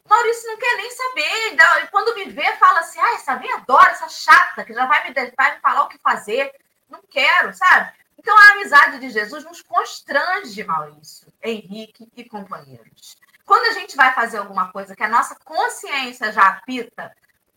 O 0.05 0.09
Maurício 0.09 0.47
não 0.49 0.57
quer 0.57 0.77
nem 0.77 0.91
saber. 0.91 1.83
E 1.83 1.87
quando 1.87 2.15
me 2.15 2.25
vê, 2.25 2.55
fala 2.57 2.79
assim: 2.79 2.99
ah, 2.99 3.13
essa 3.13 3.35
minha 3.35 3.55
adora, 3.55 3.91
essa 3.91 4.07
chata, 4.07 4.63
que 4.63 4.73
já 4.73 4.85
vai 4.85 5.07
me, 5.07 5.13
vai 5.35 5.55
me 5.55 5.61
falar 5.61 5.83
o 5.83 5.87
que 5.87 5.97
fazer. 5.97 6.53
Não 6.87 7.01
quero, 7.09 7.53
sabe? 7.53 7.91
Então 8.19 8.37
a 8.37 8.51
amizade 8.51 8.99
de 8.99 9.09
Jesus 9.09 9.45
nos 9.45 9.61
constrange, 9.61 10.61
Maurício, 10.65 11.31
Henrique 11.41 12.11
e 12.17 12.25
companheiros. 12.25 13.15
Quando 13.45 13.65
a 13.67 13.79
gente 13.79 13.95
vai 13.95 14.13
fazer 14.13 14.37
alguma 14.39 14.69
coisa 14.73 14.93
que 14.93 15.03
a 15.03 15.07
nossa 15.07 15.35
consciência 15.35 16.29
já 16.33 16.49
apita, 16.49 17.15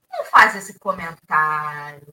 não 0.09 0.25
faz 0.27 0.55
esse 0.55 0.79
comentário. 0.79 2.07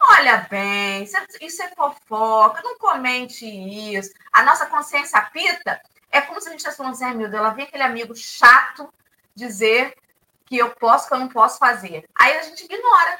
Olha 0.00 0.46
bem, 0.48 1.02
isso 1.02 1.62
é 1.62 1.68
fofoca, 1.74 2.62
não 2.62 2.78
comente 2.78 3.44
isso. 3.44 4.14
A 4.32 4.44
nossa 4.44 4.66
consciência 4.66 5.18
apita, 5.18 5.80
é 6.12 6.20
como 6.20 6.40
se 6.40 6.46
a 6.46 6.50
gente 6.52 6.60
estivesse 6.60 6.76
falando 6.76 6.92
assim, 6.92 7.06
meu 7.06 7.28
Deus, 7.28 7.40
ela 7.40 7.50
vem 7.50 7.64
aquele 7.64 7.82
amigo 7.82 8.14
chato 8.14 8.88
dizer 9.34 9.96
que 10.44 10.56
eu 10.56 10.70
posso, 10.76 11.08
que 11.08 11.14
eu 11.14 11.18
não 11.18 11.28
posso 11.28 11.58
fazer. 11.58 12.08
Aí 12.14 12.38
a 12.38 12.42
gente 12.42 12.64
ignora. 12.66 13.18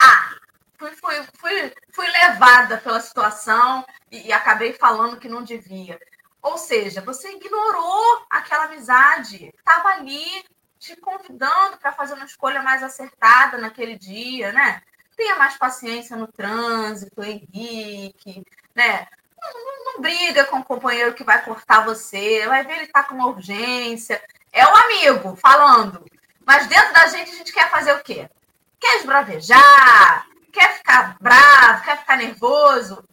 Ah, 0.00 0.35
fui, 0.78 0.90
fui, 0.92 1.14
fui, 1.34 1.72
fui 1.92 2.06
levada 2.06 2.78
pela 2.78 3.00
situação 3.00 3.84
e, 4.10 4.28
e 4.28 4.32
acabei 4.32 4.72
falando 4.72 5.18
que 5.18 5.28
não 5.28 5.42
devia. 5.42 5.98
Ou 6.42 6.56
seja, 6.56 7.00
você 7.00 7.32
ignorou 7.32 8.26
aquela 8.30 8.64
amizade, 8.64 9.52
estava 9.56 9.88
ali 9.88 10.44
te 10.78 10.94
convidando 10.96 11.76
para 11.78 11.92
fazer 11.92 12.14
uma 12.14 12.24
escolha 12.24 12.62
mais 12.62 12.82
acertada 12.82 13.58
naquele 13.58 13.98
dia, 13.98 14.52
né? 14.52 14.80
Tenha 15.16 15.36
mais 15.36 15.56
paciência 15.56 16.16
no 16.16 16.28
trânsito, 16.28 17.22
Henrique, 17.24 18.44
né? 18.74 19.08
Não, 19.40 19.52
não, 19.52 19.84
não 19.92 20.00
briga 20.00 20.44
com 20.44 20.58
o 20.58 20.64
companheiro 20.64 21.14
que 21.14 21.24
vai 21.24 21.42
cortar 21.44 21.84
você, 21.84 22.46
vai 22.46 22.64
ver 22.64 22.78
ele 22.78 22.86
tá 22.88 23.02
com 23.02 23.14
uma 23.14 23.26
urgência. 23.26 24.22
É 24.52 24.64
o 24.66 24.76
amigo 24.76 25.36
falando. 25.36 26.04
Mas 26.44 26.66
dentro 26.68 26.92
da 26.92 27.08
gente 27.08 27.32
a 27.32 27.34
gente 27.34 27.52
quer 27.52 27.70
fazer 27.70 27.92
o 27.92 28.02
quê? 28.04 28.30
Quer 28.78 28.98
esbravejar, 28.98 30.26
quer 30.56 30.78
ficar 30.78 31.16
bravo, 31.20 31.84
quer 31.84 31.98
ficar 31.98 32.16
nervoso, 32.16 33.04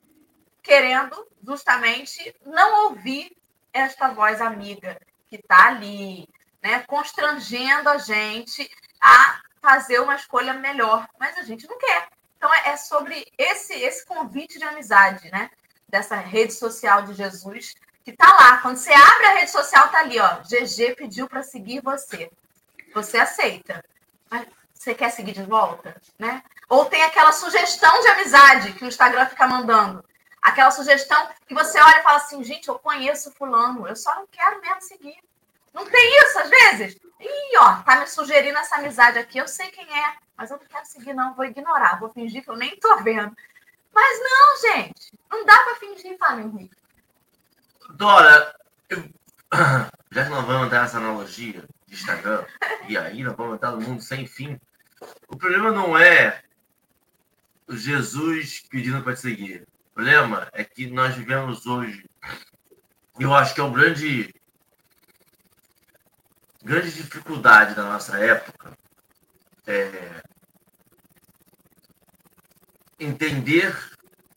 querendo 0.62 1.28
justamente 1.46 2.34
não 2.46 2.86
ouvir 2.86 3.36
esta 3.74 4.08
voz 4.10 4.40
amiga 4.40 4.98
que 5.28 5.36
está 5.36 5.68
ali, 5.68 6.28
né, 6.62 6.84
constrangendo 6.88 7.90
a 7.90 7.98
gente 7.98 8.70
a 9.02 9.42
fazer 9.62 10.00
uma 10.00 10.16
escolha 10.16 10.54
melhor, 10.54 11.06
mas 11.20 11.38
a 11.38 11.44
gente 11.44 11.68
não 11.68 11.78
quer. 11.78 12.08
Então 12.38 12.54
é, 12.54 12.70
é 12.70 12.78
sobre 12.78 13.28
esse 13.38 13.74
esse 13.74 14.06
convite 14.06 14.58
de 14.58 14.64
amizade, 14.64 15.30
né, 15.30 15.50
dessa 15.90 16.16
rede 16.16 16.54
social 16.54 17.02
de 17.04 17.14
Jesus 17.14 17.76
que 18.06 18.14
tá 18.14 18.28
lá. 18.34 18.58
Quando 18.60 18.78
você 18.78 18.94
abre 18.94 19.26
a 19.26 19.36
rede 19.36 19.52
social 19.52 19.90
tá 19.90 20.00
ali, 20.00 20.18
ó, 20.20 20.42
GG 20.44 20.96
pediu 20.96 21.28
para 21.28 21.44
seguir 21.44 21.82
você. 21.82 22.32
Você 22.94 23.18
aceita. 23.18 23.84
Mas 24.30 24.48
você 24.74 24.94
quer 24.94 25.10
seguir 25.10 25.34
de 25.34 25.44
volta, 25.44 26.00
né? 26.20 26.44
Ou 26.74 26.86
tem 26.86 27.04
aquela 27.04 27.32
sugestão 27.32 28.02
de 28.02 28.08
amizade 28.08 28.74
que 28.74 28.84
o 28.84 28.88
Instagram 28.88 29.28
fica 29.28 29.46
mandando. 29.46 30.04
Aquela 30.42 30.72
sugestão 30.72 31.30
que 31.46 31.54
você 31.54 31.80
olha 31.80 32.00
e 32.00 32.02
fala 32.02 32.18
assim, 32.18 32.44
gente, 32.44 32.68
eu 32.68 32.80
conheço 32.80 33.32
fulano, 33.34 33.88
eu 33.88 33.96
só 33.96 34.16
não 34.16 34.26
quero 34.26 34.60
mesmo 34.60 34.82
seguir. 34.82 35.24
Não 35.72 35.86
tem 35.86 36.18
isso, 36.24 36.40
às 36.40 36.50
vezes? 36.50 37.00
Ih, 37.20 37.58
ó, 37.60 37.76
tá 37.84 37.98
me 37.98 38.08
sugerindo 38.08 38.58
essa 38.58 38.78
amizade 38.78 39.20
aqui, 39.20 39.38
eu 39.38 39.48
sei 39.48 39.68
quem 39.68 39.86
é, 39.86 40.16
mas 40.36 40.50
eu 40.50 40.58
não 40.58 40.66
quero 40.66 40.84
seguir, 40.88 41.14
não, 41.14 41.36
vou 41.36 41.46
ignorar, 41.46 42.00
vou 42.00 42.10
fingir 42.10 42.44
que 42.44 42.50
eu 42.50 42.58
nem 42.58 42.76
tô 42.80 43.04
vendo. 43.04 43.38
Mas 43.94 44.20
não, 44.20 44.74
gente, 44.74 45.14
não 45.30 45.46
dá 45.46 45.56
para 45.56 45.76
fingir, 45.76 46.18
fala, 46.18 46.42
Henrique. 46.42 46.76
Dora, 47.92 48.56
eu... 48.90 48.98
já 50.12 50.24
que 50.24 50.32
nós 50.32 50.44
vamos 50.44 50.72
dar 50.72 50.86
essa 50.86 50.98
analogia 50.98 51.64
de 51.86 51.94
Instagram, 51.94 52.44
e 52.90 52.98
aí 52.98 53.22
nós 53.22 53.36
vamos 53.36 53.58
entrar 53.58 53.74
no 53.74 53.82
mundo 53.82 54.02
sem 54.02 54.26
fim, 54.26 54.60
o 55.28 55.38
problema 55.38 55.72
não 55.72 55.96
é 55.96 56.42
Jesus 57.70 58.62
pedindo 58.70 59.02
para 59.02 59.16
te 59.16 59.22
seguir. 59.22 59.68
O 59.92 59.94
problema 59.96 60.50
é 60.54 60.64
que 60.64 60.88
nós 60.88 61.16
vivemos 61.16 61.66
hoje, 61.66 62.10
eu 63.20 63.34
acho 63.34 63.54
que 63.54 63.62
é 63.62 63.64
o 63.64 63.72
grande, 63.72 64.34
grande 66.64 66.92
dificuldade 66.92 67.76
da 67.76 67.84
nossa 67.84 68.18
época, 68.18 68.78
é 69.68 70.24
entender 73.00 73.76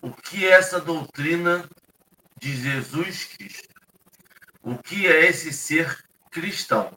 o 0.01 0.13
que 0.13 0.45
é 0.45 0.51
essa 0.51 0.81
doutrina 0.81 1.69
de 2.39 2.55
Jesus 2.55 3.25
Cristo. 3.25 3.75
O 4.63 4.77
que 4.77 5.07
é 5.07 5.27
esse 5.27 5.53
ser 5.53 6.05
cristão? 6.31 6.97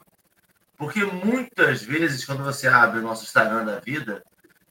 Porque 0.77 1.03
muitas 1.03 1.81
vezes, 1.81 2.25
quando 2.25 2.43
você 2.43 2.67
abre 2.67 2.99
o 2.99 3.03
nosso 3.03 3.23
Instagram 3.23 3.65
da 3.65 3.79
vida, 3.79 4.23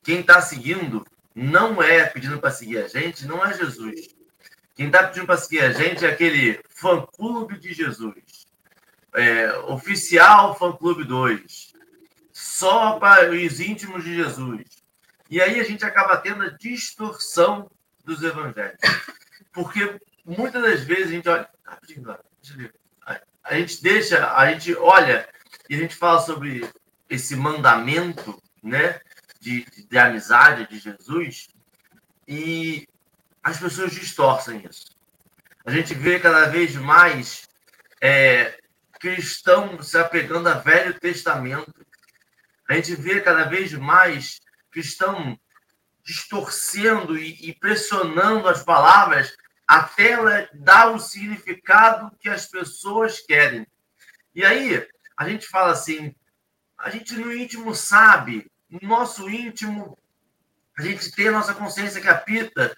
quem 0.03 0.21
está 0.21 0.41
seguindo 0.41 1.07
não 1.39 1.81
é 1.81 2.05
pedindo 2.05 2.41
para 2.41 2.51
seguir 2.51 2.79
a 2.79 2.89
gente, 2.89 3.25
não 3.25 3.45
é 3.47 3.57
Jesus. 3.57 4.09
Quem 4.75 4.87
está 4.87 5.05
pedindo 5.05 5.27
para 5.27 5.37
seguir 5.37 5.61
a 5.61 5.73
gente 5.73 6.05
é 6.05 6.11
aquele 6.11 6.61
fã-clube 6.69 7.57
de 7.61 7.73
Jesus. 7.73 8.49
É, 9.15 9.57
oficial 9.69 10.59
fã-clube 10.59 11.05
2. 11.05 11.75
Só 12.33 12.99
para 12.99 13.31
os 13.31 13.61
íntimos 13.61 14.03
de 14.03 14.17
Jesus. 14.17 14.65
E 15.31 15.41
aí 15.41 15.61
a 15.61 15.65
gente 15.65 15.85
acaba 15.85 16.17
tendo 16.17 16.43
a 16.43 16.51
distorção 16.51 17.71
dos 18.05 18.21
evangelhos. 18.23 18.79
Porque 19.53 20.01
muitas 20.25 20.61
das 20.61 20.83
vezes 20.83 21.07
a 21.07 21.11
gente 21.11 21.29
olha. 21.29 21.49
A 23.45 23.55
gente 23.55 23.83
deixa, 23.83 24.35
a 24.35 24.51
gente 24.51 24.75
olha 24.75 25.29
e 25.71 25.77
a 25.77 25.79
gente 25.79 25.95
fala 25.95 26.21
sobre 26.21 26.69
esse 27.09 27.37
mandamento, 27.37 28.43
né? 28.63 29.01
De, 29.41 29.65
de 29.65 29.99
amizade 29.99 30.67
de 30.69 30.79
Jesus 30.79 31.49
e 32.27 32.89
as 33.43 33.59
pessoas 33.59 33.93
distorcem 33.93 34.65
isso. 34.69 34.99
A 35.65 35.71
gente 35.71 35.95
vê 35.95 36.19
cada 36.19 36.47
vez 36.49 36.75
mais 36.75 37.49
é, 38.01 38.59
cristão 38.99 39.81
se 39.83 39.97
apegando 39.97 40.49
a 40.49 40.55
Velho 40.55 40.99
Testamento. 40.99 41.73
A 42.69 42.75
gente 42.75 42.95
vê 42.95 43.21
cada 43.21 43.45
vez 43.45 43.73
mais 43.73 44.41
cristão 44.71 45.39
distorcendo 46.05 47.19
e, 47.19 47.49
e 47.49 47.55
pressionando 47.55 48.49
as 48.49 48.63
palavras 48.63 49.37
até 49.67 50.13
ela 50.13 50.49
dar 50.55 50.95
o 50.95 50.99
significado 50.99 52.11
que 52.19 52.29
as 52.29 52.47
pessoas 52.47 53.21
querem. 53.21 53.67
E 54.35 54.45
aí, 54.45 54.87
a 55.17 55.29
gente 55.29 55.47
fala 55.47 55.73
assim, 55.73 56.15
a 56.79 56.89
gente 56.89 57.15
no 57.15 57.33
íntimo 57.33 57.75
sabe, 57.75 58.51
no 58.71 58.89
nosso 58.89 59.29
íntimo, 59.29 59.97
a 60.79 60.83
gente 60.83 61.11
tem 61.13 61.29
a 61.29 61.33
nossa 61.33 61.55
consciência 61.55 62.01
que 62.01 62.09
apita, 62.09 62.77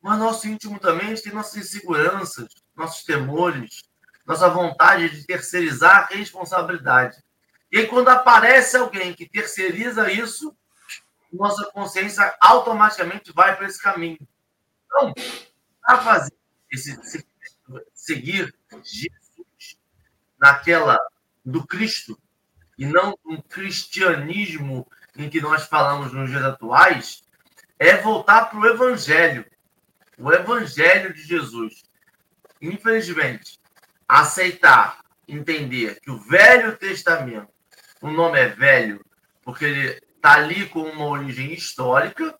mas 0.00 0.18
nosso 0.18 0.46
íntimo 0.46 0.78
também 0.78 1.06
a 1.06 1.10
gente 1.10 1.22
tem 1.22 1.32
nossas 1.32 1.56
inseguranças, 1.56 2.48
nossos 2.76 3.04
temores, 3.04 3.82
nossa 4.26 4.48
vontade 4.48 5.08
de 5.08 5.26
terceirizar 5.26 6.08
a 6.10 6.14
responsabilidade. 6.14 7.22
E 7.70 7.78
aí, 7.78 7.86
quando 7.86 8.08
aparece 8.08 8.76
alguém 8.76 9.14
que 9.14 9.28
terceiriza 9.28 10.10
isso, 10.10 10.56
nossa 11.32 11.70
consciência 11.72 12.34
automaticamente 12.40 13.32
vai 13.32 13.56
para 13.56 13.66
esse 13.66 13.82
caminho. 13.82 14.18
Então, 14.86 15.12
fazendo 16.02 16.36
esse, 16.70 16.98
esse, 17.00 17.26
seguir 17.92 18.54
Jesus 18.82 19.78
naquela 20.38 20.98
do 21.44 21.66
Cristo 21.66 22.18
e 22.78 22.86
não 22.86 23.18
um 23.24 23.40
cristianismo 23.40 24.86
em 25.16 25.28
que 25.28 25.40
nós 25.40 25.66
falamos 25.66 26.12
nos 26.12 26.30
dias 26.30 26.42
atuais, 26.42 27.22
é 27.78 27.96
voltar 27.96 28.46
para 28.46 28.58
o 28.58 28.66
Evangelho, 28.66 29.44
o 30.18 30.32
Evangelho 30.32 31.12
de 31.12 31.22
Jesus. 31.22 31.82
Infelizmente, 32.60 33.58
aceitar, 34.08 35.00
entender 35.26 36.00
que 36.00 36.10
o 36.10 36.18
Velho 36.18 36.76
Testamento, 36.76 37.48
o 38.00 38.10
nome 38.10 38.38
é 38.38 38.48
velho, 38.48 39.04
porque 39.42 39.64
ele 39.64 40.00
está 40.16 40.34
ali 40.34 40.68
com 40.68 40.82
uma 40.82 41.06
origem 41.06 41.52
histórica, 41.52 42.34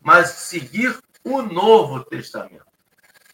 mas 0.00 0.28
seguir 0.28 0.98
o 1.22 1.42
Novo 1.42 2.04
Testamento. 2.04 2.64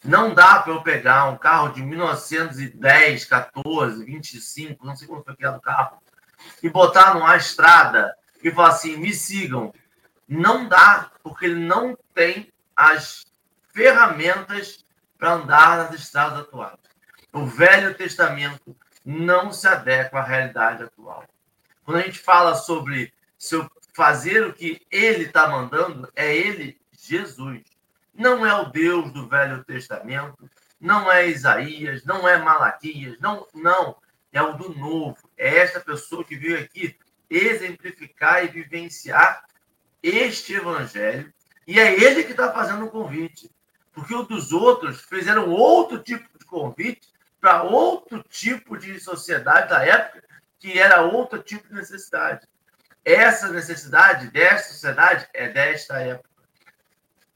Não 0.03 0.33
dá 0.33 0.59
para 0.59 0.73
eu 0.73 0.81
pegar 0.81 1.25
um 1.25 1.37
carro 1.37 1.69
de 1.69 1.83
1910, 1.83 3.25
14, 3.25 4.03
25, 4.03 4.85
não 4.85 4.95
sei 4.95 5.07
quando 5.07 5.23
foi 5.23 5.35
criado 5.35 5.57
o 5.57 5.61
carro, 5.61 5.97
e 6.63 6.69
botar 6.69 7.13
numa 7.13 7.35
estrada 7.37 8.15
e 8.43 8.51
falar 8.51 8.69
assim: 8.69 8.97
me 8.97 9.13
sigam. 9.13 9.73
Não 10.27 10.67
dá, 10.67 11.11
porque 11.21 11.45
ele 11.45 11.65
não 11.65 11.97
tem 12.13 12.51
as 12.75 13.25
ferramentas 13.73 14.85
para 15.17 15.33
andar 15.33 15.77
nas 15.77 15.93
estradas 15.93 16.39
atuais. 16.39 16.79
O 17.33 17.45
Velho 17.45 17.93
Testamento 17.95 18.75
não 19.05 19.51
se 19.51 19.67
adequa 19.67 20.19
à 20.19 20.23
realidade 20.23 20.83
atual. 20.83 21.25
Quando 21.83 21.97
a 21.97 22.01
gente 22.01 22.19
fala 22.19 22.55
sobre 22.55 23.13
fazer 23.93 24.45
o 24.45 24.53
que 24.53 24.81
ele 24.91 25.25
está 25.25 25.49
mandando, 25.49 26.09
é 26.15 26.35
ele, 26.35 26.79
Jesus. 26.91 27.61
Não 28.13 28.45
é 28.45 28.53
o 28.53 28.65
Deus 28.65 29.11
do 29.11 29.27
Velho 29.27 29.63
Testamento, 29.63 30.49
não 30.79 31.11
é 31.11 31.27
Isaías, 31.27 32.03
não 32.03 32.27
é 32.27 32.37
Malaquias, 32.37 33.19
não, 33.19 33.47
não, 33.53 33.97
é 34.31 34.41
o 34.41 34.53
do 34.53 34.73
Novo. 34.75 35.17
É 35.37 35.57
esta 35.57 35.79
pessoa 35.79 36.23
que 36.23 36.35
veio 36.35 36.59
aqui 36.59 36.97
exemplificar 37.31 38.43
e 38.43 38.49
vivenciar 38.49 39.45
este 40.03 40.53
evangelho, 40.53 41.33
e 41.65 41.79
é 41.79 41.93
ele 41.93 42.23
que 42.23 42.31
está 42.31 42.51
fazendo 42.51 42.85
o 42.85 42.91
convite. 42.91 43.49
Porque 43.93 44.13
os 44.13 44.27
dos 44.27 44.51
outros 44.51 45.01
fizeram 45.01 45.49
outro 45.49 45.99
tipo 45.99 46.27
de 46.37 46.45
convite 46.45 47.07
para 47.39 47.63
outro 47.63 48.23
tipo 48.29 48.77
de 48.77 48.99
sociedade 48.99 49.69
da 49.69 49.85
época, 49.85 50.23
que 50.59 50.77
era 50.77 51.01
outro 51.01 51.41
tipo 51.41 51.67
de 51.67 51.73
necessidade. 51.73 52.47
Essa 53.03 53.49
necessidade 53.49 54.29
desta 54.29 54.73
sociedade 54.73 55.27
é 55.33 55.49
desta 55.49 55.99
época. 55.99 56.29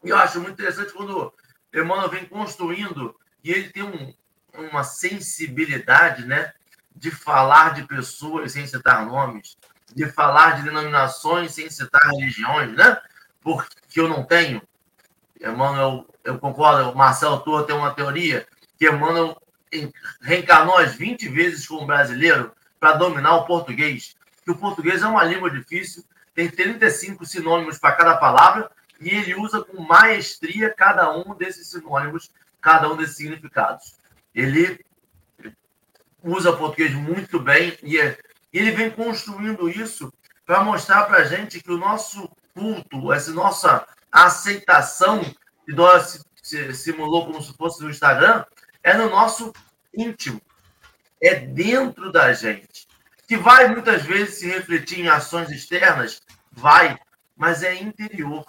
E 0.04 0.10
eu 0.10 0.18
acho 0.18 0.40
muito 0.40 0.54
interessante 0.54 0.94
quando 0.94 1.34
Emmanuel 1.74 2.10
vem 2.10 2.26
construindo 2.26 3.16
e 3.44 3.52
ele 3.52 3.70
tem 3.70 3.84
um, 3.84 4.14
uma 4.54 4.84
sensibilidade, 4.84 6.26
né? 6.26 6.54
De 6.96 7.12
falar 7.12 7.74
de 7.74 7.86
pessoas 7.88 8.54
sem 8.54 8.66
citar 8.66 9.06
nomes, 9.06 9.58
de 9.96 10.06
falar 10.08 10.58
de 10.58 10.64
denominações 10.64 11.54
sem 11.54 11.70
citar 11.70 12.02
religiões, 12.12 12.74
né? 12.74 13.00
Porque 13.42 14.00
eu 14.00 14.10
não 14.10 14.24
tenho. 14.24 14.62
Emmanuel, 15.42 16.06
eu 16.24 16.38
concordo, 16.38 16.92
o 16.92 16.96
Marcelo 16.96 17.40
Torre 17.40 17.66
tem 17.66 17.76
uma 17.76 17.94
teoria 17.94 18.46
que 18.78 18.90
Emmanuel 18.90 19.42
reencarnou 20.22 20.78
as 20.78 20.96
20 20.96 21.30
vezes 21.30 21.68
como 21.68 21.86
brasileiro 21.86 22.52
para 22.80 22.94
dominar 22.94 23.36
o 23.36 23.46
português. 23.46 24.16
Que 24.44 24.52
o 24.52 24.58
português 24.58 25.02
é 25.02 25.08
uma 25.08 25.24
língua 25.24 25.50
difícil, 25.50 26.04
tem 26.34 26.50
35 26.50 27.26
sinônimos 27.26 27.78
para 27.78 27.96
cada 27.96 28.18
palavra 28.18 28.70
e 29.00 29.10
ele 29.10 29.36
usa 29.36 29.64
com 29.64 29.82
maestria 29.82 30.74
cada 30.74 31.12
um 31.16 31.36
desses 31.36 31.68
sinônimos, 31.68 32.30
cada 32.60 32.92
um 32.92 32.98
desses 32.98 33.16
significados. 33.16 33.96
Ele 34.34 34.84
usa 36.22 36.54
português 36.54 36.94
muito 36.94 37.40
bem 37.40 37.78
e 37.82 37.98
é, 38.56 38.60
ele 38.60 38.72
vem 38.72 38.90
construindo 38.90 39.70
isso 39.70 40.12
para 40.46 40.64
mostrar 40.64 41.04
para 41.06 41.18
a 41.18 41.24
gente 41.26 41.62
que 41.62 41.72
o 41.72 41.78
nosso 41.78 42.30
culto, 42.54 43.12
essa 43.12 43.32
nossa 43.32 43.86
aceitação 44.12 45.22
que 45.66 45.74
nós 45.74 46.24
simulou 46.74 47.26
como 47.26 47.42
se 47.42 47.54
fosse 47.54 47.84
no 47.84 47.90
Instagram, 47.90 48.46
é 48.84 48.94
no 48.94 49.10
nosso 49.10 49.52
íntimo, 49.94 50.42
é 51.22 51.36
dentro 51.36 52.12
da 52.12 52.32
gente. 52.34 52.88
Que 53.28 53.36
vai 53.36 53.68
muitas 53.68 54.04
vezes 54.04 54.36
se 54.36 54.48
refletir 54.48 55.00
em 55.00 55.08
ações 55.08 55.50
externas, 55.50 56.22
vai, 56.52 56.98
mas 57.36 57.64
é 57.64 57.74
interior. 57.74 58.46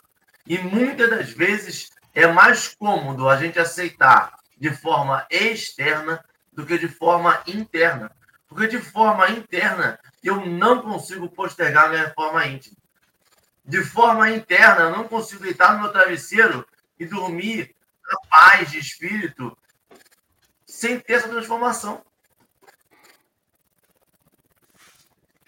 E 0.47 0.59
muitas 0.59 1.09
das 1.09 1.31
vezes 1.31 1.90
é 2.14 2.27
mais 2.27 2.69
cômodo 2.69 3.29
a 3.29 3.37
gente 3.37 3.59
aceitar 3.59 4.38
de 4.59 4.71
forma 4.71 5.27
externa 5.31 6.23
do 6.53 6.64
que 6.64 6.79
de 6.79 6.88
forma 6.88 7.42
interna. 7.47 8.11
Porque 8.48 8.68
de 8.68 8.78
forma 8.78 9.28
interna 9.30 9.98
eu 10.22 10.44
não 10.46 10.82
consigo 10.82 11.28
postergar 11.28 11.90
minha 11.90 12.12
forma 12.14 12.46
íntima. 12.46 12.76
De 13.64 13.82
forma 13.82 14.30
interna, 14.30 14.85
eu 14.85 14.90
não 14.90 15.09
consigo 15.09 15.42
deitar 15.42 15.74
no 15.74 15.82
meu 15.82 15.92
travesseiro 15.92 16.64
e 16.98 17.04
dormir 17.04 17.74
na 18.09 18.16
paz 18.30 18.70
de 18.70 18.78
espírito 18.78 19.56
sem 20.64 21.00
ter 21.00 21.14
essa 21.14 21.28
transformação. 21.28 22.00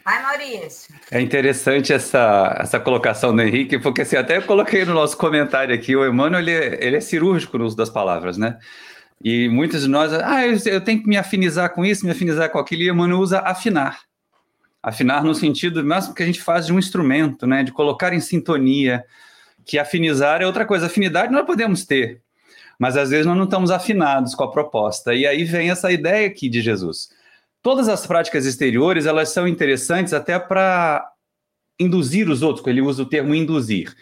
Vai, 0.05 0.23
Maurício. 0.23 0.95
É 1.11 1.21
interessante 1.21 1.93
essa, 1.93 2.57
essa 2.59 2.81
colocação 2.81 3.37
do 3.37 3.43
Henrique, 3.43 3.79
porque 3.79 4.03
assim, 4.03 4.17
até 4.17 4.39
eu 4.39 4.43
coloquei 4.43 4.85
no 4.87 4.95
nosso 4.95 5.17
comentário 5.19 5.75
aqui, 5.75 5.95
o 5.95 6.07
Emmanuel 6.07 6.41
ele, 6.41 6.51
é, 6.51 6.87
ele 6.87 6.97
é 6.97 7.01
cirúrgico 7.01 7.59
no 7.59 7.67
uso 7.67 7.77
das 7.77 7.91
palavras, 7.91 8.39
né? 8.39 8.59
E 9.23 9.49
muitos 9.49 9.83
de 9.83 9.89
nós, 9.89 10.13
ah, 10.13 10.47
eu, 10.47 10.57
eu 10.67 10.81
tenho 10.81 11.03
que 11.03 11.09
me 11.09 11.17
afinizar 11.17 11.73
com 11.75 11.85
isso, 11.85 12.05
me 12.05 12.13
afinizar 12.13 12.51
com 12.51 12.59
aquilo, 12.59 12.83
e 12.83 12.89
Emmanuel 12.89 13.21
usa 13.21 13.41
afinar. 13.41 14.01
Afinar 14.83 15.25
no 15.25 15.35
sentido 15.35 15.85
máximo 15.85 16.15
que 16.15 16.23
a 16.23 16.27
gente 16.27 16.41
faz 16.41 16.67
de 16.67 16.73
um 16.73 16.79
instrumento, 16.79 17.47
né? 17.47 17.63
De 17.63 17.73
colocar 17.73 18.13
em 18.13 18.21
sintonia, 18.21 19.05
que 19.65 19.79
afinizar 19.79 20.41
é 20.41 20.47
outra 20.47 20.65
coisa. 20.65 20.87
Afinidade 20.87 21.33
nós 21.33 21.45
podemos 21.45 21.85
ter, 21.85 22.23
mas 22.79 22.97
às 22.97 23.11
vezes 23.11 23.27
nós 23.27 23.37
não 23.37 23.45
estamos 23.45 23.71
afinados 23.71 24.35
com 24.35 24.45
a 24.45 24.51
proposta. 24.51 25.15
E 25.15 25.27
aí 25.27 25.45
vem 25.45 25.71
essa 25.71 25.91
ideia 25.91 26.27
aqui 26.29 26.49
de 26.49 26.61
Jesus 26.61 27.09
Todas 27.63 27.89
as 27.89 28.07
práticas 28.07 28.47
exteriores, 28.47 29.05
elas 29.05 29.31
são 29.31 29.47
interessantes 29.47 30.15
até 30.15 30.39
para 30.39 31.07
induzir 31.79 32.29
os 32.29 32.43
outros, 32.43 32.67
ele 32.67 32.81
usa 32.81 33.03
o 33.03 33.07
termo 33.07 33.35
induzir, 33.35 33.95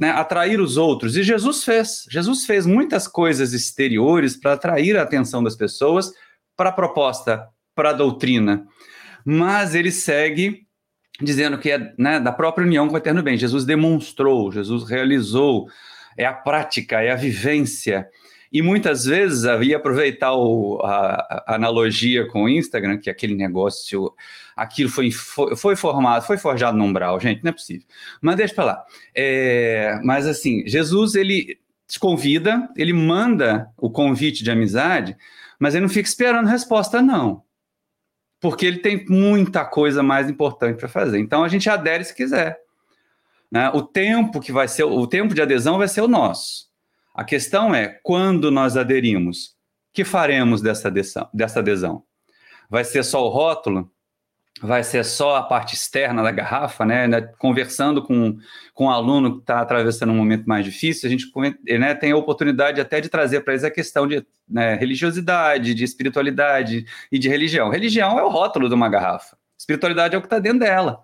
né? 0.00 0.10
atrair 0.10 0.60
os 0.60 0.76
outros. 0.76 1.16
E 1.16 1.22
Jesus 1.22 1.64
fez. 1.64 2.04
Jesus 2.10 2.44
fez 2.44 2.66
muitas 2.66 3.08
coisas 3.08 3.52
exteriores 3.52 4.36
para 4.36 4.52
atrair 4.54 4.96
a 4.96 5.02
atenção 5.02 5.42
das 5.42 5.56
pessoas 5.56 6.12
para 6.56 6.70
a 6.70 6.72
proposta, 6.72 7.48
para 7.74 7.90
a 7.90 7.94
doutrina. 7.94 8.66
Mas 9.24 9.74
ele 9.74 9.90
segue 9.90 10.64
dizendo 11.20 11.58
que 11.58 11.70
é 11.70 11.92
né, 11.98 12.18
da 12.18 12.32
própria 12.32 12.66
união 12.66 12.88
com 12.88 12.94
o 12.94 12.98
eterno 12.98 13.22
bem. 13.22 13.36
Jesus 13.36 13.64
demonstrou, 13.64 14.50
Jesus 14.50 14.88
realizou, 14.88 15.68
é 16.16 16.24
a 16.24 16.32
prática, 16.32 17.00
é 17.00 17.10
a 17.10 17.16
vivência. 17.16 18.08
E 18.52 18.62
muitas 18.62 19.04
vezes, 19.04 19.44
ia 19.62 19.76
aproveitar 19.76 20.34
o, 20.34 20.80
a, 20.82 21.44
a, 21.46 21.54
analogia 21.56 22.26
com 22.28 22.44
o 22.44 22.48
Instagram, 22.48 22.98
que 22.98 23.10
aquele 23.10 23.34
negócio, 23.34 24.12
aquilo 24.56 24.88
foi, 24.90 25.10
foi, 25.10 25.76
formado, 25.76 26.24
foi 26.24 26.36
forjado 26.36 26.76
no 26.76 26.84
umbral, 26.84 27.18
gente, 27.18 27.42
não 27.42 27.50
é 27.50 27.52
possível. 27.52 27.86
Mas 28.20 28.36
deixa 28.36 28.54
para 28.54 28.64
lá. 28.64 28.84
É, 29.14 30.00
mas 30.04 30.26
assim, 30.26 30.66
Jesus, 30.66 31.14
ele 31.14 31.58
te 31.86 31.98
convida, 31.98 32.68
ele 32.76 32.92
manda 32.92 33.70
o 33.76 33.90
convite 33.90 34.42
de 34.42 34.50
amizade, 34.50 35.16
mas 35.58 35.74
ele 35.74 35.82
não 35.82 35.88
fica 35.88 36.08
esperando 36.08 36.46
resposta, 36.46 37.02
não. 37.02 37.42
Porque 38.40 38.66
ele 38.66 38.78
tem 38.78 39.04
muita 39.08 39.64
coisa 39.64 40.02
mais 40.02 40.28
importante 40.28 40.78
para 40.78 40.88
fazer. 40.88 41.18
Então 41.18 41.44
a 41.44 41.48
gente 41.48 41.68
adere 41.68 42.04
se 42.04 42.14
quiser. 42.14 42.58
Né? 43.50 43.70
O 43.70 43.82
tempo 43.82 44.40
que 44.40 44.52
vai 44.52 44.68
ser, 44.68 44.84
o 44.84 45.06
tempo 45.06 45.34
de 45.34 45.40
adesão 45.40 45.78
vai 45.78 45.88
ser 45.88 46.00
o 46.00 46.08
nosso. 46.08 46.68
A 47.14 47.22
questão 47.22 47.74
é, 47.74 48.00
quando 48.02 48.50
nós 48.50 48.76
aderimos, 48.76 49.54
que 49.92 50.04
faremos 50.04 50.60
dessa 50.60 50.88
adesão, 50.88 51.28
dessa 51.32 51.60
adesão? 51.60 52.02
Vai 52.68 52.82
ser 52.82 53.04
só 53.04 53.24
o 53.24 53.28
rótulo? 53.28 53.88
Vai 54.62 54.84
ser 54.84 55.04
só 55.04 55.36
a 55.36 55.42
parte 55.42 55.74
externa 55.74 56.22
da 56.22 56.30
garrafa, 56.30 56.86
né? 56.86 57.08
conversando 57.38 58.02
com, 58.02 58.38
com 58.72 58.84
um 58.86 58.90
aluno 58.90 59.34
que 59.34 59.40
está 59.40 59.60
atravessando 59.60 60.12
um 60.12 60.16
momento 60.16 60.44
mais 60.44 60.64
difícil, 60.64 61.08
a 61.08 61.10
gente 61.10 61.26
né, 61.78 61.94
tem 61.94 62.12
a 62.12 62.16
oportunidade 62.16 62.80
até 62.80 63.00
de 63.00 63.08
trazer 63.08 63.40
para 63.40 63.52
eles 63.52 63.64
a 63.64 63.70
questão 63.70 64.06
de 64.06 64.24
né, 64.48 64.76
religiosidade, 64.76 65.74
de 65.74 65.84
espiritualidade 65.84 66.86
e 67.10 67.18
de 67.18 67.28
religião. 67.28 67.68
Religião 67.68 68.18
é 68.18 68.22
o 68.22 68.28
rótulo 68.28 68.68
de 68.68 68.74
uma 68.74 68.88
garrafa, 68.88 69.36
espiritualidade 69.58 70.14
é 70.14 70.18
o 70.18 70.20
que 70.20 70.26
está 70.26 70.38
dentro 70.38 70.60
dela. 70.60 71.02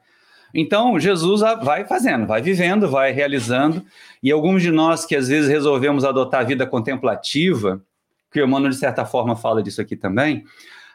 Então, 0.55 0.99
Jesus 0.99 1.41
vai 1.63 1.85
fazendo, 1.85 2.27
vai 2.27 2.43
vivendo, 2.43 2.89
vai 2.89 3.13
realizando, 3.13 3.85
e 4.23 4.31
alguns 4.31 4.63
de 4.63 4.71
nós 4.71 5.07
que 5.07 5.15
às 5.15 5.29
vezes 5.29 5.49
resolvemos 5.49 6.05
adotar 6.05 6.41
a 6.41 6.45
vida 6.45 6.67
contemplativa, 6.67 7.83
que 8.33 8.41
o 8.41 8.45
Emmanuel, 8.45 8.71
de 8.71 8.77
certa 8.77 9.05
forma, 9.05 9.37
fala 9.37 9.63
disso 9.63 9.81
aqui 9.81 9.97
também, 9.97 10.45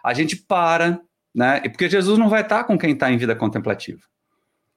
a 0.04 0.14
gente 0.14 0.36
para, 0.36 1.00
né? 1.36 1.60
Porque 1.60 1.90
Jesus 1.90 2.18
não 2.18 2.30
vai 2.30 2.42
estar 2.42 2.64
com 2.64 2.78
quem 2.78 2.94
está 2.94 3.12
em 3.12 3.18
vida 3.18 3.36
contemplativa. 3.36 4.00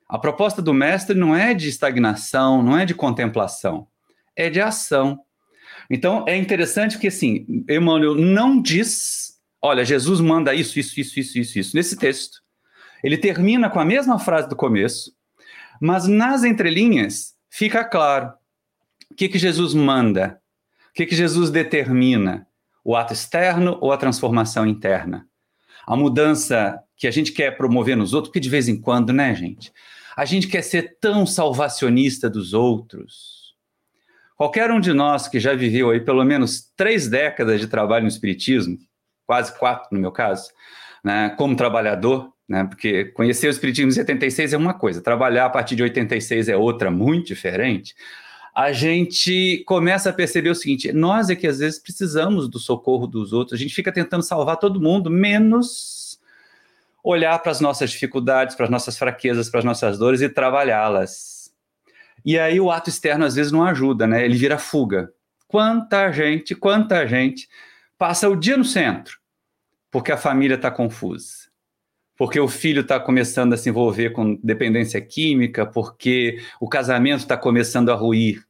A 0.08 0.18
proposta 0.18 0.60
do 0.60 0.74
mestre 0.74 1.16
não 1.16 1.36
é 1.36 1.54
de 1.54 1.68
estagnação, 1.68 2.62
não 2.62 2.76
é 2.76 2.84
de 2.84 2.94
contemplação, 2.94 3.86
é 4.34 4.50
de 4.50 4.60
ação. 4.60 5.20
Então 5.88 6.24
é 6.26 6.36
interessante 6.36 6.98
que 6.98 7.06
assim, 7.06 7.46
Emmanuel 7.68 8.16
não 8.16 8.60
diz, 8.60 9.38
olha, 9.62 9.84
Jesus 9.84 10.20
manda 10.20 10.52
isso, 10.52 10.80
isso, 10.80 10.98
isso, 10.98 11.20
isso, 11.20 11.38
isso, 11.38 11.58
isso, 11.60 11.76
nesse 11.76 11.96
texto. 11.96 12.42
Ele 13.04 13.16
termina 13.16 13.70
com 13.70 13.78
a 13.78 13.84
mesma 13.84 14.18
frase 14.18 14.48
do 14.48 14.56
começo, 14.56 15.12
mas 15.80 16.08
nas 16.08 16.42
entrelinhas 16.42 17.34
fica 17.48 17.84
claro 17.84 18.32
o 19.10 19.14
que, 19.14 19.28
que 19.28 19.38
Jesus 19.38 19.74
manda, 19.74 20.40
o 20.90 20.94
que, 20.94 21.06
que 21.06 21.14
Jesus 21.14 21.50
determina, 21.50 22.48
o 22.82 22.96
ato 22.96 23.12
externo 23.12 23.78
ou 23.80 23.92
a 23.92 23.96
transformação 23.96 24.66
interna. 24.66 25.27
A 25.88 25.96
mudança 25.96 26.78
que 26.98 27.06
a 27.06 27.10
gente 27.10 27.32
quer 27.32 27.56
promover 27.56 27.96
nos 27.96 28.12
outros, 28.12 28.28
porque 28.28 28.40
de 28.40 28.50
vez 28.50 28.68
em 28.68 28.78
quando, 28.78 29.10
né, 29.10 29.34
gente? 29.34 29.72
A 30.14 30.26
gente 30.26 30.46
quer 30.46 30.60
ser 30.60 30.98
tão 31.00 31.24
salvacionista 31.24 32.28
dos 32.28 32.52
outros. 32.52 33.54
Qualquer 34.36 34.70
um 34.70 34.80
de 34.80 34.92
nós 34.92 35.28
que 35.28 35.40
já 35.40 35.54
viveu 35.54 35.88
aí 35.88 35.98
pelo 35.98 36.22
menos 36.24 36.70
três 36.76 37.08
décadas 37.08 37.58
de 37.58 37.68
trabalho 37.68 38.02
no 38.02 38.08
Espiritismo, 38.10 38.76
quase 39.26 39.58
quatro 39.58 39.88
no 39.90 39.98
meu 39.98 40.12
caso, 40.12 40.50
né, 41.02 41.30
como 41.38 41.56
trabalhador, 41.56 42.34
né, 42.46 42.64
porque 42.64 43.06
conhecer 43.06 43.46
o 43.46 43.50
Espiritismo 43.50 43.90
em 43.90 43.94
76 43.94 44.52
é 44.52 44.58
uma 44.58 44.74
coisa, 44.74 45.00
trabalhar 45.00 45.46
a 45.46 45.50
partir 45.50 45.74
de 45.74 45.82
86 45.82 46.50
é 46.50 46.56
outra, 46.56 46.90
muito 46.90 47.28
diferente 47.28 47.94
a 48.58 48.72
gente 48.72 49.62
começa 49.68 50.10
a 50.10 50.12
perceber 50.12 50.50
o 50.50 50.54
seguinte: 50.54 50.92
nós 50.92 51.30
é 51.30 51.36
que 51.36 51.46
às 51.46 51.60
vezes 51.60 51.78
precisamos 51.78 52.48
do 52.48 52.58
socorro 52.58 53.06
dos 53.06 53.32
outros, 53.32 53.54
a 53.54 53.62
gente 53.62 53.72
fica 53.72 53.92
tentando 53.92 54.24
salvar 54.24 54.56
todo 54.56 54.80
mundo, 54.80 55.08
menos 55.08 56.20
olhar 57.04 57.38
para 57.38 57.52
as 57.52 57.60
nossas 57.60 57.92
dificuldades, 57.92 58.56
para 58.56 58.64
as 58.64 58.70
nossas 58.70 58.98
fraquezas, 58.98 59.48
para 59.48 59.60
as 59.60 59.64
nossas 59.64 59.96
dores 59.96 60.20
e 60.20 60.28
trabalhá-las. 60.28 61.54
E 62.24 62.36
aí 62.36 62.58
o 62.58 62.68
ato 62.68 62.90
externo 62.90 63.24
às 63.24 63.36
vezes 63.36 63.52
não 63.52 63.64
ajuda, 63.64 64.08
né? 64.08 64.24
Ele 64.24 64.36
vira 64.36 64.58
fuga. 64.58 65.12
Quanta 65.46 66.10
gente, 66.10 66.52
quanta 66.56 67.06
gente 67.06 67.48
passa 67.96 68.28
o 68.28 68.34
dia 68.34 68.56
no 68.56 68.64
centro 68.64 69.18
porque 69.88 70.10
a 70.10 70.16
família 70.16 70.56
está 70.56 70.68
confusa 70.68 71.48
porque 72.18 72.40
o 72.40 72.48
filho 72.48 72.80
está 72.80 72.98
começando 72.98 73.52
a 73.52 73.56
se 73.56 73.68
envolver 73.68 74.10
com 74.10 74.34
dependência 74.42 75.00
química, 75.00 75.64
porque 75.64 76.42
o 76.60 76.68
casamento 76.68 77.20
está 77.20 77.36
começando 77.36 77.90
a 77.90 77.94
ruir, 77.94 78.44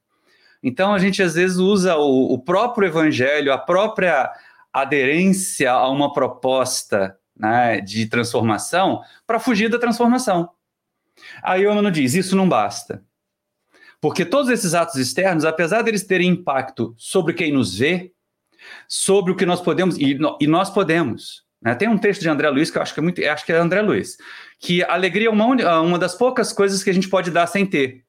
então 0.63 0.93
a 0.93 0.99
gente 0.99 1.23
às 1.23 1.35
vezes 1.35 1.57
usa 1.57 1.97
o, 1.97 2.35
o 2.35 2.39
próprio 2.39 2.89
evangelho, 2.89 3.53
a 3.53 3.59
própria 3.59 4.31
aderência 4.73 5.71
a 5.71 5.89
uma 5.89 6.13
proposta 6.13 7.17
né, 7.37 7.81
de 7.81 8.07
transformação 8.07 9.01
para 9.27 9.39
fugir 9.39 9.69
da 9.69 9.79
transformação. 9.79 10.51
Aí 11.43 11.67
o 11.67 11.73
Emmanuel 11.73 11.93
diz: 11.93 12.15
isso 12.15 12.37
não 12.37 12.49
basta. 12.49 13.03
Porque 14.01 14.25
todos 14.25 14.51
esses 14.51 14.75
atos 14.75 14.97
externos, 14.97 15.45
apesar 15.45 15.83
deles 15.83 16.05
terem 16.05 16.31
impacto 16.31 16.95
sobre 16.97 17.35
quem 17.35 17.53
nos 17.53 17.77
vê, 17.77 18.13
sobre 18.87 19.33
o 19.33 19.37
que 19.37 19.47
nós 19.47 19.61
podemos, 19.61 19.97
e, 19.99 20.19
e 20.41 20.47
nós 20.47 20.71
podemos. 20.71 21.45
Né? 21.61 21.75
Tem 21.75 21.89
um 21.89 21.99
texto 21.99 22.21
de 22.21 22.29
André 22.29 22.49
Luiz 22.49 22.71
que 22.71 22.79
eu 22.79 22.83
acho 22.83 22.95
que 22.95 23.01
é 23.01 23.03
muito, 23.03 23.25
acho 23.25 23.45
que 23.45 23.53
é 23.53 23.57
André 23.57 23.83
Luiz, 23.83 24.17
que 24.61 24.85
alegria 24.85 25.29
é 25.29 25.31
uma, 25.31 25.81
uma 25.81 25.99
das 25.99 26.15
poucas 26.15 26.53
coisas 26.53 26.85
que 26.85 26.91
a 26.91 26.95
gente 26.95 27.09
pode 27.09 27.31
dar 27.33 27.49
sem 27.49 27.67
ter 27.67 28.05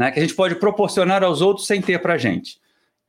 né, 0.00 0.10
que 0.10 0.18
a 0.18 0.22
gente 0.22 0.34
pode 0.34 0.54
proporcionar 0.54 1.22
aos 1.22 1.42
outros 1.42 1.66
sem 1.66 1.82
ter 1.82 2.00
para 2.00 2.14
a 2.14 2.18
gente. 2.18 2.58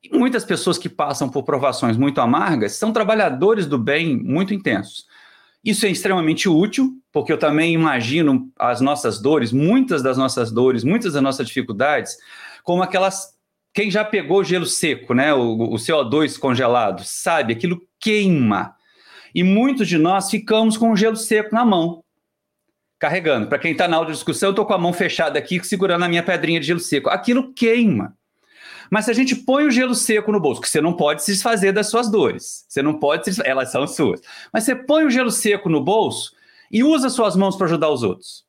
E 0.02 0.14
muitas 0.14 0.44
pessoas 0.44 0.76
que 0.76 0.90
passam 0.90 1.26
por 1.26 1.42
provações 1.42 1.96
muito 1.96 2.20
amargas 2.20 2.72
são 2.72 2.92
trabalhadores 2.92 3.66
do 3.66 3.78
bem 3.78 4.14
muito 4.14 4.52
intensos. 4.52 5.06
Isso 5.64 5.86
é 5.86 5.88
extremamente 5.88 6.50
útil, 6.50 6.92
porque 7.10 7.32
eu 7.32 7.38
também 7.38 7.72
imagino 7.72 8.52
as 8.58 8.82
nossas 8.82 9.22
dores, 9.22 9.52
muitas 9.52 10.02
das 10.02 10.18
nossas 10.18 10.52
dores, 10.52 10.84
muitas 10.84 11.14
das 11.14 11.22
nossas 11.22 11.46
dificuldades, 11.46 12.14
como 12.62 12.82
aquelas. 12.82 13.32
Quem 13.72 13.90
já 13.90 14.04
pegou 14.04 14.44
gelo 14.44 14.66
seco, 14.66 15.14
né, 15.14 15.32
o, 15.32 15.72
o 15.72 15.76
CO2 15.76 16.38
congelado, 16.38 17.02
sabe, 17.06 17.54
aquilo 17.54 17.80
queima. 17.98 18.74
E 19.34 19.42
muitos 19.42 19.88
de 19.88 19.96
nós 19.96 20.28
ficamos 20.28 20.76
com 20.76 20.92
o 20.92 20.96
gelo 20.96 21.16
seco 21.16 21.54
na 21.54 21.64
mão 21.64 22.01
carregando. 23.02 23.48
Para 23.48 23.58
quem 23.58 23.72
está 23.72 23.88
na 23.88 24.04
discussão, 24.04 24.50
eu 24.50 24.52
estou 24.52 24.64
com 24.64 24.74
a 24.74 24.78
mão 24.78 24.92
fechada 24.92 25.36
aqui, 25.36 25.60
segurando 25.64 26.04
a 26.04 26.08
minha 26.08 26.22
pedrinha 26.22 26.60
de 26.60 26.66
gelo 26.68 26.78
seco. 26.78 27.10
Aquilo 27.10 27.52
queima. 27.52 28.16
Mas 28.88 29.06
se 29.06 29.10
a 29.10 29.14
gente 29.14 29.34
põe 29.34 29.66
o 29.66 29.72
gelo 29.72 29.92
seco 29.92 30.30
no 30.30 30.38
bolso, 30.38 30.60
que 30.60 30.68
você 30.68 30.80
não 30.80 30.92
pode 30.92 31.24
se 31.24 31.32
desfazer 31.32 31.72
das 31.72 31.88
suas 31.88 32.08
dores, 32.08 32.64
você 32.68 32.80
não 32.80 33.00
pode, 33.00 33.34
se... 33.34 33.42
elas 33.44 33.72
são 33.72 33.88
suas. 33.88 34.20
Mas 34.52 34.62
você 34.62 34.76
põe 34.76 35.04
o 35.04 35.10
gelo 35.10 35.32
seco 35.32 35.68
no 35.68 35.82
bolso 35.82 36.32
e 36.70 36.84
usa 36.84 37.10
suas 37.10 37.34
mãos 37.34 37.56
para 37.56 37.66
ajudar 37.66 37.90
os 37.90 38.04
outros. 38.04 38.44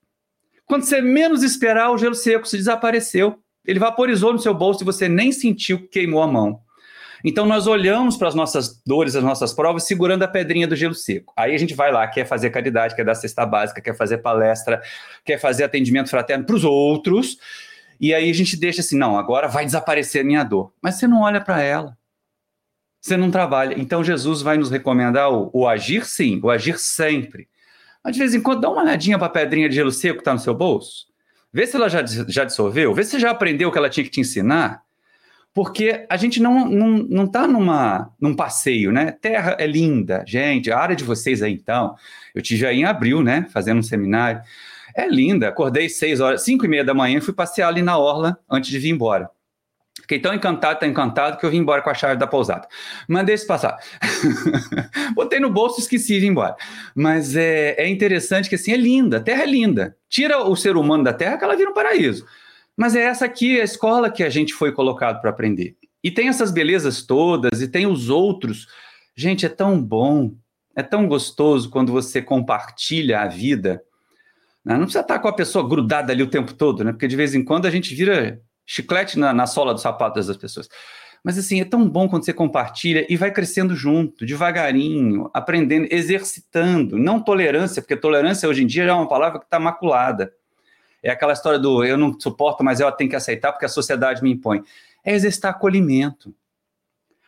Quando 0.68 0.84
você 0.84 1.02
menos 1.02 1.42
esperar, 1.42 1.90
o 1.90 1.98
gelo 1.98 2.14
seco 2.14 2.48
se 2.48 2.56
desapareceu. 2.56 3.40
Ele 3.66 3.80
vaporizou 3.80 4.34
no 4.34 4.40
seu 4.40 4.54
bolso 4.54 4.84
e 4.84 4.86
você 4.86 5.10
nem 5.10 5.32
sentiu 5.32 5.80
que 5.80 5.88
queimou 5.88 6.22
a 6.22 6.28
mão. 6.28 6.60
Então 7.24 7.46
nós 7.46 7.68
olhamos 7.68 8.18
para 8.18 8.28
as 8.28 8.36
nossas 8.36 8.82
dores, 8.86 9.16
as 9.16 9.24
nossas 9.24 9.54
provas, 9.54 9.86
segurando 9.86 10.24
a 10.24 10.28
pedrinha 10.28 10.68
do 10.68 10.76
gelo 10.76 10.94
seco. 10.94 11.34
Aí 11.38 11.56
a 11.56 11.58
gente 11.58 11.74
vai 11.74 11.92
lá, 11.92 12.06
quer 12.08 12.26
fazer 12.26 12.50
caridade, 12.50 12.96
quer 12.96 13.06
dar 13.06 13.16
cesta 13.16 13.46
básica, 13.46 13.80
quer 13.80 13.96
fazer 13.96 14.18
palestra, 14.18 14.82
quer 15.24 15.40
fazer 15.40 15.64
atendimento 15.64 16.10
fraterno 16.10 16.46
para 16.46 16.56
os 16.56 16.66
outros. 16.66 17.38
E 18.00 18.14
aí 18.14 18.30
a 18.30 18.34
gente 18.34 18.58
deixa 18.58 18.82
assim, 18.82 18.98
não, 18.98 19.18
agora 19.18 19.48
vai 19.48 19.64
desaparecer 19.64 20.22
a 20.22 20.26
minha 20.26 20.44
dor. 20.44 20.74
Mas 20.82 20.96
você 20.96 21.08
não 21.08 21.22
olha 21.22 21.40
para 21.40 21.62
ela. 21.62 21.98
Você 23.00 23.16
não 23.16 23.32
trabalha. 23.32 23.80
Então 23.80 24.04
Jesus 24.04 24.42
vai 24.42 24.58
nos 24.58 24.70
recomendar 24.70 25.32
o, 25.32 25.50
o 25.54 25.68
agir 25.68 26.06
sim, 26.06 26.42
o 26.44 26.50
agir 26.50 26.78
sempre. 26.78 27.48
Mas 28.04 28.14
de 28.14 28.20
vez 28.20 28.36
em 28.36 28.42
quando 28.42 28.60
dá 28.60 28.70
uma 28.70 28.82
olhadinha 28.82 29.18
para 29.18 29.28
a 29.28 29.30
pedrinha 29.30 29.70
de 29.70 29.76
gelo 29.76 29.92
seco 29.92 30.16
que 30.16 30.22
está 30.22 30.34
no 30.34 30.40
seu 30.40 30.54
bolso. 30.54 31.08
Vê 31.54 31.66
se 31.66 31.78
ela 31.78 31.88
já, 31.88 32.04
já 32.06 32.44
dissolveu, 32.44 32.94
vê 32.94 33.04
se 33.04 33.12
você 33.12 33.20
já 33.20 33.30
aprendeu 33.30 33.70
o 33.70 33.72
que 33.72 33.78
ela 33.78 33.90
tinha 33.90 34.04
que 34.04 34.10
te 34.10 34.20
ensinar 34.20 34.83
porque 35.54 36.06
a 36.10 36.18
gente 36.18 36.42
não 36.42 36.68
não, 36.68 36.90
não 36.90 37.28
tá 37.28 37.48
numa, 37.48 38.12
num 38.20 38.36
passeio, 38.36 38.92
né? 38.92 39.12
Terra 39.12 39.56
é 39.60 39.68
linda, 39.68 40.24
gente, 40.28 40.72
a 40.72 40.80
área 40.80 40.96
de 40.96 41.04
vocês 41.04 41.42
aí 41.42 41.54
então, 41.54 41.96
eu 42.34 42.42
tive 42.42 42.66
aí 42.66 42.80
em 42.80 42.86
abril, 42.86 43.22
né, 43.22 43.48
fazendo 43.52 43.80
um 43.80 43.84
seminário, 43.84 44.42
é 44.96 45.08
linda, 45.08 45.48
acordei 45.48 45.90
seis 45.90 46.20
horas, 46.20 46.44
cinco 46.44 46.66
e 46.66 46.68
meia 46.68 46.84
da 46.84 46.94
manhã 46.94 47.18
e 47.18 47.22
fui 47.22 47.34
passear 47.34 47.68
ali 47.68 47.82
na 47.82 47.98
orla 47.98 48.38
antes 48.50 48.70
de 48.70 48.80
vir 48.80 48.90
embora. 48.90 49.30
Fiquei 50.02 50.20
tão 50.20 50.34
encantado, 50.34 50.80
tão 50.80 50.90
encantado, 50.90 51.38
que 51.38 51.46
eu 51.46 51.52
vim 51.52 51.60
embora 51.60 51.82
com 51.82 51.90
a 51.90 51.94
chave 51.94 52.18
da 52.18 52.28
pousada. 52.28 52.68
Mandei 53.08 53.36
isso 53.36 53.48
passar. 53.48 53.78
Botei 55.16 55.40
no 55.40 55.50
bolso, 55.50 55.80
esqueci 55.80 56.16
e 56.16 56.20
vim 56.20 56.28
embora. 56.28 56.56
Mas 56.96 57.36
é, 57.36 57.76
é 57.78 57.88
interessante 57.88 58.50
que 58.50 58.56
assim, 58.56 58.74
é 58.74 58.78
linda, 58.78 59.18
a 59.18 59.22
terra 59.22 59.44
é 59.44 59.46
linda. 59.46 59.96
Tira 60.10 60.44
o 60.44 60.56
ser 60.56 60.76
humano 60.76 61.04
da 61.04 61.14
terra 61.14 61.38
que 61.38 61.44
ela 61.44 61.56
vira 61.56 61.70
um 61.70 61.74
paraíso. 61.74 62.26
Mas 62.78 62.96
é 62.96 63.02
essa 63.02 63.26
aqui 63.26 63.60
a 63.60 63.64
escola 63.64 64.10
que 64.10 64.24
a 64.24 64.30
gente 64.30 64.54
foi 64.54 64.72
colocado 64.72 65.22
para 65.22 65.30
aprender. 65.30 65.76
E 66.04 66.12
tem 66.12 66.28
essas 66.28 66.52
belezas 66.52 67.04
todas, 67.04 67.62
e 67.62 67.68
tem 67.68 67.86
os 67.88 68.10
outros. 68.10 68.68
Gente, 69.16 69.46
é 69.46 69.50
tão 69.50 69.82
bom, 69.82 70.36
é 70.76 70.84
tão 70.84 71.08
gostoso 71.08 71.70
quando 71.70 71.92
você 71.92 72.22
compartilha 72.22 73.22
a 73.22 73.28
vida. 73.28 73.82
Né? 74.66 74.74
Não 74.74 74.84
precisa 74.84 75.02
estar 75.02 75.20
com 75.20 75.28
a 75.28 75.34
pessoa 75.34 75.68
grudada 75.68 76.12
ali 76.12 76.24
o 76.24 76.30
tempo 76.30 76.54
todo, 76.54 76.84
né? 76.84 76.92
Porque 76.92 77.08
de 77.08 77.16
vez 77.16 77.36
em 77.36 77.44
quando 77.44 77.66
a 77.66 77.72
gente 77.72 77.94
vira 77.94 78.42
chiclete 78.66 79.20
na, 79.20 79.34
na 79.34 79.46
sola 79.46 79.74
dos 79.74 79.84
sapatos 79.84 80.28
das 80.28 80.38
pessoas. 80.38 80.68
Mas 81.24 81.38
assim, 81.38 81.62
é 81.62 81.66
tão 81.66 81.88
bom 81.88 82.10
quando 82.10 82.26
você 82.26 82.34
compartilha 82.34 83.06
e 83.10 83.16
vai 83.16 83.32
crescendo 83.32 83.76
junto, 83.76 84.26
devagarinho, 84.26 85.30
aprendendo, 85.34 85.88
exercitando. 85.90 86.98
Não 86.98 87.22
tolerância, 87.22 87.82
porque 87.82 87.96
tolerância 87.96 88.50
hoje 88.50 88.64
em 88.64 88.68
dia 88.68 88.86
já 88.86 88.92
é 88.92 88.96
uma 88.96 89.08
palavra 89.08 89.40
que 89.40 89.46
está 89.46 89.60
maculada. 89.60 90.34
É 91.04 91.12
aquela 91.12 91.34
história 91.34 91.60
do 91.60 91.84
eu 91.84 91.98
não 91.98 92.18
suporto, 92.18 92.64
mas 92.64 92.80
eu 92.80 92.92
tenho 92.94 93.10
que 93.10 93.16
aceitar 93.16 93.52
porque 93.52 93.66
a 93.66 93.70
sociedade 93.70 94.24
me 94.24 94.32
impõe. 94.32 94.64
É 95.04 95.14
exercitar 95.14 95.52
acolhimento. 95.52 96.34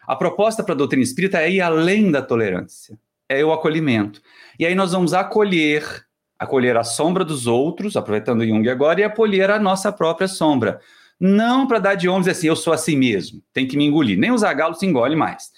A 0.07 0.15
proposta 0.15 0.63
para 0.63 0.73
a 0.73 0.77
doutrina 0.77 1.03
espírita 1.03 1.41
é 1.41 1.51
ir 1.51 1.61
além 1.61 2.11
da 2.11 2.21
tolerância, 2.21 2.97
é 3.27 3.43
o 3.43 3.51
acolhimento. 3.51 4.21
E 4.57 4.65
aí 4.65 4.75
nós 4.75 4.91
vamos 4.91 5.13
acolher, 5.13 6.05
acolher 6.37 6.77
a 6.77 6.83
sombra 6.83 7.25
dos 7.25 7.47
outros, 7.47 7.97
aproveitando 7.97 8.45
Jung 8.45 8.69
agora, 8.69 9.01
e 9.01 9.03
acolher 9.03 9.49
a 9.49 9.59
nossa 9.59 9.91
própria 9.91 10.27
sombra. 10.27 10.79
Não 11.19 11.65
para 11.65 11.79
dar 11.79 11.95
de 11.95 12.07
ombros 12.07 12.27
assim, 12.27 12.47
eu 12.47 12.55
sou 12.55 12.71
assim 12.71 12.95
mesmo, 12.95 13.41
tem 13.51 13.67
que 13.67 13.75
me 13.75 13.85
engolir. 13.85 14.17
Nem 14.17 14.31
os 14.31 14.43
agalos 14.43 14.79
se 14.79 14.85
engole 14.85 15.15
mais. 15.15 15.51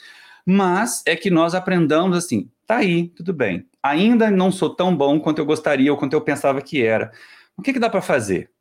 Mas 0.46 1.04
é 1.06 1.16
que 1.16 1.30
nós 1.30 1.54
aprendamos 1.54 2.18
assim, 2.18 2.50
tá 2.66 2.78
aí, 2.78 3.10
tudo 3.10 3.34
bem. 3.34 3.66
Ainda 3.84 4.32
não 4.32 4.52
sou 4.52 4.70
tão 4.70 4.96
bom 4.96 5.20
quanto 5.20 5.40
eu 5.40 5.46
gostaria 5.46 5.92
ou 5.92 5.98
quanto 5.98 6.14
eu 6.14 6.22
pensava 6.22 6.62
que 6.62 6.82
era. 6.82 7.12
O 7.58 7.62
que, 7.62 7.74
que 7.74 7.80
dá 7.80 7.90
para 7.90 8.02
fazer? 8.02 8.52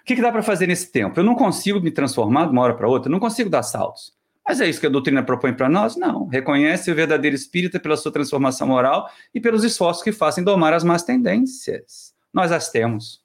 O 0.00 0.04
que, 0.04 0.16
que 0.16 0.22
dá 0.22 0.32
para 0.32 0.42
fazer 0.42 0.66
nesse 0.66 0.90
tempo? 0.90 1.18
Eu 1.18 1.24
não 1.24 1.34
consigo 1.34 1.80
me 1.80 1.90
transformar 1.90 2.46
de 2.46 2.52
uma 2.52 2.62
hora 2.62 2.74
para 2.74 2.88
outra, 2.88 3.10
não 3.10 3.20
consigo 3.20 3.48
dar 3.48 3.62
saltos. 3.62 4.12
Mas 4.46 4.60
é 4.60 4.68
isso 4.68 4.80
que 4.80 4.86
a 4.86 4.90
doutrina 4.90 5.22
propõe 5.22 5.52
para 5.52 5.68
nós? 5.68 5.96
Não. 5.96 6.26
Reconhece 6.26 6.90
o 6.90 6.94
verdadeiro 6.94 7.36
espírita 7.36 7.78
pela 7.78 7.96
sua 7.96 8.10
transformação 8.10 8.66
moral 8.66 9.08
e 9.32 9.40
pelos 9.40 9.62
esforços 9.62 10.02
que 10.02 10.12
fazem 10.12 10.42
domar 10.42 10.72
as 10.72 10.82
más 10.82 11.02
tendências. 11.02 12.14
Nós 12.32 12.50
as 12.50 12.68
temos. 12.70 13.22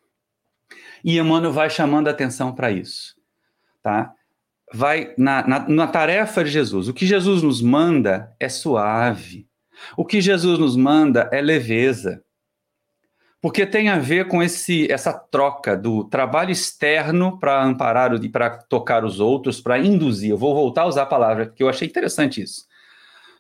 E 1.04 1.18
Emmanuel 1.18 1.54
vai 1.54 1.70
chamando 1.70 2.08
a 2.08 2.12
atenção 2.12 2.54
para 2.54 2.72
isso. 2.72 3.16
Tá? 3.82 4.14
Vai 4.74 5.14
na, 5.18 5.48
na, 5.48 5.68
na 5.68 5.88
tarefa 5.88 6.44
de 6.44 6.50
Jesus. 6.52 6.88
O 6.88 6.94
que 6.94 7.06
Jesus 7.06 7.42
nos 7.42 7.62
manda 7.62 8.36
é 8.40 8.50
suave. 8.50 9.48
O 9.96 10.06
que 10.06 10.22
Jesus 10.22 10.60
nos 10.60 10.76
manda 10.76 11.30
é 11.32 11.42
leveza. 11.42 12.24
Porque 13.46 13.64
tem 13.64 13.90
a 13.90 14.00
ver 14.00 14.28
com 14.28 14.42
esse, 14.42 14.92
essa 14.92 15.14
troca 15.14 15.78
do 15.78 16.04
trabalho 16.06 16.50
externo 16.50 17.40
para 17.40 17.64
amparar 17.64 18.12
e 18.16 18.28
para 18.28 18.50
tocar 18.50 19.06
os 19.06 19.20
outros, 19.20 19.62
para 19.62 19.78
induzir. 19.78 20.32
Eu 20.32 20.38
vou 20.40 20.56
voltar 20.56 20.82
a 20.82 20.88
usar 20.88 21.04
a 21.04 21.06
palavra, 21.06 21.46
porque 21.46 21.62
eu 21.62 21.70
achei 21.70 21.88
interessante 21.88 22.42
isso. 22.42 22.66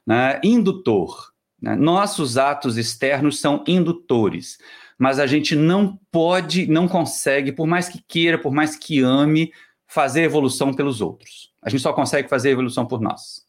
Né? 0.05 0.39
Indutor. 0.43 1.33
Né? 1.59 1.75
Nossos 1.75 2.37
atos 2.37 2.77
externos 2.77 3.39
são 3.39 3.63
indutores, 3.65 4.59
mas 4.95 5.17
a 5.17 5.25
gente 5.25 5.55
não 5.55 5.99
pode, 6.11 6.67
não 6.67 6.87
consegue, 6.87 7.51
por 7.51 7.65
mais 7.65 7.89
que 7.89 7.99
queira, 8.07 8.37
por 8.37 8.53
mais 8.53 8.75
que 8.75 9.01
ame, 9.01 9.51
fazer 9.87 10.21
evolução 10.21 10.71
pelos 10.71 11.01
outros. 11.01 11.51
A 11.63 11.69
gente 11.71 11.81
só 11.81 11.91
consegue 11.91 12.29
fazer 12.29 12.51
evolução 12.51 12.85
por 12.85 13.01
nós. 13.01 13.43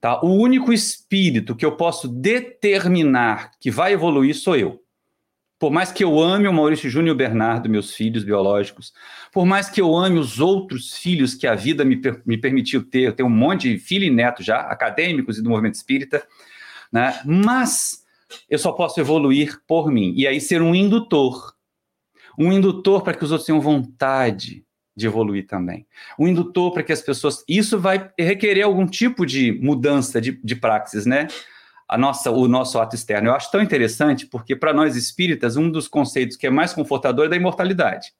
Tá? 0.00 0.20
O 0.20 0.34
único 0.34 0.72
espírito 0.72 1.54
que 1.54 1.64
eu 1.64 1.76
posso 1.76 2.08
determinar 2.08 3.52
que 3.60 3.70
vai 3.70 3.92
evoluir 3.92 4.34
sou 4.34 4.56
eu. 4.56 4.82
Por 5.58 5.72
mais 5.72 5.90
que 5.90 6.04
eu 6.04 6.20
ame 6.20 6.46
o 6.46 6.52
Maurício 6.52 6.88
Júnior 6.88 7.16
Bernardo, 7.16 7.68
meus 7.68 7.92
filhos 7.92 8.22
biológicos, 8.22 8.92
por 9.32 9.44
mais 9.44 9.68
que 9.68 9.80
eu 9.80 9.96
ame 9.96 10.18
os 10.18 10.38
outros 10.38 10.96
filhos 10.96 11.34
que 11.34 11.46
a 11.46 11.54
vida 11.54 11.84
me, 11.84 11.96
per 11.96 12.22
me 12.24 12.38
permitiu 12.38 12.84
ter, 12.84 13.00
eu 13.00 13.12
tenho 13.12 13.28
um 13.28 13.32
monte 13.32 13.68
de 13.68 13.78
filho 13.78 14.04
e 14.04 14.10
neto 14.10 14.42
já, 14.42 14.60
acadêmicos 14.60 15.38
e 15.38 15.42
do 15.42 15.50
movimento 15.50 15.74
espírita, 15.74 16.24
né? 16.92 17.20
mas 17.24 18.04
eu 18.48 18.58
só 18.58 18.72
posso 18.72 19.00
evoluir 19.00 19.60
por 19.66 19.90
mim. 19.90 20.12
E 20.16 20.26
aí 20.26 20.40
ser 20.40 20.62
um 20.62 20.74
indutor. 20.74 21.54
Um 22.38 22.52
indutor 22.52 23.02
para 23.02 23.14
que 23.14 23.24
os 23.24 23.32
outros 23.32 23.46
tenham 23.46 23.60
vontade 23.60 24.64
de 24.96 25.06
evoluir 25.06 25.46
também. 25.46 25.86
Um 26.18 26.28
indutor 26.28 26.72
para 26.72 26.82
que 26.82 26.92
as 26.92 27.00
pessoas. 27.00 27.44
Isso 27.48 27.78
vai 27.78 28.10
requerer 28.18 28.64
algum 28.64 28.86
tipo 28.86 29.24
de 29.24 29.52
mudança 29.52 30.20
de, 30.20 30.32
de 30.42 30.56
praxis, 30.56 31.06
né? 31.06 31.28
A 31.88 31.96
nossa, 31.96 32.30
o 32.30 32.46
nosso 32.46 32.78
ato 32.78 32.94
externo. 32.94 33.28
Eu 33.28 33.34
acho 33.34 33.50
tão 33.50 33.62
interessante 33.62 34.26
porque, 34.26 34.54
para 34.54 34.74
nós 34.74 34.94
espíritas, 34.94 35.56
um 35.56 35.70
dos 35.70 35.88
conceitos 35.88 36.36
que 36.36 36.46
é 36.46 36.50
mais 36.50 36.74
confortador 36.74 37.26
é 37.26 37.28
da 37.28 37.36
imortalidade. 37.36 38.12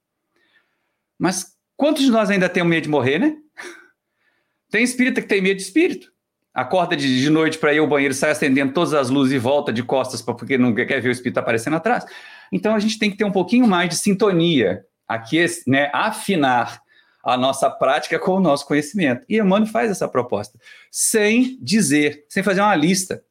Mas 1.19 1.55
quantos 1.77 2.05
de 2.05 2.11
nós 2.11 2.31
ainda 2.31 2.49
tem 2.49 2.65
medo 2.65 2.85
de 2.85 2.89
morrer, 2.89 3.19
né? 3.19 3.37
Tem 4.71 4.83
espírita 4.83 5.23
que 5.23 5.27
tem 5.27 5.41
medo 5.41 5.57
de 5.57 5.63
espírito. 5.63 6.13
Acorda 6.53 6.95
de, 6.95 7.23
de 7.23 7.31
noite 7.31 7.57
para 7.57 7.73
ir 7.73 7.79
ao 7.79 7.87
banheiro, 7.87 8.13
sai 8.13 8.33
acendendo 8.33 8.75
todas 8.75 8.93
as 8.93 9.09
luzes 9.09 9.33
e 9.33 9.39
volta 9.39 9.73
de 9.73 9.83
costas 9.83 10.21
pra, 10.21 10.35
porque 10.35 10.59
não 10.59 10.75
quer 10.75 11.01
ver 11.01 11.09
o 11.09 11.13
espírito 11.13 11.39
aparecendo 11.39 11.77
atrás. 11.77 12.05
Então 12.53 12.75
a 12.75 12.79
gente 12.79 12.99
tem 12.99 13.11
que 13.11 13.17
ter 13.17 13.25
um 13.25 13.33
pouquinho 13.33 13.67
mais 13.67 13.89
de 13.89 13.97
sintonia, 13.97 14.85
aqui, 15.09 15.43
né, 15.67 15.91
afinar 15.91 16.83
a 17.25 17.37
nossa 17.37 17.71
prática 17.71 18.19
com 18.19 18.33
o 18.33 18.41
nosso 18.41 18.67
conhecimento. 18.67 19.25
E 19.27 19.39
Emmanuel 19.39 19.73
faz 19.73 19.91
essa 19.91 20.07
proposta, 20.07 20.59
sem 20.91 21.59
dizer, 21.63 22.27
sem 22.29 22.43
fazer 22.43 22.61
uma 22.61 22.77
lista. 22.77 23.23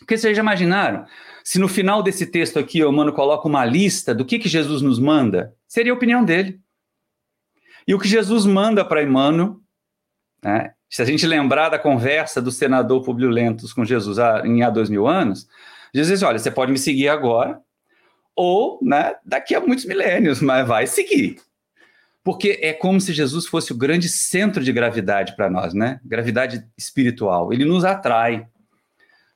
Porque 0.00 0.16
vocês 0.16 0.36
já 0.36 0.42
imaginaram? 0.42 1.06
Se 1.44 1.58
no 1.58 1.68
final 1.68 2.02
desse 2.02 2.26
texto 2.26 2.58
aqui 2.58 2.84
o 2.84 2.92
mano 2.92 3.12
coloca 3.12 3.46
uma 3.46 3.64
lista 3.64 4.14
do 4.14 4.24
que, 4.24 4.38
que 4.38 4.48
Jesus 4.48 4.82
nos 4.82 4.98
manda, 4.98 5.54
seria 5.68 5.92
a 5.92 5.94
opinião 5.94 6.24
dele. 6.24 6.60
E 7.86 7.94
o 7.94 7.98
que 7.98 8.08
Jesus 8.08 8.44
manda 8.44 8.84
para 8.84 9.02
Emmanuel, 9.02 9.56
né, 10.42 10.72
se 10.88 11.02
a 11.02 11.04
gente 11.04 11.26
lembrar 11.26 11.68
da 11.68 11.78
conversa 11.78 12.42
do 12.42 12.50
senador 12.50 13.02
Publio 13.04 13.30
Lentus 13.30 13.72
com 13.72 13.84
Jesus 13.84 14.18
há, 14.18 14.46
em 14.46 14.62
há 14.62 14.70
dois 14.70 14.90
mil 14.90 15.06
anos, 15.06 15.48
Jesus 15.94 16.20
diz, 16.20 16.22
olha, 16.22 16.38
você 16.38 16.50
pode 16.50 16.72
me 16.72 16.78
seguir 16.78 17.08
agora, 17.08 17.60
ou 18.34 18.78
né, 18.82 19.14
daqui 19.24 19.54
a 19.54 19.60
muitos 19.60 19.84
milênios, 19.84 20.40
mas 20.40 20.66
vai 20.66 20.86
seguir. 20.86 21.40
Porque 22.22 22.58
é 22.60 22.72
como 22.72 23.00
se 23.00 23.12
Jesus 23.12 23.46
fosse 23.46 23.72
o 23.72 23.76
grande 23.76 24.08
centro 24.08 24.62
de 24.62 24.72
gravidade 24.72 25.34
para 25.36 25.48
nós, 25.48 25.72
né? 25.72 26.00
Gravidade 26.04 26.62
espiritual. 26.76 27.52
Ele 27.52 27.64
nos 27.64 27.84
atrai 27.84 28.46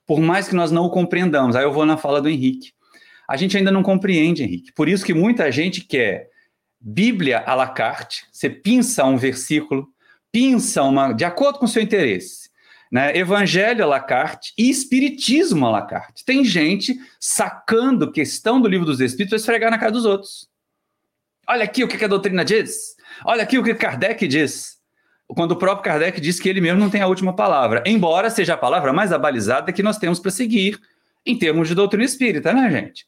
por 0.06 0.20
mais 0.20 0.48
que 0.48 0.54
nós 0.54 0.70
não 0.70 0.84
o 0.84 0.90
compreendamos. 0.90 1.56
Aí 1.56 1.64
eu 1.64 1.72
vou 1.72 1.86
na 1.86 1.96
fala 1.96 2.20
do 2.20 2.28
Henrique. 2.28 2.72
A 3.28 3.36
gente 3.36 3.56
ainda 3.56 3.70
não 3.70 3.82
compreende, 3.82 4.42
Henrique. 4.42 4.72
Por 4.72 4.88
isso 4.88 5.04
que 5.04 5.14
muita 5.14 5.50
gente 5.50 5.80
quer 5.80 6.28
Bíblia 6.78 7.42
à 7.46 7.54
la 7.54 7.68
carte, 7.68 8.26
você 8.30 8.50
pinça 8.50 9.04
um 9.06 9.16
versículo, 9.16 9.88
pinça 10.30 10.82
uma, 10.82 11.14
de 11.14 11.24
acordo 11.24 11.58
com 11.58 11.64
o 11.64 11.68
seu 11.68 11.82
interesse. 11.82 12.50
Né? 12.92 13.16
Evangelho 13.16 13.84
à 13.84 13.86
la 13.86 14.00
carte 14.00 14.52
e 14.58 14.68
Espiritismo 14.68 15.66
à 15.66 15.70
la 15.70 15.82
carte. 15.82 16.24
Tem 16.24 16.44
gente 16.44 16.94
sacando 17.18 18.12
questão 18.12 18.60
do 18.60 18.68
livro 18.68 18.84
dos 18.84 19.00
Espíritos 19.00 19.30
para 19.30 19.36
esfregar 19.38 19.70
na 19.70 19.78
cara 19.78 19.92
dos 19.92 20.04
outros. 20.04 20.46
Olha 21.48 21.64
aqui 21.64 21.82
o 21.82 21.88
que 21.88 22.04
a 22.04 22.08
doutrina 22.08 22.44
diz. 22.44 22.94
Olha 23.24 23.42
aqui 23.42 23.58
o 23.58 23.64
que 23.64 23.74
Kardec 23.74 24.28
diz 24.28 24.78
quando 25.28 25.52
o 25.52 25.56
próprio 25.56 25.84
Kardec 25.84 26.20
diz 26.20 26.38
que 26.38 26.48
ele 26.48 26.60
mesmo 26.60 26.78
não 26.78 26.90
tem 26.90 27.00
a 27.00 27.06
última 27.06 27.32
palavra, 27.32 27.82
embora 27.86 28.30
seja 28.30 28.54
a 28.54 28.58
palavra 28.58 28.92
mais 28.92 29.12
abalizada 29.12 29.72
que 29.72 29.82
nós 29.82 29.98
temos 29.98 30.18
para 30.18 30.30
seguir 30.30 30.78
em 31.24 31.36
termos 31.36 31.68
de 31.68 31.74
doutrina 31.74 32.04
espírita, 32.04 32.52
né, 32.52 32.70
gente? 32.70 33.06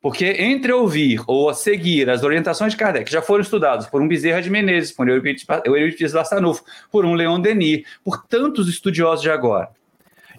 Porque 0.00 0.26
entre 0.26 0.72
ouvir 0.72 1.22
ou 1.28 1.54
seguir 1.54 2.10
as 2.10 2.24
orientações 2.24 2.72
de 2.72 2.78
Kardec, 2.78 3.04
que 3.04 3.12
já 3.12 3.22
foram 3.22 3.42
estudados 3.42 3.86
por 3.86 4.02
um 4.02 4.08
Bezerra 4.08 4.42
de 4.42 4.50
Menezes, 4.50 4.90
por 4.90 5.06
um 5.06 5.10
Euripides 5.10 6.12
Bassanufo, 6.12 6.64
por 6.90 7.04
um 7.04 7.14
Leon 7.14 7.40
Denis, 7.40 7.84
por 8.04 8.24
tantos 8.26 8.68
estudiosos 8.68 9.22
de 9.22 9.30
agora, 9.30 9.68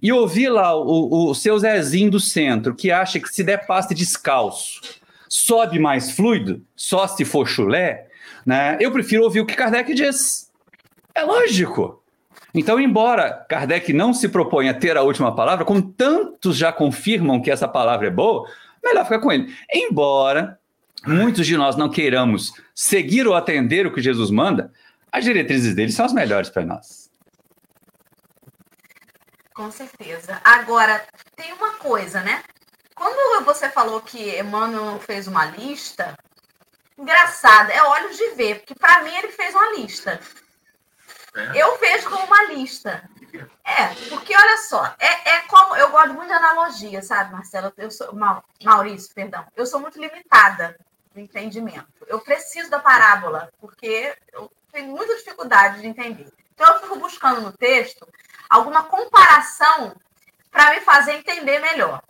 e 0.01 0.11
ouvir 0.11 0.49
lá 0.49 0.75
o, 0.75 1.29
o 1.29 1.33
seu 1.33 1.57
Zezinho 1.57 2.11
do 2.11 2.19
centro, 2.19 2.75
que 2.75 2.91
acha 2.91 3.21
que 3.21 3.29
se 3.29 3.41
der 3.41 3.65
passe 3.65 3.95
descalço, 3.95 4.81
sobe 5.29 5.79
mais 5.79 6.11
fluido, 6.11 6.61
só 6.75 7.07
se 7.07 7.23
for 7.23 7.47
chulé, 7.47 8.07
né? 8.45 8.77
eu 8.81 8.91
prefiro 8.91 9.23
ouvir 9.23 9.39
o 9.39 9.45
que 9.45 9.55
Kardec 9.55 9.93
diz. 9.93 10.51
É 11.15 11.23
lógico. 11.23 12.03
Então, 12.53 12.79
embora 12.79 13.45
Kardec 13.49 13.91
não 13.93 14.13
se 14.13 14.29
proponha 14.29 14.71
a 14.71 14.73
ter 14.73 14.95
a 14.95 15.01
última 15.01 15.35
palavra, 15.35 15.65
como 15.65 15.81
tantos 15.81 16.55
já 16.55 16.71
confirmam 16.71 17.41
que 17.41 17.49
essa 17.49 17.67
palavra 17.67 18.07
é 18.07 18.11
boa, 18.11 18.47
melhor 18.83 19.03
ficar 19.03 19.19
com 19.19 19.31
ele. 19.31 19.55
Embora 19.71 20.59
muitos 21.05 21.45
de 21.45 21.57
nós 21.57 21.75
não 21.75 21.89
queiramos 21.89 22.53
seguir 22.73 23.27
ou 23.27 23.35
atender 23.35 23.85
o 23.85 23.93
que 23.93 24.01
Jesus 24.01 24.29
manda, 24.29 24.71
as 25.11 25.23
diretrizes 25.23 25.75
dele 25.75 25.91
são 25.91 26.05
as 26.05 26.13
melhores 26.13 26.49
para 26.49 26.65
nós. 26.65 27.11
Com 29.53 29.69
certeza. 29.69 30.41
Agora, 30.43 31.05
tem 31.35 31.53
uma 31.53 31.73
coisa, 31.73 32.21
né? 32.21 32.43
Quando 32.95 33.45
você 33.45 33.69
falou 33.69 34.01
que 34.01 34.39
Emmanuel 34.39 34.99
fez 34.99 35.27
uma 35.27 35.45
lista, 35.45 36.15
engraçado, 36.97 37.69
é 37.71 37.83
olhos 37.83 38.17
de 38.17 38.29
ver, 38.29 38.59
porque 38.59 38.75
para 38.75 39.03
mim 39.03 39.15
ele 39.15 39.29
fez 39.29 39.53
uma 39.53 39.71
lista. 39.73 40.19
É. 41.35 41.61
Eu 41.61 41.77
vejo 41.79 42.09
como 42.09 42.25
uma 42.25 42.43
lista. 42.45 43.09
É, 43.63 43.87
porque 44.09 44.35
olha 44.35 44.57
só, 44.57 44.85
é, 44.99 45.29
é 45.37 45.41
como. 45.47 45.75
Eu 45.75 45.89
gosto 45.89 46.13
muito 46.13 46.27
de 46.27 46.33
analogia, 46.33 47.01
sabe, 47.01 47.31
Marcelo? 47.31 47.73
Eu 47.77 47.89
sou, 47.89 48.13
Maurício, 48.63 49.13
perdão. 49.13 49.45
Eu 49.55 49.65
sou 49.65 49.79
muito 49.79 49.99
limitada 49.99 50.77
no 51.15 51.21
entendimento. 51.21 51.87
Eu 52.07 52.19
preciso 52.19 52.69
da 52.69 52.79
parábola, 52.79 53.51
porque 53.59 54.15
eu 54.31 54.51
tenho 54.71 54.87
muita 54.89 55.15
dificuldade 55.15 55.81
de 55.81 55.87
entender. 55.87 56.31
Então, 56.53 56.71
eu 56.73 56.81
fico 56.81 56.99
buscando 56.99 57.41
no 57.41 57.51
texto 57.51 58.07
alguma 58.49 58.83
comparação 58.83 59.95
para 60.51 60.71
me 60.71 60.81
fazer 60.81 61.13
entender 61.13 61.59
melhor. 61.59 62.01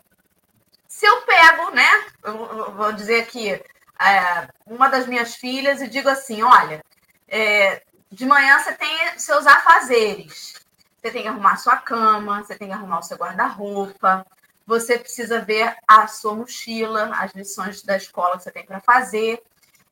Se 0.87 1.05
eu 1.05 1.21
pego, 1.21 1.71
né, 1.71 2.05
eu 2.23 2.71
vou 2.73 2.91
dizer 2.91 3.21
aqui, 3.21 3.49
é, 3.51 4.49
uma 4.65 4.89
das 4.89 5.07
minhas 5.07 5.35
filhas 5.35 5.81
e 5.81 5.87
digo 5.87 6.09
assim: 6.09 6.43
olha, 6.43 6.83
é, 7.27 7.81
de 8.13 8.27
manhã 8.27 8.59
você 8.59 8.73
tem 8.73 9.17
seus 9.17 9.47
afazeres. 9.47 10.53
Você 11.01 11.11
tem 11.11 11.23
que 11.23 11.27
arrumar 11.27 11.57
sua 11.57 11.77
cama, 11.77 12.43
você 12.43 12.55
tem 12.55 12.67
que 12.67 12.73
arrumar 12.73 12.99
o 12.99 13.03
seu 13.03 13.17
guarda-roupa, 13.17 14.25
você 14.65 14.99
precisa 14.99 15.41
ver 15.41 15.75
a 15.87 16.07
sua 16.07 16.35
mochila, 16.35 17.11
as 17.15 17.33
lições 17.33 17.81
da 17.81 17.97
escola 17.97 18.37
que 18.37 18.43
você 18.43 18.51
tem 18.51 18.65
para 18.65 18.79
fazer, 18.79 19.43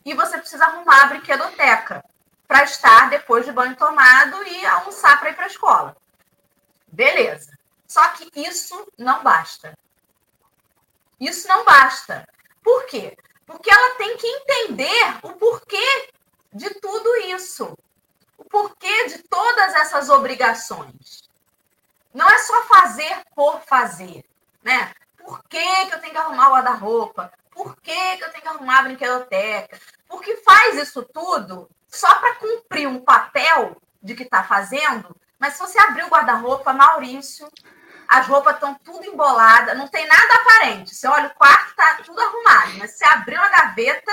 e 0.05 0.13
você 0.13 0.37
precisa 0.37 0.65
arrumar 0.65 1.03
a 1.03 1.07
brinquedoteca 1.07 2.05
para 2.47 2.63
estar 2.63 3.09
depois 3.09 3.43
de 3.43 3.51
banho 3.51 3.75
tomado 3.75 4.41
e 4.43 4.65
almoçar 4.67 5.19
para 5.19 5.31
ir 5.31 5.35
para 5.35 5.45
a 5.45 5.49
escola. 5.49 5.97
Beleza. 6.87 7.57
Só 7.87 8.07
que 8.09 8.29
isso 8.35 8.87
não 8.97 9.23
basta. 9.23 9.77
Isso 11.19 11.47
não 11.47 11.65
basta. 11.65 12.27
Por 12.63 12.85
quê? 12.85 13.17
Porque 13.47 13.73
ela 13.73 13.95
tem 13.95 14.15
que 14.15 14.27
entender 14.27 15.17
o 15.23 15.33
porquê 15.33 16.11
de 16.53 16.69
tudo 16.75 17.15
isso 17.17 17.75
porquê 18.51 19.07
de 19.07 19.19
todas 19.19 19.73
essas 19.75 20.09
obrigações. 20.09 21.29
Não 22.13 22.29
é 22.29 22.37
só 22.39 22.63
fazer 22.63 23.21
por 23.33 23.61
fazer, 23.61 24.25
né? 24.61 24.91
Por 25.17 25.41
que, 25.45 25.85
que 25.85 25.95
eu 25.95 25.99
tenho 26.01 26.13
que 26.13 26.19
arrumar 26.19 26.49
o 26.49 26.53
guarda-roupa? 26.53 27.31
Por 27.51 27.75
que, 27.77 28.17
que 28.17 28.23
eu 28.23 28.31
tenho 28.31 28.41
que 28.41 28.47
arrumar 28.49 28.79
a 28.79 28.83
brinquedoteca? 28.83 29.79
Porque 30.07 30.37
faz 30.37 30.75
isso 30.75 31.03
tudo 31.03 31.69
só 31.87 32.13
para 32.15 32.35
cumprir 32.35 32.87
um 32.87 32.99
papel 32.99 33.81
de 34.01 34.15
que 34.15 34.23
está 34.23 34.43
fazendo, 34.43 35.15
mas 35.39 35.53
se 35.53 35.59
você 35.59 35.79
abrir 35.79 36.03
o 36.03 36.09
guarda-roupa, 36.09 36.73
Maurício, 36.73 37.49
as 38.07 38.27
roupas 38.27 38.55
estão 38.55 38.73
tudo 38.75 39.05
emboladas, 39.05 39.77
não 39.77 39.87
tem 39.87 40.05
nada 40.05 40.35
aparente. 40.35 40.93
Você 40.93 41.07
olha 41.07 41.27
o 41.27 41.35
quarto, 41.35 41.69
está 41.69 41.95
tudo 42.03 42.19
arrumado, 42.19 42.77
mas 42.77 42.91
se 42.91 43.05
abrir 43.05 43.37
uma 43.37 43.49
gaveta, 43.49 44.11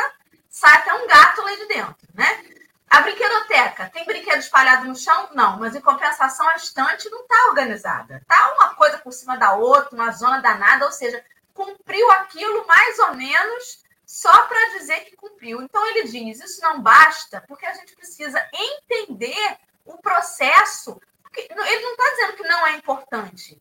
sai 0.49 0.76
até 0.76 0.95
um 0.95 1.07
gato 1.07 1.43
lá 1.43 1.55
de 1.55 1.66
dentro, 1.66 2.09
né? 2.14 2.57
A 2.91 3.01
brinquedoteca, 3.03 3.91
tem 3.91 4.05
brinquedo 4.05 4.39
espalhado 4.39 4.86
no 4.86 4.97
chão? 4.97 5.28
Não, 5.34 5.59
mas 5.59 5.74
em 5.74 5.80
compensação 5.80 6.49
a 6.49 6.57
estante 6.57 7.11
não 7.11 7.20
está 7.20 7.47
organizada. 7.49 8.22
Tá 8.26 8.55
uma 8.55 8.74
coisa 8.74 8.99
por 8.99 9.12
cima 9.12 9.36
da 9.36 9.53
outra, 9.53 9.95
uma 9.95 10.11
zona 10.11 10.41
danada, 10.41 10.86
ou 10.86 10.93
seja, 10.93 11.22
cumpriu 11.53 12.11
aquilo 12.12 12.66
mais 12.66 12.99
ou 13.01 13.14
menos 13.14 13.84
só 14.07 14.47
para 14.47 14.78
dizer 14.78 15.01
que 15.01 15.16
cumpriu. 15.16 15.61
Então 15.61 15.86
ele 15.89 16.05
diz: 16.05 16.41
isso 16.41 16.62
não 16.62 16.80
basta, 16.80 17.45
porque 17.47 17.66
a 17.66 17.74
gente 17.74 17.95
precisa 17.95 18.43
entender 18.53 19.59
o 19.84 19.99
processo. 19.99 21.01
Ele 21.36 21.82
não 21.82 21.93
está 21.93 22.11
dizendo 22.11 22.32
que 22.36 22.49
não 22.49 22.66
é 22.66 22.72
importante 22.72 23.61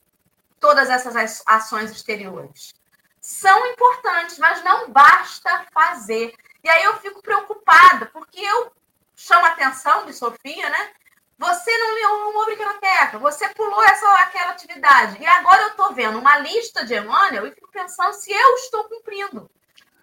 todas 0.59 0.89
essas 0.89 1.43
ações 1.45 1.91
exteriores. 1.91 2.73
São 3.19 3.67
importantes, 3.67 4.39
mas 4.39 4.63
não 4.63 4.89
basta 4.89 5.65
fazer. 5.73 6.34
E 6.63 6.69
aí 6.69 6.84
eu 6.86 6.97
fico 6.99 7.21
preocupada, 7.21 8.05
porque 8.07 8.39
eu 8.39 8.71
chamo 9.18 9.45
a 9.47 9.49
atenção 9.49 10.05
de 10.05 10.13
Sofia, 10.13 10.70
né? 10.70 10.91
Você 11.39 11.76
não 11.78 11.93
leu 11.93 12.30
uma 12.30 12.45
biblioteca, 12.45 13.20
você 13.20 13.49
pulou 13.49 13.84
essa 13.84 14.07
aquela 14.22 14.51
atividade. 14.51 15.22
E 15.22 15.28
agora 15.28 15.63
eu 15.63 15.70
estou 15.70 15.93
vendo 15.93 16.20
uma 16.20 16.38
lista 16.38 16.86
de 16.86 16.95
Emmanuel 16.95 17.47
e 17.47 17.51
fico 17.51 17.72
pensando 17.72 18.13
se 18.13 18.32
eu 18.32 18.55
estou 18.55 18.84
cumprindo. 18.86 19.49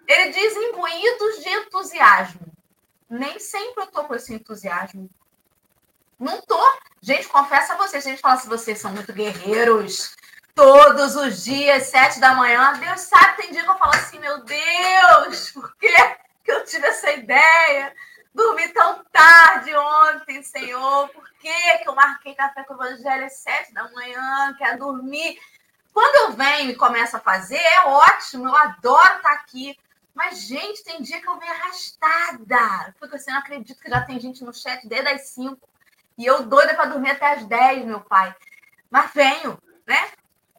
Ele 0.07 0.31
diz 0.31 0.55
imbuídos 0.55 1.43
de 1.43 1.49
entusiasmo. 1.49 2.41
Nem 3.09 3.39
sempre 3.39 3.83
eu 3.83 3.87
estou 3.87 4.03
com 4.05 4.15
esse 4.15 4.33
entusiasmo. 4.33 5.09
Não 6.19 6.41
tô. 6.41 6.61
Gente, 7.01 7.27
confessa 7.27 7.73
a 7.73 7.77
vocês, 7.77 8.05
a 8.05 8.09
gente 8.09 8.21
fala 8.21 8.35
se 8.35 8.41
assim, 8.41 8.49
vocês 8.49 8.79
são 8.79 8.91
muito 8.91 9.11
guerreiros. 9.11 10.15
Todos 10.53 11.15
os 11.15 11.43
dias, 11.43 11.87
sete 11.87 12.19
da 12.19 12.33
manhã, 12.33 12.73
Deus 12.79 13.01
sabe, 13.01 13.41
tem 13.41 13.51
dia 13.51 13.63
que 13.63 13.69
eu 13.69 13.77
falo 13.77 13.93
assim, 13.93 14.19
meu 14.19 14.43
Deus, 14.43 15.51
por 15.51 15.75
que 15.75 15.93
eu 16.47 16.63
tive 16.63 16.87
essa 16.87 17.11
ideia? 17.11 17.93
Dormi 18.35 18.67
tão 18.73 19.01
tarde 19.05 19.73
ontem, 19.73 20.43
Senhor, 20.43 21.07
por 21.07 21.23
que, 21.39 21.77
que 21.77 21.87
eu 21.87 21.95
marquei 21.95 22.35
café 22.35 22.65
com 22.65 22.73
o 22.73 22.83
Evangelho 22.83 23.25
às 23.25 23.37
sete 23.37 23.73
da 23.73 23.89
manhã, 23.91 24.53
quero 24.57 24.79
dormir? 24.79 25.39
Quando 25.93 26.15
eu 26.15 26.31
venho 26.33 26.71
e 26.71 26.75
começo 26.75 27.15
a 27.15 27.21
fazer, 27.21 27.55
é 27.55 27.85
ótimo, 27.85 28.45
eu 28.45 28.55
adoro 28.57 29.15
estar 29.15 29.31
aqui. 29.31 29.79
Mas, 30.13 30.41
gente, 30.41 30.83
tem 30.83 31.01
dia 31.01 31.21
que 31.21 31.27
eu 31.29 31.39
venho 31.39 31.53
arrastada. 31.53 32.87
Eu 32.87 32.93
fico 32.99 33.15
assim, 33.15 33.31
não 33.31 33.39
acredito 33.39 33.81
que 33.81 33.89
já 33.89 34.01
tem 34.01 34.19
gente 34.19 34.43
no 34.43 34.53
chat 34.53 34.85
desde 34.85 35.07
as 35.07 35.29
5. 35.29 35.57
E 36.17 36.25
eu 36.25 36.43
doida 36.43 36.73
para 36.73 36.89
dormir 36.89 37.11
até 37.11 37.35
as 37.35 37.45
10, 37.45 37.85
meu 37.85 38.01
pai. 38.01 38.35
Mas 38.89 39.11
venho, 39.13 39.57
né? 39.87 40.11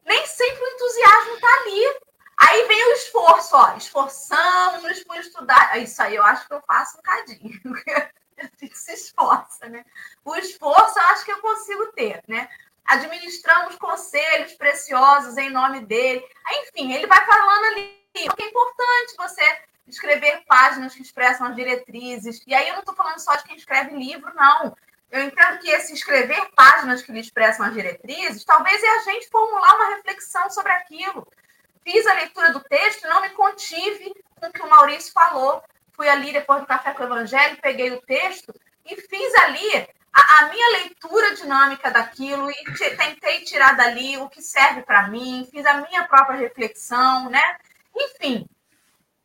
Nem 0.07 0.27
sempre 0.27 0.65
o 0.65 0.69
entusiasmo 0.69 1.35
está 1.35 1.49
ali. 1.61 2.06
Aí 2.39 2.69
vem 2.69 2.85
o 2.89 2.93
esforço, 2.93 3.57
ó. 3.57 3.77
Esforçamos 3.77 5.03
por 5.05 5.17
estudar. 5.17 5.79
Isso 5.79 6.03
aí 6.03 6.17
eu 6.17 6.23
acho 6.23 6.47
que 6.47 6.55
eu 6.55 6.63
faço 6.63 6.99
um 6.99 7.03
cadinho. 7.03 7.61
a 8.39 8.45
gente 8.61 8.79
se 8.79 8.93
esforça, 8.93 9.69
né? 9.69 9.85
O 10.25 10.35
esforço 10.37 10.99
eu 10.99 11.05
acho 11.05 11.25
que 11.25 11.33
eu 11.33 11.41
consigo 11.41 11.93
ter, 11.93 12.23
né? 12.29 12.49
Administramos 12.85 13.77
conselhos 13.77 14.53
preciosos 14.53 15.37
em 15.37 15.51
nome 15.51 15.81
dele. 15.81 16.25
Enfim, 16.63 16.93
ele 16.93 17.07
vai 17.07 17.25
falando 17.25 17.65
ali. 17.67 17.97
É 18.15 18.45
importante 18.45 19.17
você 19.17 19.43
escrever 19.87 20.45
páginas 20.47 20.95
que 20.95 21.03
expressam 21.03 21.47
as 21.47 21.57
diretrizes. 21.57 22.43
E 22.47 22.55
aí 22.55 22.69
eu 22.69 22.75
não 22.75 22.81
estou 22.81 22.95
falando 22.95 23.19
só 23.19 23.35
de 23.37 23.45
quem 23.45 23.57
escreve 23.57 23.97
livro, 23.97 24.33
não. 24.35 24.77
Eu 25.11 25.23
entendo 25.23 25.59
que 25.59 25.71
esse 25.71 25.93
escrever 25.93 26.51
páginas 26.55 27.03
que 27.03 27.13
lhe 27.13 27.21
expressam 27.21 27.67
as 27.67 27.73
diretrizes, 27.73 28.45
talvez 28.45 28.83
é 28.83 28.89
a 28.89 29.03
gente 29.03 29.29
formular 29.29 29.77
uma 29.77 29.97
reflexão 29.97 30.51
sobre 30.51 30.73
aquilo. 30.73 31.27
Fiz 31.87 32.05
a 32.05 32.15
leitura 32.15 32.53
do 32.53 32.59
texto 32.65 33.07
não 33.07 33.23
me 33.23 33.31
contive 33.31 34.13
com 34.41 34.47
o 34.49 34.53
que 34.53 34.61
o 34.61 34.69
Maurício 34.69 35.13
falou. 35.13 35.63
Fui 35.93 36.09
ali 36.09 36.33
depois 36.33 36.61
do 36.61 36.67
Café 36.67 36.93
com 36.93 37.05
o 37.05 37.07
Evangelho, 37.07 37.63
peguei 37.63 37.93
o 37.93 38.03
texto 38.03 38.53
e 38.85 38.97
fiz 38.97 39.35
ali 39.37 39.89
a, 40.13 40.41
a 40.41 40.49
minha 40.49 40.69
leitura 40.79 41.37
dinâmica 41.37 41.89
daquilo 41.89 42.51
e 42.51 42.97
tentei 42.97 43.43
tirar 43.45 43.77
dali 43.77 44.19
o 44.19 44.29
que 44.29 44.43
serve 44.43 44.83
para 44.83 45.07
mim, 45.07 45.49
fiz 45.49 45.65
a 45.65 45.75
minha 45.75 46.09
própria 46.09 46.37
reflexão, 46.37 47.31
né? 47.31 47.57
Enfim, 47.95 48.49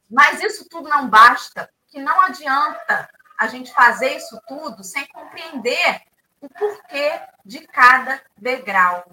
mas 0.07 0.39
isso 0.43 0.69
tudo 0.69 0.87
não 0.87 1.09
basta, 1.09 1.67
que 1.87 1.99
não 1.99 2.21
adianta 2.21 3.09
a 3.39 3.47
gente 3.47 3.73
fazer 3.73 4.17
isso 4.17 4.39
tudo 4.47 4.83
sem 4.83 5.07
compreender 5.07 6.01
o 6.39 6.47
porquê 6.47 7.21
de 7.43 7.65
cada 7.65 8.21
degrau. 8.37 9.11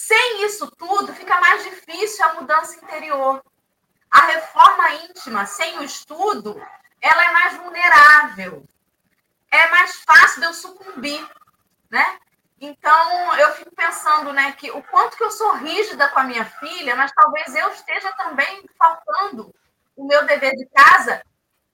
Sem 0.00 0.46
isso 0.46 0.70
tudo, 0.70 1.12
fica 1.12 1.40
mais 1.40 1.64
difícil 1.64 2.24
a 2.24 2.34
mudança 2.34 2.76
interior. 2.76 3.42
A 4.08 4.26
reforma 4.26 4.94
íntima, 4.94 5.44
sem 5.44 5.76
o 5.80 5.82
estudo, 5.82 6.54
ela 7.00 7.24
é 7.24 7.32
mais 7.32 7.56
vulnerável. 7.56 8.64
É 9.50 9.68
mais 9.70 9.96
fácil 9.96 10.40
de 10.40 10.46
eu 10.46 10.54
sucumbir, 10.54 11.28
né? 11.90 12.16
Então, 12.60 13.36
eu 13.38 13.52
fico 13.54 13.74
pensando, 13.74 14.32
né, 14.32 14.52
que 14.52 14.70
o 14.70 14.80
quanto 14.84 15.16
que 15.16 15.24
eu 15.24 15.32
sou 15.32 15.56
rígida 15.56 16.08
com 16.08 16.20
a 16.20 16.24
minha 16.24 16.44
filha, 16.44 16.94
mas 16.94 17.10
talvez 17.10 17.52
eu 17.56 17.68
esteja 17.72 18.12
também 18.12 18.64
faltando 18.78 19.52
o 19.96 20.06
meu 20.06 20.24
dever 20.24 20.54
de 20.54 20.66
casa 20.66 21.24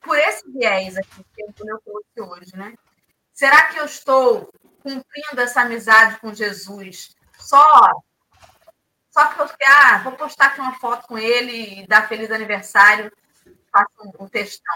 por 0.00 0.18
esse 0.18 0.50
viés 0.50 0.96
aqui 0.96 1.24
que 1.34 1.42
eu 1.42 1.52
trouxe 1.52 2.20
hoje, 2.20 2.56
né? 2.56 2.74
Será 3.34 3.68
que 3.68 3.76
eu 3.76 3.84
estou 3.84 4.50
cumprindo 4.82 5.40
essa 5.42 5.60
amizade 5.60 6.18
com 6.20 6.32
Jesus 6.34 7.14
só 7.38 7.92
só 9.14 9.28
porque 9.28 9.64
ah, 9.64 9.98
vou 10.02 10.12
postar 10.14 10.46
aqui 10.46 10.60
uma 10.60 10.74
foto 10.74 11.06
com 11.06 11.16
ele 11.16 11.82
e 11.82 11.86
dar 11.86 12.08
feliz 12.08 12.32
aniversário, 12.32 13.12
faço 13.70 13.92
um, 14.02 14.24
um 14.24 14.28
textão. 14.28 14.74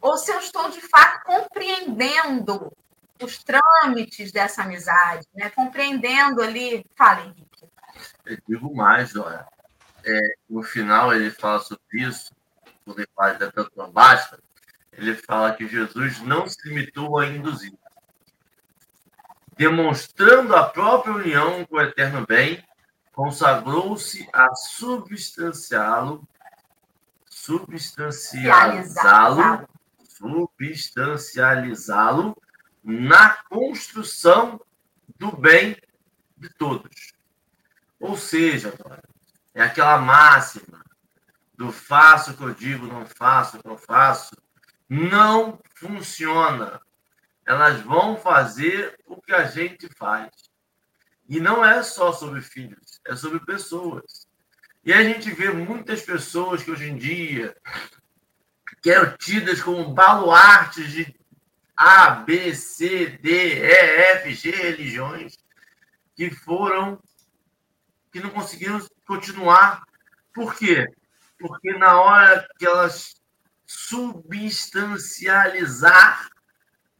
Ou 0.00 0.16
se 0.16 0.30
eu 0.30 0.38
estou 0.38 0.70
de 0.70 0.80
fato 0.80 1.24
compreendendo 1.24 2.72
os 3.20 3.42
trâmites 3.42 4.30
dessa 4.30 4.62
amizade, 4.62 5.26
né? 5.34 5.50
Compreendendo 5.50 6.40
ali. 6.40 6.86
Fala, 6.96 7.22
Henrique. 7.22 7.68
Eu 8.24 8.38
digo 8.48 8.72
mais, 8.72 9.12
Dora. 9.12 9.44
É, 10.04 10.20
no 10.48 10.62
final 10.62 11.12
ele 11.12 11.30
fala 11.32 11.58
sobre 11.58 11.82
isso, 11.92 12.32
quando 12.84 13.00
ele 13.00 13.08
fala 13.14 13.34
da 13.34 13.50
tanto 13.50 13.72
não 13.76 13.90
basta, 13.90 14.38
ele 14.92 15.16
fala 15.16 15.52
que 15.52 15.66
Jesus 15.66 16.20
não 16.20 16.46
se 16.46 16.56
limitou 16.68 17.18
a 17.18 17.26
induzir, 17.26 17.74
demonstrando 19.56 20.54
a 20.54 20.68
própria 20.70 21.12
união 21.12 21.66
com 21.66 21.76
o 21.76 21.80
eterno 21.82 22.24
bem, 22.24 22.64
consagrou-se 23.12 24.28
a 24.32 24.54
substanciá-lo, 24.54 26.26
substancializá-lo, 27.28 29.68
substancializá-lo 30.08 32.36
na 32.82 33.34
construção 33.44 34.58
do 35.18 35.36
bem 35.36 35.76
de 36.36 36.48
todos. 36.50 37.12
Ou 37.98 38.16
seja, 38.16 38.72
é 39.54 39.62
aquela 39.62 39.98
máxima 39.98 40.82
do 41.54 41.70
faço 41.70 42.30
o 42.30 42.36
que 42.36 42.42
eu 42.42 42.54
digo, 42.54 42.86
não 42.86 43.04
faço 43.04 43.58
o 43.58 43.62
que 43.62 43.68
eu 43.68 43.76
faço, 43.76 44.34
não 44.88 45.60
funciona. 45.74 46.80
Elas 47.44 47.82
vão 47.82 48.16
fazer 48.16 48.98
o 49.06 49.20
que 49.20 49.34
a 49.34 49.44
gente 49.44 49.86
faz. 49.94 50.49
E 51.30 51.38
não 51.38 51.64
é 51.64 51.80
só 51.84 52.12
sobre 52.12 52.42
filhos, 52.42 53.00
é 53.06 53.14
sobre 53.14 53.38
pessoas. 53.38 54.26
E 54.84 54.92
a 54.92 55.04
gente 55.04 55.30
vê 55.30 55.50
muitas 55.50 56.02
pessoas 56.02 56.60
que 56.60 56.72
hoje 56.72 56.90
em 56.90 56.98
dia 56.98 57.56
que 58.82 58.90
eram 58.90 59.16
tidas 59.16 59.62
como 59.62 59.94
baluartes 59.94 60.90
de 60.90 61.14
A, 61.76 62.10
B, 62.10 62.52
C, 62.52 63.10
D, 63.22 63.60
E, 63.60 63.72
F, 64.16 64.34
G 64.34 64.50
religiões, 64.50 65.38
que 66.16 66.32
foram, 66.32 67.00
que 68.10 68.18
não 68.18 68.30
conseguiram 68.30 68.84
continuar. 69.06 69.84
Por 70.34 70.56
quê? 70.56 70.92
Porque 71.38 71.74
na 71.74 72.00
hora 72.00 72.44
que 72.58 72.66
elas 72.66 73.22
substancializar, 73.64 76.28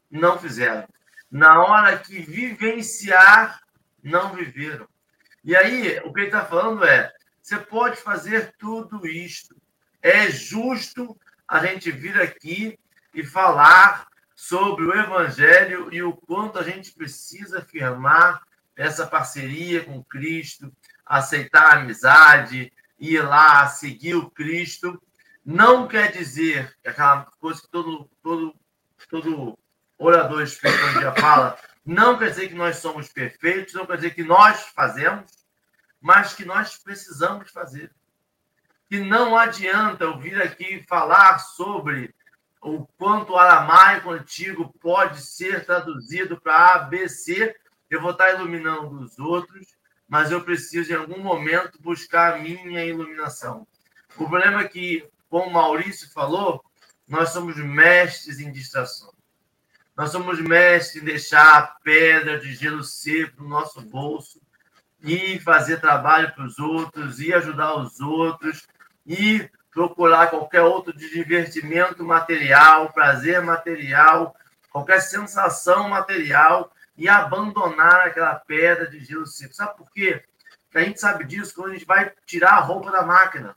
não 0.08 0.38
fizeram. 0.38 0.86
Na 1.28 1.64
hora 1.64 1.98
que 1.98 2.20
vivenciar, 2.20 3.60
não 4.02 4.34
viveram. 4.34 4.88
E 5.42 5.56
aí, 5.56 6.00
o 6.04 6.12
que 6.12 6.20
ele 6.20 6.26
está 6.26 6.44
falando 6.44 6.84
é: 6.84 7.12
você 7.40 7.58
pode 7.58 7.96
fazer 7.96 8.54
tudo 8.58 9.06
isto. 9.06 9.56
É 10.02 10.30
justo 10.30 11.18
a 11.46 11.64
gente 11.64 11.90
vir 11.90 12.20
aqui 12.20 12.78
e 13.12 13.24
falar 13.24 14.06
sobre 14.34 14.84
o 14.84 14.94
Evangelho 14.94 15.92
e 15.92 16.02
o 16.02 16.12
quanto 16.12 16.58
a 16.58 16.62
gente 16.62 16.92
precisa 16.92 17.58
afirmar 17.58 18.42
essa 18.74 19.06
parceria 19.06 19.84
com 19.84 20.02
Cristo, 20.04 20.72
aceitar 21.04 21.76
a 21.76 21.80
amizade, 21.80 22.72
ir 22.98 23.20
lá 23.20 23.66
seguir 23.66 24.14
o 24.14 24.30
Cristo 24.30 25.00
não 25.44 25.88
quer 25.88 26.12
dizer 26.12 26.74
aquela 26.84 27.26
coisa 27.40 27.60
que 27.60 27.68
todo, 27.68 28.08
todo, 28.22 28.54
todo 29.08 29.58
orador 29.98 30.42
espírita 30.42 30.84
um 30.86 30.98
dia 30.98 31.12
fala, 31.12 31.58
não 31.84 32.18
quer 32.18 32.30
dizer 32.30 32.48
que 32.48 32.54
nós 32.54 32.76
somos 32.76 33.08
perfeitos, 33.08 33.74
não 33.74 33.86
quer 33.86 33.96
dizer 33.96 34.14
que 34.14 34.22
nós 34.22 34.66
fazemos, 34.74 35.32
mas 36.00 36.34
que 36.34 36.44
nós 36.44 36.78
precisamos 36.78 37.50
fazer. 37.50 37.92
Que 38.88 38.98
não 38.98 39.36
adianta 39.36 40.04
eu 40.04 40.18
vir 40.18 40.40
aqui 40.40 40.84
falar 40.88 41.38
sobre 41.38 42.14
o 42.60 42.86
quanto 42.98 43.32
o 43.32 43.38
aramaico 43.38 44.10
antigo 44.10 44.72
pode 44.80 45.20
ser 45.22 45.64
traduzido 45.64 46.40
para 46.40 46.74
A, 46.74 46.78
B, 46.80 47.08
C. 47.08 47.56
Eu 47.88 48.00
vou 48.00 48.10
estar 48.10 48.34
iluminando 48.34 49.00
os 49.00 49.18
outros, 49.18 49.66
mas 50.08 50.30
eu 50.30 50.42
preciso, 50.42 50.92
em 50.92 50.96
algum 50.96 51.20
momento, 51.20 51.80
buscar 51.80 52.34
a 52.34 52.38
minha 52.38 52.84
iluminação. 52.84 53.66
O 54.14 54.28
problema 54.28 54.62
é 54.62 54.68
que, 54.68 55.08
como 55.28 55.50
Maurício 55.50 56.10
falou, 56.12 56.62
nós 57.08 57.30
somos 57.30 57.56
mestres 57.56 58.38
em 58.38 58.52
distração. 58.52 59.12
Nós 60.00 60.12
somos 60.12 60.40
mestres 60.40 61.02
em 61.02 61.04
deixar 61.04 61.58
a 61.58 61.62
pedra 61.84 62.40
de 62.40 62.54
gelo 62.54 62.82
seco 62.82 63.42
no 63.42 63.50
nosso 63.50 63.82
bolso 63.82 64.40
e 65.02 65.38
fazer 65.40 65.78
trabalho 65.78 66.32
para 66.32 66.46
os 66.46 66.58
outros, 66.58 67.20
e 67.20 67.34
ajudar 67.34 67.74
os 67.74 68.00
outros, 68.00 68.66
e 69.06 69.46
procurar 69.70 70.28
qualquer 70.30 70.62
outro 70.62 70.96
divertimento 70.96 72.02
material, 72.02 72.90
prazer 72.94 73.42
material, 73.42 74.34
qualquer 74.70 75.02
sensação 75.02 75.90
material 75.90 76.72
e 76.96 77.06
abandonar 77.06 78.06
aquela 78.06 78.36
pedra 78.36 78.86
de 78.86 79.04
gelo 79.04 79.26
seco. 79.26 79.52
Sabe 79.52 79.76
por 79.76 79.90
quê? 79.90 80.24
Porque 80.64 80.78
a 80.78 80.82
gente 80.82 80.98
sabe 80.98 81.24
disso 81.24 81.54
quando 81.54 81.72
a 81.72 81.74
gente 81.74 81.84
vai 81.84 82.10
tirar 82.24 82.52
a 82.52 82.60
roupa 82.60 82.90
da 82.90 83.02
máquina 83.02 83.54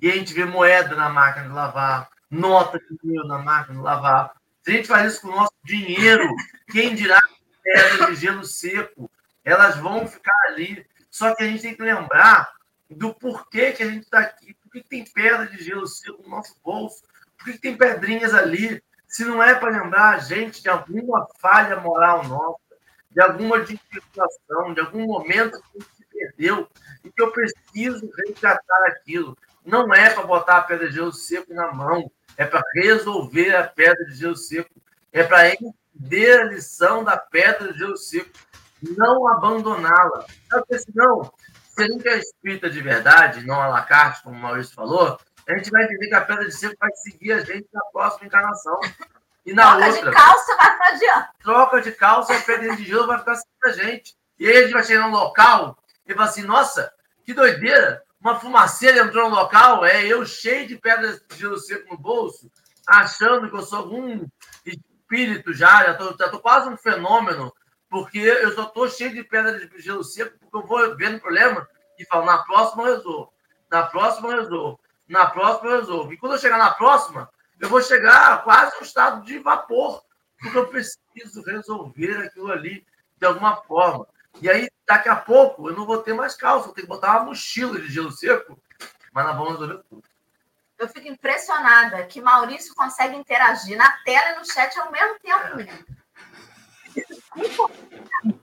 e 0.00 0.10
a 0.10 0.14
gente 0.16 0.34
vê 0.34 0.44
moeda 0.44 0.96
na 0.96 1.08
máquina 1.08 1.46
de 1.46 1.54
lavar, 1.54 2.08
nota 2.28 2.80
de 2.80 2.98
dinheiro 3.00 3.28
na 3.28 3.38
máquina 3.38 3.76
de 3.76 3.84
lavar. 3.84 4.32
Se 4.64 4.70
a 4.70 4.74
gente 4.74 4.88
faz 4.88 5.12
isso 5.12 5.20
com 5.20 5.28
o 5.28 5.36
nosso 5.36 5.52
dinheiro, 5.62 6.26
quem 6.72 6.94
dirá 6.94 7.20
pedra 7.62 8.06
de 8.06 8.14
gelo 8.14 8.44
seco? 8.44 9.10
Elas 9.44 9.76
vão 9.76 10.06
ficar 10.08 10.34
ali. 10.48 10.86
Só 11.10 11.34
que 11.34 11.42
a 11.42 11.46
gente 11.46 11.60
tem 11.60 11.74
que 11.76 11.82
lembrar 11.82 12.50
do 12.88 13.12
porquê 13.12 13.72
que 13.72 13.82
a 13.82 13.90
gente 13.90 14.04
está 14.04 14.20
aqui. 14.20 14.54
Por 14.54 14.72
que 14.72 14.82
tem 14.82 15.04
pedra 15.04 15.46
de 15.46 15.62
gelo 15.62 15.86
seco 15.86 16.22
no 16.22 16.30
nosso 16.30 16.56
bolso? 16.64 17.02
Por 17.36 17.52
que 17.52 17.58
tem 17.58 17.76
pedrinhas 17.76 18.32
ali? 18.32 18.82
Se 19.06 19.22
não 19.26 19.42
é 19.42 19.54
para 19.54 19.82
lembrar 19.82 20.14
a 20.14 20.18
gente 20.18 20.62
de 20.62 20.70
alguma 20.70 21.28
falha 21.38 21.76
moral 21.76 22.26
nossa, 22.26 22.58
de 23.10 23.20
alguma 23.20 23.60
discriminação, 23.60 24.72
de 24.72 24.80
algum 24.80 25.06
momento 25.06 25.60
que 25.60 25.78
a 25.78 25.80
gente 25.80 25.94
se 25.94 26.06
perdeu 26.06 26.68
e 27.04 27.12
que 27.12 27.22
eu 27.22 27.30
preciso 27.30 28.10
resgatar 28.16 28.86
aquilo. 28.86 29.36
Não 29.62 29.92
é 29.92 30.08
para 30.08 30.26
botar 30.26 30.56
a 30.56 30.62
pedra 30.62 30.88
de 30.88 30.94
gelo 30.94 31.12
seco 31.12 31.52
na 31.52 31.70
mão, 31.70 32.10
é 32.36 32.44
para 32.44 32.62
resolver 32.74 33.54
a 33.54 33.64
pedra 33.64 34.04
de 34.06 34.14
gelo 34.14 34.36
seco, 34.36 34.70
é 35.12 35.22
para 35.22 35.50
entender 35.50 36.40
a 36.40 36.44
lição 36.44 37.04
da 37.04 37.16
pedra 37.16 37.72
de 37.72 37.78
gelo 37.78 37.96
seco, 37.96 38.30
não 38.96 39.28
abandoná-la. 39.28 40.26
Porque 40.50 40.78
senão, 40.78 41.32
se 41.68 41.82
a 41.82 41.86
gente 41.86 42.08
é 42.08 42.18
espírita 42.18 42.68
de 42.68 42.80
verdade, 42.80 43.46
não 43.46 43.60
a 43.60 43.68
la 43.68 43.82
carte, 43.82 44.22
como 44.22 44.36
o 44.36 44.40
Maurício 44.40 44.74
falou, 44.74 45.18
a 45.48 45.56
gente 45.56 45.70
vai 45.70 45.84
entender 45.84 46.08
que 46.08 46.14
a 46.14 46.24
pedra 46.24 46.44
de 46.44 46.52
seco 46.52 46.76
vai 46.78 46.90
seguir 46.94 47.32
a 47.32 47.40
gente 47.40 47.68
na 47.72 47.82
próxima 47.92 48.26
encarnação. 48.26 48.78
E 49.46 49.52
na 49.52 49.76
Troca 49.76 49.86
outra. 49.86 50.10
de 50.10 50.16
calça 50.16 50.56
vai 50.56 50.76
pra 50.76 50.88
adiante. 50.88 51.28
Troca 51.42 51.80
de 51.82 51.92
calça, 51.92 52.34
a 52.34 52.40
pedra 52.40 52.76
de 52.76 52.84
gelo 52.84 53.06
vai 53.06 53.18
ficar 53.18 53.36
seguindo 53.36 53.64
a 53.64 53.72
gente. 53.72 54.16
E 54.38 54.48
aí 54.48 54.56
a 54.56 54.62
gente 54.62 54.72
vai 54.72 54.82
chegar 54.82 55.06
num 55.06 55.12
local 55.12 55.76
e 56.06 56.14
fala 56.14 56.26
assim: 56.26 56.42
nossa, 56.42 56.92
que 57.24 57.34
doideira! 57.34 58.02
Uma 58.24 58.40
fumaceira 58.40 59.00
entrou 59.00 59.28
no 59.28 59.36
local, 59.36 59.84
é 59.84 60.06
eu 60.06 60.24
cheio 60.24 60.66
de 60.66 60.78
pedras 60.78 61.22
de 61.28 61.36
gelo 61.36 61.58
seco 61.58 61.90
no 61.90 61.98
bolso, 61.98 62.50
achando 62.86 63.50
que 63.50 63.54
eu 63.54 63.60
sou 63.60 63.80
algum 63.80 64.26
espírito 64.64 65.52
já, 65.52 65.84
já 65.84 65.94
tô, 65.94 66.16
já 66.16 66.30
tô 66.30 66.40
quase 66.40 66.66
um 66.70 66.76
fenômeno, 66.76 67.52
porque 67.86 68.18
eu 68.18 68.50
só 68.52 68.64
tô 68.64 68.88
cheio 68.88 69.12
de 69.12 69.22
pedras 69.22 69.60
de 69.60 69.78
gelo 69.78 70.02
seco, 70.02 70.38
porque 70.38 70.56
eu 70.56 70.66
vou 70.66 70.96
vendo 70.96 71.20
problema 71.20 71.68
e 71.98 72.06
falo, 72.06 72.24
na 72.24 72.38
próxima 72.38 72.84
eu 72.84 72.96
resolvo, 72.96 73.34
na 73.70 73.82
próxima 73.82 74.28
eu 74.30 74.40
resolvo, 74.40 74.80
na 75.06 75.26
próxima 75.26 75.70
eu 75.70 75.80
resolvo. 75.80 76.12
E 76.14 76.16
quando 76.16 76.32
eu 76.32 76.38
chegar 76.38 76.56
na 76.56 76.70
próxima, 76.70 77.28
eu 77.60 77.68
vou 77.68 77.82
chegar 77.82 78.42
quase 78.42 78.74
no 78.76 78.86
estado 78.86 79.22
de 79.26 79.38
vapor, 79.38 80.02
porque 80.40 80.56
eu 80.56 80.66
preciso 80.68 81.42
resolver 81.44 82.24
aquilo 82.24 82.50
ali 82.50 82.86
de 83.18 83.26
alguma 83.26 83.56
forma. 83.56 84.06
E 84.42 84.50
aí, 84.50 84.68
daqui 84.86 85.08
a 85.08 85.16
pouco, 85.16 85.68
eu 85.68 85.76
não 85.76 85.86
vou 85.86 85.98
ter 85.98 86.12
mais 86.12 86.34
calça, 86.34 86.66
vou 86.66 86.74
ter 86.74 86.82
que 86.82 86.88
botar 86.88 87.16
uma 87.18 87.26
mochila 87.26 87.80
de 87.80 87.88
gelo 87.88 88.10
seco, 88.12 88.58
mas 89.12 89.24
nós 89.26 89.36
vamos 89.36 89.52
resolver 89.52 89.82
tudo. 89.88 90.02
Eu 90.78 90.88
fico 90.88 91.06
impressionada 91.08 92.02
que 92.04 92.20
Maurício 92.20 92.74
consegue 92.74 93.16
interagir 93.16 93.76
na 93.78 93.90
tela 94.04 94.32
e 94.32 94.38
no 94.38 94.44
chat 94.44 94.76
ao 94.78 94.90
mesmo 94.90 95.14
tempo. 95.20 95.56
mesmo. 95.56 95.84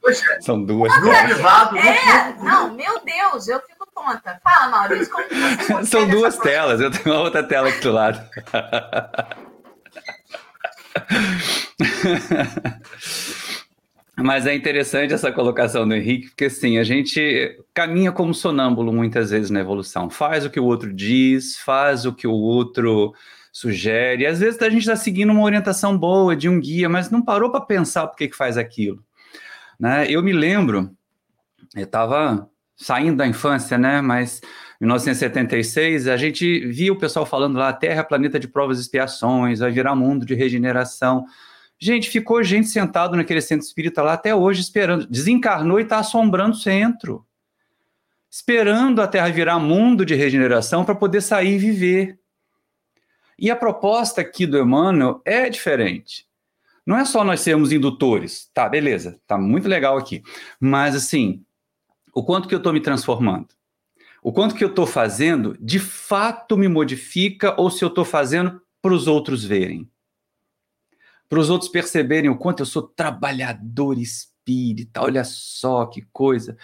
Poxa, 0.02 0.42
São 0.42 0.64
duas. 0.64 0.94
no 1.02 1.10
privado, 1.10 1.78
É, 1.78 2.24
público, 2.24 2.46
não, 2.46 2.74
meu 2.74 3.00
Deus, 3.04 3.48
eu 3.48 3.60
fico 3.62 3.86
tonta. 3.94 4.39
Fala, 4.44 4.68
Maurício, 4.70 5.12
como 5.12 5.28
que 5.28 5.36
você 5.36 5.58
consegue 5.74 5.86
São 5.88 6.08
duas 6.08 6.38
telas, 6.38 6.80
eu 6.82 6.92
tenho 6.92 7.16
uma 7.16 7.24
outra 7.24 7.44
tela 7.44 7.70
aqui 7.70 7.80
do 7.82 7.92
lado. 7.92 8.20
Mas 14.18 14.45
é 14.45 14.53
interessante 14.53 15.14
essa 15.14 15.32
colocação 15.32 15.88
do 15.88 15.95
Henrique, 15.95 16.30
porque 16.30 16.45
assim, 16.45 16.78
a 16.78 16.84
gente 16.84 17.57
caminha 17.74 18.12
como 18.12 18.34
sonâmbulo 18.34 18.91
muitas 18.91 19.32
vezes 19.32 19.49
na 19.49 19.62
evolução. 19.62 20.09
Faz 20.09 20.45
o 20.45 20.49
que 20.49 20.59
o 20.59 20.66
outro 20.66 20.93
diz, 20.93 21.57
faz 21.57 22.05
o 22.05 22.14
que 22.14 22.28
o 22.28 22.34
outro 22.34 23.14
sugere. 23.51 24.26
Às 24.26 24.39
vezes 24.39 24.62
a 24.62 24.70
gente 24.70 24.82
está 24.82 24.95
seguindo 24.95 25.32
uma 25.32 25.43
orientação 25.43 25.97
boa 25.97 26.36
de 26.36 26.47
um 26.47 26.59
guia, 26.59 26.89
mas 26.89 27.09
não 27.09 27.22
parou 27.22 27.51
para 27.51 27.62
pensar 27.62 28.07
por 28.07 28.18
que, 28.18 28.28
que 28.28 28.36
faz 28.36 28.57
aquilo. 28.57 29.03
Né? 29.80 30.05
Eu 30.09 30.22
me 30.22 30.34
lembro, 30.34 30.91
eu 31.76 31.84
estava 31.84 32.49
saindo 32.76 33.18
da 33.18 33.28
infância, 33.28 33.78
né? 33.78 34.01
Mas 34.01 34.41
em 34.80 34.86
1976 34.86 36.07
a 36.07 36.18
gente 36.18 36.68
via 36.68 36.91
o 36.91 36.97
pessoal 36.97 37.26
falando 37.26 37.57
lá: 37.57 37.72
Terra 37.72 38.01
é 38.01 38.03
planeta 38.03 38.39
de 38.39 38.47
provas 38.47 38.78
e 38.78 38.82
expiações, 38.82 39.59
vai 39.59 39.72
virar 39.72 39.95
mundo 39.95 40.26
de 40.26 40.36
regeneração. 40.36 41.26
Gente, 41.84 42.12
ficou 42.12 42.44
gente 42.44 42.68
sentado 42.68 43.18
naquele 43.18 43.42
centro 43.42 43.66
espírita 43.66 44.04
lá 44.04 44.14
até 44.14 44.36
hoje 44.36 44.62
esperando. 44.62 45.08
Desencarnou 45.08 45.80
e 45.80 45.84
está 45.84 45.98
assombrando 45.98 46.52
o 46.52 46.60
centro. 46.60 47.26
Esperando 48.30 49.02
a 49.02 49.08
Terra 49.08 49.30
virar 49.30 49.58
mundo 49.58 50.06
de 50.06 50.14
regeneração 50.14 50.86
para 50.86 50.94
poder 50.94 51.22
sair 51.22 51.56
e 51.56 51.58
viver. 51.58 52.20
E 53.38 53.50
a 53.50 53.56
proposta 53.56 54.22
aqui 54.22 54.46
do 54.46 54.60
Emmanuel 54.60 55.24
é 55.26 55.50
diferente. 55.50 56.28
Não 56.86 56.96
é 56.96 57.04
só 57.04 57.24
nós 57.24 57.42
sermos 57.42 57.72
indutores. 57.72 58.48
Tá, 58.54 58.70
beleza, 58.70 59.20
tá 59.26 59.36
muito 59.36 59.68
legal 59.68 59.98
aqui. 59.98 60.22
Mas 60.60 60.96
assim, 60.96 61.44
o 62.14 62.24
quanto 62.24 62.48
que 62.48 62.54
eu 62.54 62.60
estou 62.60 62.74
me 62.74 62.80
transformando? 62.80 63.48
O 64.22 64.32
quanto 64.32 64.54
que 64.54 64.64
eu 64.64 64.70
estou 64.70 64.86
fazendo 64.86 65.58
de 65.60 65.80
fato 65.80 66.56
me 66.56 66.68
modifica 66.68 67.60
ou 67.60 67.72
se 67.72 67.84
eu 67.84 67.88
estou 67.88 68.06
fazendo 68.06 68.62
para 68.84 68.94
os 68.94 69.08
outros 69.08 69.44
verem? 69.44 69.90
Para 71.32 71.40
os 71.40 71.50
outros 71.50 71.72
perceberem 71.72 72.30
o 72.30 72.36
quanto 72.36 72.60
eu 72.60 72.66
sou 72.66 72.82
trabalhador 72.82 73.98
espírita, 73.98 75.02
olha 75.02 75.24
só 75.24 75.86
que 75.86 76.02
coisa. 76.12 76.58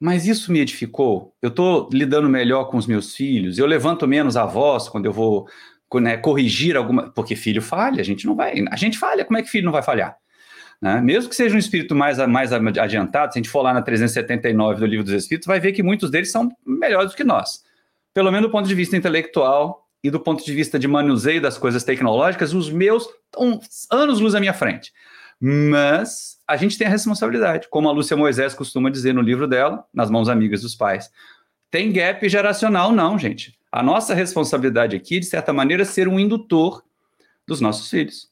Mas 0.00 0.26
isso 0.26 0.50
me 0.50 0.58
edificou? 0.58 1.32
Eu 1.40 1.50
estou 1.50 1.88
lidando 1.92 2.28
melhor 2.28 2.64
com 2.64 2.76
os 2.76 2.88
meus 2.88 3.14
filhos? 3.14 3.56
Eu 3.56 3.66
levanto 3.66 4.08
menos 4.08 4.36
a 4.36 4.44
voz 4.44 4.88
quando 4.88 5.06
eu 5.06 5.12
vou 5.12 5.46
né, 6.00 6.16
corrigir 6.16 6.76
alguma. 6.76 7.08
Porque 7.12 7.36
filho 7.36 7.62
falha, 7.62 8.00
a 8.00 8.04
gente 8.04 8.26
não 8.26 8.34
vai. 8.34 8.64
A 8.72 8.74
gente 8.74 8.98
falha, 8.98 9.24
como 9.24 9.38
é 9.38 9.42
que 9.42 9.48
filho 9.48 9.66
não 9.66 9.70
vai 9.70 9.82
falhar? 9.82 10.16
Né? 10.82 11.00
Mesmo 11.00 11.30
que 11.30 11.36
seja 11.36 11.54
um 11.54 11.58
espírito 11.60 11.94
mais, 11.94 12.18
mais 12.26 12.52
adiantado, 12.52 13.32
se 13.32 13.38
a 13.38 13.40
gente 13.40 13.48
for 13.48 13.62
lá 13.62 13.72
na 13.72 13.80
379 13.80 14.80
do 14.80 14.86
Livro 14.86 15.04
dos 15.04 15.14
Espíritos, 15.14 15.46
vai 15.46 15.60
ver 15.60 15.70
que 15.70 15.84
muitos 15.84 16.10
deles 16.10 16.32
são 16.32 16.48
melhores 16.66 17.12
do 17.12 17.16
que 17.16 17.22
nós. 17.22 17.62
Pelo 18.12 18.32
menos 18.32 18.48
do 18.48 18.50
ponto 18.50 18.66
de 18.66 18.74
vista 18.74 18.96
intelectual 18.96 19.88
e 20.02 20.10
do 20.10 20.20
ponto 20.20 20.44
de 20.44 20.54
vista 20.54 20.78
de 20.78 20.88
manuseio 20.88 21.40
das 21.40 21.58
coisas 21.58 21.84
tecnológicas, 21.84 22.54
os 22.54 22.70
meus 22.70 23.08
estão 23.26 23.60
anos 23.90 24.20
luz 24.20 24.34
à 24.34 24.40
minha 24.40 24.54
frente. 24.54 24.92
Mas 25.40 26.38
a 26.46 26.56
gente 26.56 26.76
tem 26.76 26.86
a 26.86 26.90
responsabilidade, 26.90 27.68
como 27.68 27.88
a 27.88 27.92
Lúcia 27.92 28.16
Moisés 28.16 28.54
costuma 28.54 28.90
dizer 28.90 29.14
no 29.14 29.22
livro 29.22 29.46
dela, 29.46 29.84
Nas 29.92 30.10
Mãos 30.10 30.28
Amigas 30.28 30.62
dos 30.62 30.74
Pais. 30.74 31.10
Tem 31.70 31.92
gap 31.92 32.28
geracional, 32.28 32.92
não, 32.92 33.18
gente. 33.18 33.58
A 33.70 33.82
nossa 33.82 34.14
responsabilidade 34.14 34.96
aqui, 34.96 35.20
de 35.20 35.26
certa 35.26 35.52
maneira, 35.52 35.82
é 35.82 35.86
ser 35.86 36.08
um 36.08 36.18
indutor 36.18 36.82
dos 37.46 37.60
nossos 37.60 37.88
filhos. 37.88 38.28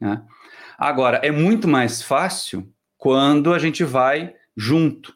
Né? 0.00 0.22
Agora, 0.76 1.18
é 1.18 1.30
muito 1.30 1.68
mais 1.68 2.02
fácil 2.02 2.68
quando 2.98 3.54
a 3.54 3.58
gente 3.58 3.84
vai 3.84 4.34
junto, 4.56 5.14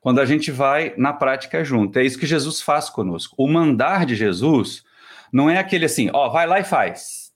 quando 0.00 0.20
a 0.20 0.24
gente 0.24 0.50
vai 0.50 0.94
na 0.96 1.12
prática 1.12 1.64
junto. 1.64 1.98
É 1.98 2.04
isso 2.04 2.18
que 2.18 2.26
Jesus 2.26 2.62
faz 2.62 2.88
conosco. 2.88 3.34
O 3.36 3.48
mandar 3.48 4.06
de 4.06 4.14
Jesus 4.14 4.84
não 5.32 5.48
é 5.48 5.58
aquele 5.58 5.84
assim, 5.84 6.10
ó, 6.12 6.28
vai 6.28 6.46
lá 6.46 6.60
e 6.60 6.64
faz. 6.64 7.32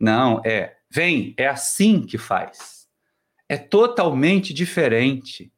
Não, 0.00 0.40
é, 0.44 0.74
vem, 0.90 1.34
é 1.36 1.46
assim 1.46 2.02
que 2.02 2.18
faz. 2.18 2.88
É 3.48 3.56
totalmente 3.56 4.52
diferente. 4.52 5.52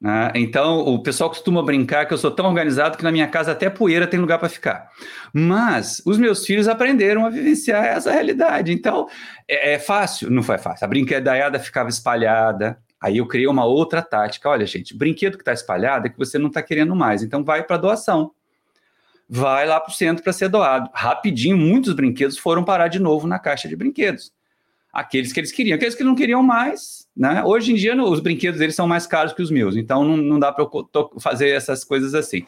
Né? 0.00 0.30
Então, 0.36 0.78
o 0.78 1.02
pessoal 1.02 1.28
costuma 1.28 1.62
brincar 1.62 2.06
que 2.06 2.14
eu 2.14 2.18
sou 2.18 2.30
tão 2.30 2.46
organizado 2.46 2.96
que 2.96 3.02
na 3.02 3.10
minha 3.10 3.26
casa 3.26 3.52
até 3.52 3.68
poeira 3.68 4.06
tem 4.06 4.20
lugar 4.20 4.38
para 4.38 4.48
ficar. 4.48 4.90
Mas 5.32 6.00
os 6.06 6.16
meus 6.16 6.46
filhos 6.46 6.68
aprenderam 6.68 7.26
a 7.26 7.30
vivenciar 7.30 7.84
essa 7.84 8.12
realidade. 8.12 8.72
Então, 8.72 9.08
é, 9.48 9.74
é 9.74 9.78
fácil? 9.78 10.30
Não 10.30 10.42
foi 10.42 10.56
fácil. 10.58 10.84
A 10.84 10.88
brinquedaiada 10.88 11.58
ficava 11.58 11.88
espalhada. 11.88 12.78
Aí 13.00 13.18
eu 13.18 13.26
criei 13.26 13.48
uma 13.48 13.64
outra 13.64 14.00
tática. 14.00 14.48
Olha, 14.48 14.66
gente, 14.66 14.96
brinquedo 14.96 15.36
que 15.36 15.42
está 15.42 15.52
espalhado 15.52 16.06
é 16.06 16.10
que 16.10 16.18
você 16.18 16.38
não 16.38 16.48
está 16.48 16.62
querendo 16.62 16.94
mais. 16.94 17.22
Então, 17.22 17.44
vai 17.44 17.64
para 17.64 17.76
doação. 17.76 18.32
Vai 19.28 19.66
lá 19.66 19.78
para 19.78 19.90
o 19.92 19.94
centro 19.94 20.24
para 20.24 20.32
ser 20.32 20.48
doado. 20.48 20.88
Rapidinho, 20.94 21.56
muitos 21.56 21.92
brinquedos 21.92 22.38
foram 22.38 22.64
parar 22.64 22.88
de 22.88 22.98
novo 22.98 23.26
na 23.26 23.38
caixa 23.38 23.68
de 23.68 23.76
brinquedos. 23.76 24.32
aqueles 24.92 25.32
que 25.32 25.40
eles 25.40 25.52
queriam. 25.52 25.76
Aqueles 25.76 25.94
que 25.94 26.02
não 26.02 26.14
queriam 26.14 26.42
mais, 26.42 27.06
né? 27.16 27.44
Hoje 27.44 27.72
em 27.72 27.74
dia, 27.74 27.94
os 28.02 28.20
brinquedos 28.20 28.58
deles 28.58 28.74
são 28.74 28.86
mais 28.86 29.06
caros 29.06 29.32
que 29.32 29.42
os 29.42 29.50
meus, 29.50 29.76
então 29.76 30.02
não, 30.04 30.16
não 30.16 30.38
dá 30.38 30.50
para 30.50 30.64
eu 30.64 31.10
fazer 31.20 31.50
essas 31.50 31.84
coisas 31.84 32.14
assim. 32.14 32.44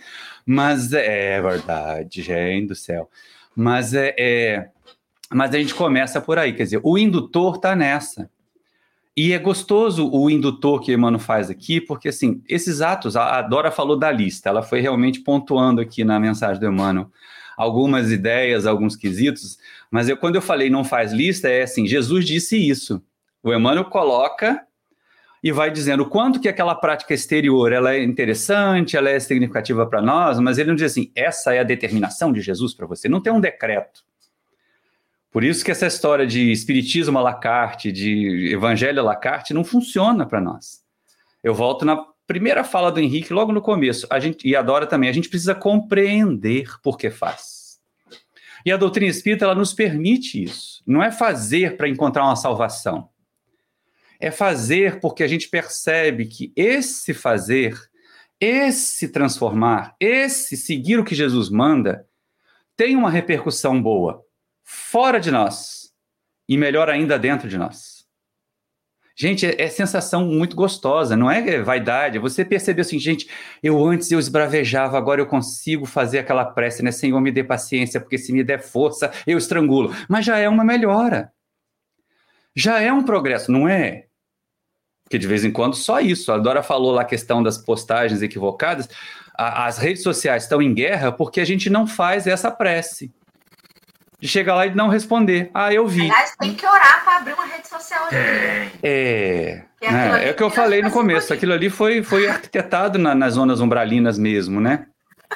Mas 0.46 0.92
é, 0.92 1.36
é 1.36 1.42
verdade, 1.42 2.22
gente 2.22 2.68
do 2.68 2.74
céu. 2.74 3.08
Mas 3.54 3.94
é, 3.94 4.14
é, 4.18 4.68
mas 5.32 5.54
a 5.54 5.58
gente 5.58 5.74
começa 5.74 6.20
por 6.20 6.38
aí, 6.38 6.52
quer 6.52 6.64
dizer, 6.64 6.80
o 6.82 6.98
indutor 6.98 7.56
está 7.56 7.76
nessa. 7.76 8.30
E 9.16 9.32
é 9.32 9.38
gostoso 9.38 10.08
o 10.10 10.30
indutor 10.30 10.80
que 10.80 10.92
o 10.92 10.94
Emmanuel 10.94 11.20
faz 11.20 11.50
aqui, 11.50 11.80
porque 11.80 12.08
assim, 12.08 12.42
esses 12.48 12.80
atos, 12.80 13.16
a 13.16 13.42
Dora 13.42 13.70
falou 13.70 13.98
da 13.98 14.10
lista, 14.10 14.48
ela 14.48 14.62
foi 14.62 14.80
realmente 14.80 15.20
pontuando 15.20 15.80
aqui 15.80 16.04
na 16.04 16.18
mensagem 16.20 16.60
do 16.60 16.66
Emmanuel 16.66 17.10
algumas 17.56 18.10
ideias, 18.10 18.64
alguns 18.64 18.96
quesitos, 18.96 19.58
mas 19.90 20.08
eu, 20.08 20.16
quando 20.16 20.36
eu 20.36 20.40
falei 20.40 20.70
não 20.70 20.82
faz 20.82 21.12
lista, 21.12 21.46
é 21.46 21.62
assim, 21.62 21.86
Jesus 21.86 22.24
disse 22.24 22.56
isso. 22.56 23.02
O 23.42 23.52
Emmanuel 23.52 23.84
coloca 23.84 24.64
e 25.42 25.52
vai 25.52 25.70
dizendo 25.70 26.04
o 26.04 26.08
quanto 26.08 26.40
que 26.40 26.48
aquela 26.48 26.74
prática 26.74 27.12
exterior 27.12 27.70
ela 27.70 27.94
é 27.94 28.02
interessante, 28.02 28.96
ela 28.96 29.10
é 29.10 29.20
significativa 29.20 29.86
para 29.86 30.00
nós, 30.00 30.38
mas 30.38 30.56
ele 30.56 30.68
não 30.68 30.74
diz 30.74 30.92
assim, 30.92 31.10
essa 31.14 31.54
é 31.54 31.58
a 31.58 31.64
determinação 31.64 32.32
de 32.32 32.40
Jesus 32.40 32.72
para 32.72 32.86
você, 32.86 33.08
não 33.08 33.20
tem 33.20 33.32
um 33.32 33.40
decreto. 33.40 34.04
Por 35.30 35.44
isso 35.44 35.64
que 35.64 35.70
essa 35.70 35.86
história 35.86 36.26
de 36.26 36.50
espiritismo 36.50 37.16
à 37.16 37.22
la 37.22 37.34
carte, 37.34 37.92
de 37.92 38.52
evangelho 38.52 39.00
à 39.00 39.04
la 39.04 39.16
carte, 39.16 39.54
não 39.54 39.62
funciona 39.62 40.26
para 40.26 40.40
nós. 40.40 40.80
Eu 41.42 41.54
volto 41.54 41.84
na 41.84 42.04
primeira 42.26 42.64
fala 42.64 42.90
do 42.90 42.98
Henrique, 42.98 43.32
logo 43.32 43.52
no 43.52 43.62
começo, 43.62 44.06
a 44.10 44.18
gente, 44.18 44.46
e 44.46 44.56
adora 44.56 44.86
também, 44.86 45.08
a 45.08 45.12
gente 45.12 45.28
precisa 45.28 45.54
compreender 45.54 46.68
por 46.82 46.98
que 46.98 47.10
faz. 47.10 47.78
E 48.66 48.72
a 48.72 48.76
doutrina 48.76 49.10
espírita, 49.10 49.44
ela 49.44 49.54
nos 49.54 49.72
permite 49.72 50.42
isso. 50.42 50.82
Não 50.86 51.02
é 51.02 51.12
fazer 51.12 51.76
para 51.76 51.88
encontrar 51.88 52.24
uma 52.24 52.36
salvação. 52.36 53.08
É 54.18 54.30
fazer 54.30 55.00
porque 55.00 55.22
a 55.22 55.28
gente 55.28 55.48
percebe 55.48 56.26
que 56.26 56.52
esse 56.54 57.14
fazer, 57.14 57.78
esse 58.38 59.08
transformar, 59.08 59.94
esse 59.98 60.56
seguir 60.56 60.98
o 60.98 61.04
que 61.04 61.14
Jesus 61.14 61.48
manda, 61.48 62.06
tem 62.76 62.96
uma 62.96 63.10
repercussão 63.10 63.80
boa 63.80 64.24
fora 64.70 65.18
de 65.18 65.32
nós 65.32 65.90
e 66.48 66.56
melhor 66.56 66.88
ainda 66.88 67.18
dentro 67.18 67.48
de 67.48 67.58
nós. 67.58 68.06
Gente, 69.16 69.44
é, 69.44 69.62
é, 69.62 69.68
sensação 69.68 70.24
muito 70.24 70.54
gostosa, 70.54 71.16
não 71.16 71.28
é 71.28 71.60
vaidade. 71.60 72.16
É 72.16 72.20
você 72.20 72.44
percebeu 72.44 72.82
assim, 72.82 72.98
gente, 72.98 73.28
eu 73.62 73.84
antes 73.84 74.10
eu 74.12 74.18
esbravejava, 74.18 74.96
agora 74.96 75.20
eu 75.20 75.26
consigo 75.26 75.86
fazer 75.86 76.20
aquela 76.20 76.44
prece, 76.44 76.84
né? 76.84 76.92
Senhor, 76.92 77.20
me 77.20 77.32
dê 77.32 77.42
paciência, 77.42 78.00
porque 78.00 78.16
se 78.16 78.32
me 78.32 78.44
der 78.44 78.62
força, 78.62 79.10
eu 79.26 79.36
estrangulo. 79.36 79.94
Mas 80.08 80.24
já 80.24 80.38
é 80.38 80.48
uma 80.48 80.64
melhora. 80.64 81.32
Já 82.54 82.80
é 82.80 82.92
um 82.92 83.02
progresso, 83.02 83.50
não 83.50 83.68
é? 83.68 84.06
Porque 85.02 85.18
de 85.18 85.26
vez 85.26 85.44
em 85.44 85.50
quando 85.50 85.74
só 85.74 86.00
isso. 86.00 86.30
A 86.30 86.38
Dora 86.38 86.62
falou 86.62 86.92
lá 86.92 87.02
a 87.02 87.04
questão 87.04 87.42
das 87.42 87.58
postagens 87.58 88.22
equivocadas. 88.22 88.88
A, 89.36 89.66
as 89.66 89.78
redes 89.78 90.04
sociais 90.04 90.44
estão 90.44 90.62
em 90.62 90.72
guerra 90.72 91.10
porque 91.10 91.40
a 91.40 91.44
gente 91.44 91.68
não 91.68 91.86
faz 91.86 92.28
essa 92.28 92.50
prece 92.50 93.12
de 94.20 94.28
chegar 94.28 94.54
lá 94.54 94.66
e 94.66 94.74
não 94.74 94.88
responder. 94.88 95.50
Ah, 95.54 95.72
eu 95.72 95.86
vi. 95.86 96.02
Aliás, 96.02 96.36
tem 96.38 96.54
que 96.54 96.66
orar 96.66 97.02
para 97.02 97.16
abrir 97.16 97.32
uma 97.32 97.46
rede 97.46 97.66
social. 97.66 98.08
É. 98.12 98.68
É, 98.82 99.64
né? 99.80 100.28
é 100.28 100.30
o 100.30 100.34
que 100.34 100.42
eu 100.42 100.50
falei 100.50 100.82
no 100.82 100.90
começo. 100.90 101.32
Aquilo 101.32 101.54
ali 101.54 101.70
foi, 101.70 102.02
foi 102.02 102.28
arquitetado 102.28 102.98
na, 102.98 103.14
nas 103.14 103.34
zonas 103.34 103.60
umbralinas 103.60 104.18
mesmo, 104.18 104.60
né? 104.60 104.86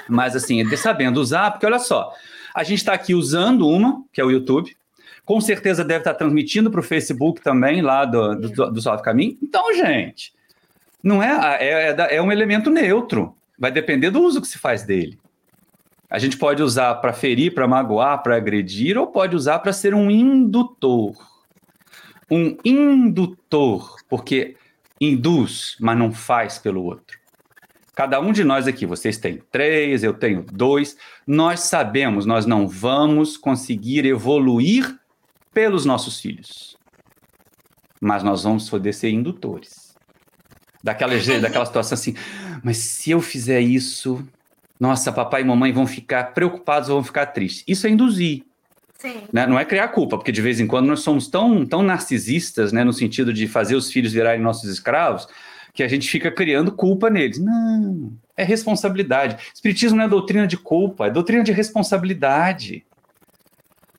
Mas 0.09 0.37
assim, 0.37 0.61
é 0.61 0.77
sabendo 0.77 1.21
usar, 1.21 1.53
porque 1.53 1.65
olha 1.65 1.79
só, 1.79 2.13
a 2.55 2.63
gente 2.63 2.79
está 2.79 2.93
aqui 2.93 3.15
usando 3.15 3.67
uma, 3.67 4.03
que 4.13 4.21
é 4.21 4.25
o 4.25 4.31
YouTube. 4.31 4.77
Com 5.25 5.41
certeza 5.41 5.83
deve 5.83 6.01
estar 6.01 6.13
tá 6.13 6.19
transmitindo 6.19 6.71
para 6.71 6.81
o 6.81 6.83
Facebook 6.83 7.41
também, 7.41 7.81
lá 7.81 8.05
do, 8.05 8.35
do, 8.35 8.71
do 8.71 8.83
Salve 8.83 9.03
Caminho. 9.03 9.39
Então, 9.43 9.73
gente, 9.75 10.35
não 11.03 11.23
é, 11.23 11.59
é, 11.61 11.91
é, 11.91 12.17
é 12.17 12.23
um 12.23 12.31
elemento 12.31 12.69
neutro. 12.69 13.35
Vai 13.59 13.71
depender 13.71 14.11
do 14.11 14.21
uso 14.21 14.43
que 14.43 14.49
se 14.49 14.59
faz 14.59 14.83
dele. 14.83 15.19
A 16.15 16.19
gente 16.21 16.37
pode 16.37 16.63
usar 16.63 16.95
para 16.95 17.13
ferir, 17.13 17.53
para 17.53 17.67
magoar, 17.67 18.23
para 18.23 18.37
agredir, 18.37 18.97
ou 18.97 19.09
pode 19.09 19.35
usar 19.35 19.59
para 19.59 19.73
ser 19.73 19.93
um 19.97 20.09
indutor. 20.09 21.13
Um 22.31 22.57
indutor, 22.65 23.97
porque 24.09 24.55
induz, 25.01 25.77
mas 25.81 25.99
não 25.99 26.13
faz 26.13 26.57
pelo 26.57 26.85
outro. 26.85 27.19
Cada 27.97 28.21
um 28.21 28.31
de 28.31 28.45
nós 28.45 28.69
aqui, 28.69 28.87
vocês 28.87 29.19
têm 29.19 29.43
três, 29.51 30.05
eu 30.05 30.15
tenho 30.15 30.45
dois, 30.45 30.97
nós 31.27 31.63
sabemos, 31.63 32.25
nós 32.25 32.47
não 32.47 32.69
vamos 32.69 33.37
conseguir 33.37 34.07
evoluir 34.07 34.97
pelos 35.53 35.85
nossos 35.85 36.21
filhos. 36.21 36.77
Mas 38.01 38.23
nós 38.23 38.45
vamos 38.45 38.71
poder 38.71 38.93
ser 38.93 39.11
indutores. 39.11 39.97
Daquela, 40.81 41.15
daquela 41.43 41.67
situação 41.67 41.95
assim, 41.95 42.15
mas 42.63 42.77
se 42.77 43.11
eu 43.11 43.21
fizer 43.21 43.61
isso, 43.61 44.25
nossa, 44.85 45.11
papai 45.11 45.41
e 45.41 45.45
mamãe 45.45 45.73
vão 45.73 45.87
ficar 45.87 46.35
preocupados 46.35 46.91
ou 46.91 46.97
vão 46.97 47.05
ficar 47.05 47.25
tristes. 47.27 47.65
Isso 47.67 47.87
é 47.87 47.91
induzir. 47.91 48.45
Né? 49.33 49.47
Não 49.47 49.59
é 49.59 49.65
criar 49.65 49.89
culpa, 49.89 50.19
porque 50.19 50.31
de 50.31 50.43
vez 50.43 50.61
em 50.61 50.67
quando 50.67 50.87
nós 50.87 51.01
somos 51.01 51.27
tão, 51.27 51.65
tão 51.65 51.83
narcisistas, 51.83 52.71
né, 52.71 52.85
no 52.85 52.93
sentido 52.93 53.33
de 53.33 53.49
fazer 53.49 53.77
os 53.77 53.91
filhos 53.91 54.13
virarem 54.13 54.43
nossos 54.43 54.69
escravos, 54.71 55.27
que 55.73 55.83
a 55.83 55.89
gente 55.89 56.07
fica 56.11 56.31
criando 56.31 56.71
culpa 56.71 57.09
neles. 57.09 57.39
Não, 57.39 58.13
é 58.37 58.45
responsabilidade. 58.45 59.43
Espiritismo 59.55 59.97
não 59.97 60.05
é 60.05 60.09
doutrina 60.09 60.47
de 60.47 60.59
culpa, 60.59 61.07
é 61.07 61.11
doutrina 61.11 61.43
de 61.43 61.53
responsabilidade. 61.53 62.85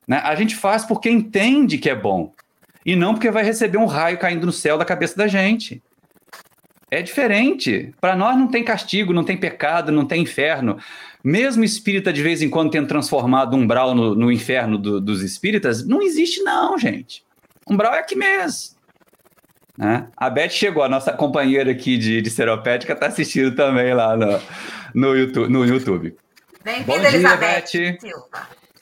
Né? 0.06 0.18
A 0.18 0.36
gente 0.36 0.54
faz 0.54 0.84
porque 0.84 1.10
entende 1.10 1.78
que 1.78 1.90
é 1.90 1.96
bom, 1.96 2.32
e 2.84 2.94
não 2.94 3.12
porque 3.12 3.32
vai 3.32 3.42
receber 3.42 3.78
um 3.78 3.86
raio 3.86 4.18
caindo 4.18 4.46
no 4.46 4.52
céu 4.52 4.78
da 4.78 4.84
cabeça 4.84 5.16
da 5.16 5.26
gente. 5.26 5.82
É 6.90 7.02
diferente. 7.02 7.92
Para 8.00 8.14
nós 8.14 8.36
não 8.36 8.46
tem 8.48 8.62
castigo, 8.62 9.12
não 9.12 9.24
tem 9.24 9.36
pecado, 9.36 9.90
não 9.90 10.06
tem 10.06 10.22
inferno. 10.22 10.78
Mesmo 11.22 11.64
espírita, 11.64 12.12
de 12.12 12.22
vez 12.22 12.42
em 12.42 12.48
quando, 12.48 12.70
tendo 12.70 12.86
transformado 12.86 13.56
um 13.56 13.60
umbral 13.60 13.94
no, 13.94 14.14
no 14.14 14.30
inferno 14.30 14.78
do, 14.78 15.00
dos 15.00 15.22
espíritas, 15.22 15.84
não 15.84 16.00
existe, 16.00 16.42
não, 16.42 16.78
gente. 16.78 17.24
Umbral 17.68 17.94
é 17.94 17.98
aqui 17.98 18.14
mesmo. 18.14 18.76
Né? 19.76 20.06
A 20.16 20.30
Beth 20.30 20.50
chegou, 20.50 20.82
a 20.82 20.88
nossa 20.88 21.12
companheira 21.12 21.70
aqui 21.72 21.98
de, 21.98 22.22
de 22.22 22.30
Seropédica 22.30 22.92
está 22.92 23.08
assistindo 23.08 23.54
também 23.54 23.92
lá 23.92 24.16
no, 24.16 24.40
no 24.94 25.16
YouTube. 25.16 25.52
No 25.52 25.66
YouTube. 25.66 26.16
Bom 26.86 26.98
dia, 26.98 27.08
Elizabeth. 27.08 27.98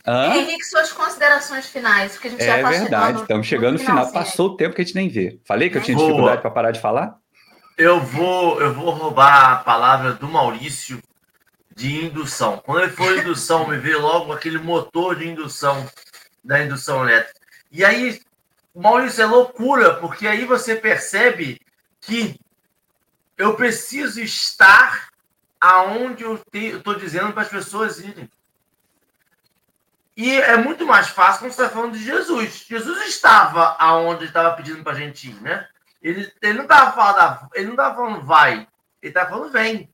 Hã? 0.07 0.37
Henrique, 0.37 0.65
suas 0.65 0.93
considerações 0.93 1.67
finais, 1.67 2.13
porque 2.13 2.29
a 2.29 2.31
gente 2.33 2.43
é 2.43 2.47
já 2.47 2.57
está 2.57 2.69
verdade, 2.69 2.91
chegando 2.91 3.23
estamos 3.23 3.47
chegando 3.47 3.73
no 3.73 3.79
final. 3.79 4.13
Passou 4.13 4.49
o 4.51 4.57
tempo 4.57 4.75
que 4.75 4.83
a 4.83 4.85
gente 4.85 4.95
nem 4.95 5.09
vê. 5.09 5.39
Falei 5.47 5.71
que 5.71 5.79
eu 5.79 5.83
tinha 5.83 5.97
dificuldade 5.97 6.43
para 6.43 6.51
parar 6.51 6.71
de 6.71 6.81
falar? 6.81 7.24
Eu 7.77 8.01
vou, 8.01 8.61
eu 8.61 8.73
vou 8.73 8.91
roubar 8.91 9.53
a 9.53 9.57
palavra 9.57 10.13
do 10.13 10.29
Maurício 10.29 11.03
de 11.75 12.05
indução. 12.05 12.59
Quando 12.59 12.83
ele 12.85 12.93
for 12.93 13.19
indução, 13.19 13.67
me 13.67 13.77
vê 13.77 13.97
logo 13.97 14.33
aquele 14.33 14.59
motor 14.59 15.17
de 15.17 15.29
indução 15.29 15.91
da 16.43 16.63
indução 16.63 17.03
elétrica. 17.03 17.41
E 17.73 17.85
aí, 17.85 18.21
Maurício, 18.73 19.23
é 19.23 19.27
loucura, 19.27 19.95
porque 19.95 20.27
aí 20.27 20.45
você 20.45 20.77
percebe 20.77 21.61
que 22.01 22.39
eu 23.37 23.57
preciso 23.57 24.21
estar 24.21 25.09
aonde 25.61 26.23
eu 26.23 26.41
estou 26.53 26.95
dizendo 26.95 27.33
para 27.33 27.43
as 27.43 27.49
pessoas 27.49 27.99
irem. 27.99 28.31
E 30.17 30.31
é 30.33 30.57
muito 30.57 30.87
mais 30.87 31.09
fácil 31.09 31.41
quando 31.41 31.53
você 31.53 31.63
está 31.63 31.75
falando 31.75 31.99
de 31.99 32.05
Jesus. 32.05 32.67
Jesus 32.69 33.09
estava 33.09 33.75
aonde 33.81 34.27
estava 34.27 34.55
pedindo 34.55 34.85
para 34.85 34.93
a 34.93 34.97
gente 34.97 35.31
ir, 35.31 35.43
né? 35.43 35.67
Ele, 36.05 36.31
ele 36.43 36.53
não 36.53 36.65
estava 36.65 36.93
falando, 36.93 37.49
ele 37.55 37.69
não 37.69 37.77
tava 37.77 37.97
falando 37.97 38.27
vai, 38.27 38.69
ele 39.01 39.11
estava 39.11 39.31
falando 39.31 39.51
vem. 39.51 39.91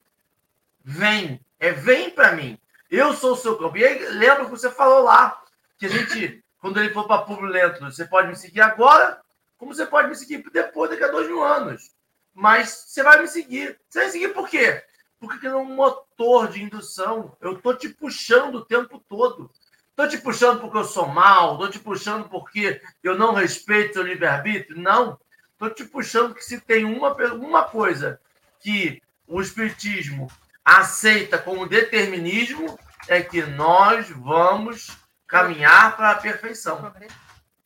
Vem. 0.84 1.40
É 1.60 1.70
vem 1.70 2.10
para 2.10 2.32
mim. 2.32 2.58
Eu 2.90 3.14
sou 3.14 3.34
o 3.34 3.36
seu 3.36 3.56
campo. 3.56 3.76
E 3.76 3.84
aí, 3.84 4.08
lembra 4.08 4.44
que 4.44 4.50
você 4.50 4.68
falou 4.68 5.04
lá, 5.04 5.40
que 5.78 5.86
a 5.86 5.88
gente, 5.88 6.42
quando 6.58 6.80
ele 6.80 6.92
for 6.92 7.06
para 7.06 7.22
público 7.22 7.46
lento, 7.46 7.78
você 7.80 8.04
pode 8.04 8.26
me 8.26 8.34
seguir 8.34 8.60
agora, 8.60 9.20
como 9.56 9.72
você 9.72 9.86
pode 9.86 10.08
me 10.08 10.16
seguir 10.16 10.44
depois, 10.50 10.90
daqui 10.90 11.04
a 11.04 11.12
dois 11.12 11.28
mil 11.28 11.44
anos. 11.44 11.92
Mas 12.34 12.86
você 12.88 13.04
vai 13.04 13.20
me 13.20 13.28
seguir. 13.28 13.78
Você 13.88 14.00
vai 14.00 14.06
me 14.06 14.12
seguir 14.12 14.28
por 14.34 14.48
quê? 14.48 14.82
Porque 15.20 15.46
é 15.46 15.54
um 15.54 15.76
motor 15.76 16.48
de 16.48 16.60
indução. 16.60 17.36
Eu 17.40 17.60
tô 17.60 17.72
te 17.72 17.88
puxando 17.88 18.56
o 18.56 18.64
tempo 18.64 18.98
todo. 19.08 19.48
Tô 19.94 20.08
te 20.08 20.18
puxando 20.18 20.60
porque 20.60 20.78
eu 20.78 20.84
sou 20.84 21.06
mal, 21.06 21.58
tô 21.58 21.68
te 21.68 21.78
puxando 21.78 22.28
porque 22.28 22.80
eu 23.02 23.16
não 23.16 23.34
respeito 23.34 23.92
seu 23.92 24.02
livre-arbítrio. 24.02 24.80
Não. 24.80 25.20
Estou 25.60 25.68
te 25.68 25.84
puxando 25.84 26.34
que 26.34 26.42
se 26.42 26.58
tem 26.58 26.86
uma, 26.86 27.12
uma 27.34 27.64
coisa 27.64 28.18
que 28.60 29.02
o 29.28 29.42
Espiritismo 29.42 30.26
aceita 30.64 31.36
como 31.36 31.68
determinismo, 31.68 32.78
é 33.06 33.22
que 33.22 33.42
nós 33.42 34.08
vamos 34.08 34.96
caminhar 35.26 35.98
para 35.98 36.12
a 36.12 36.14
perfeição. 36.14 36.90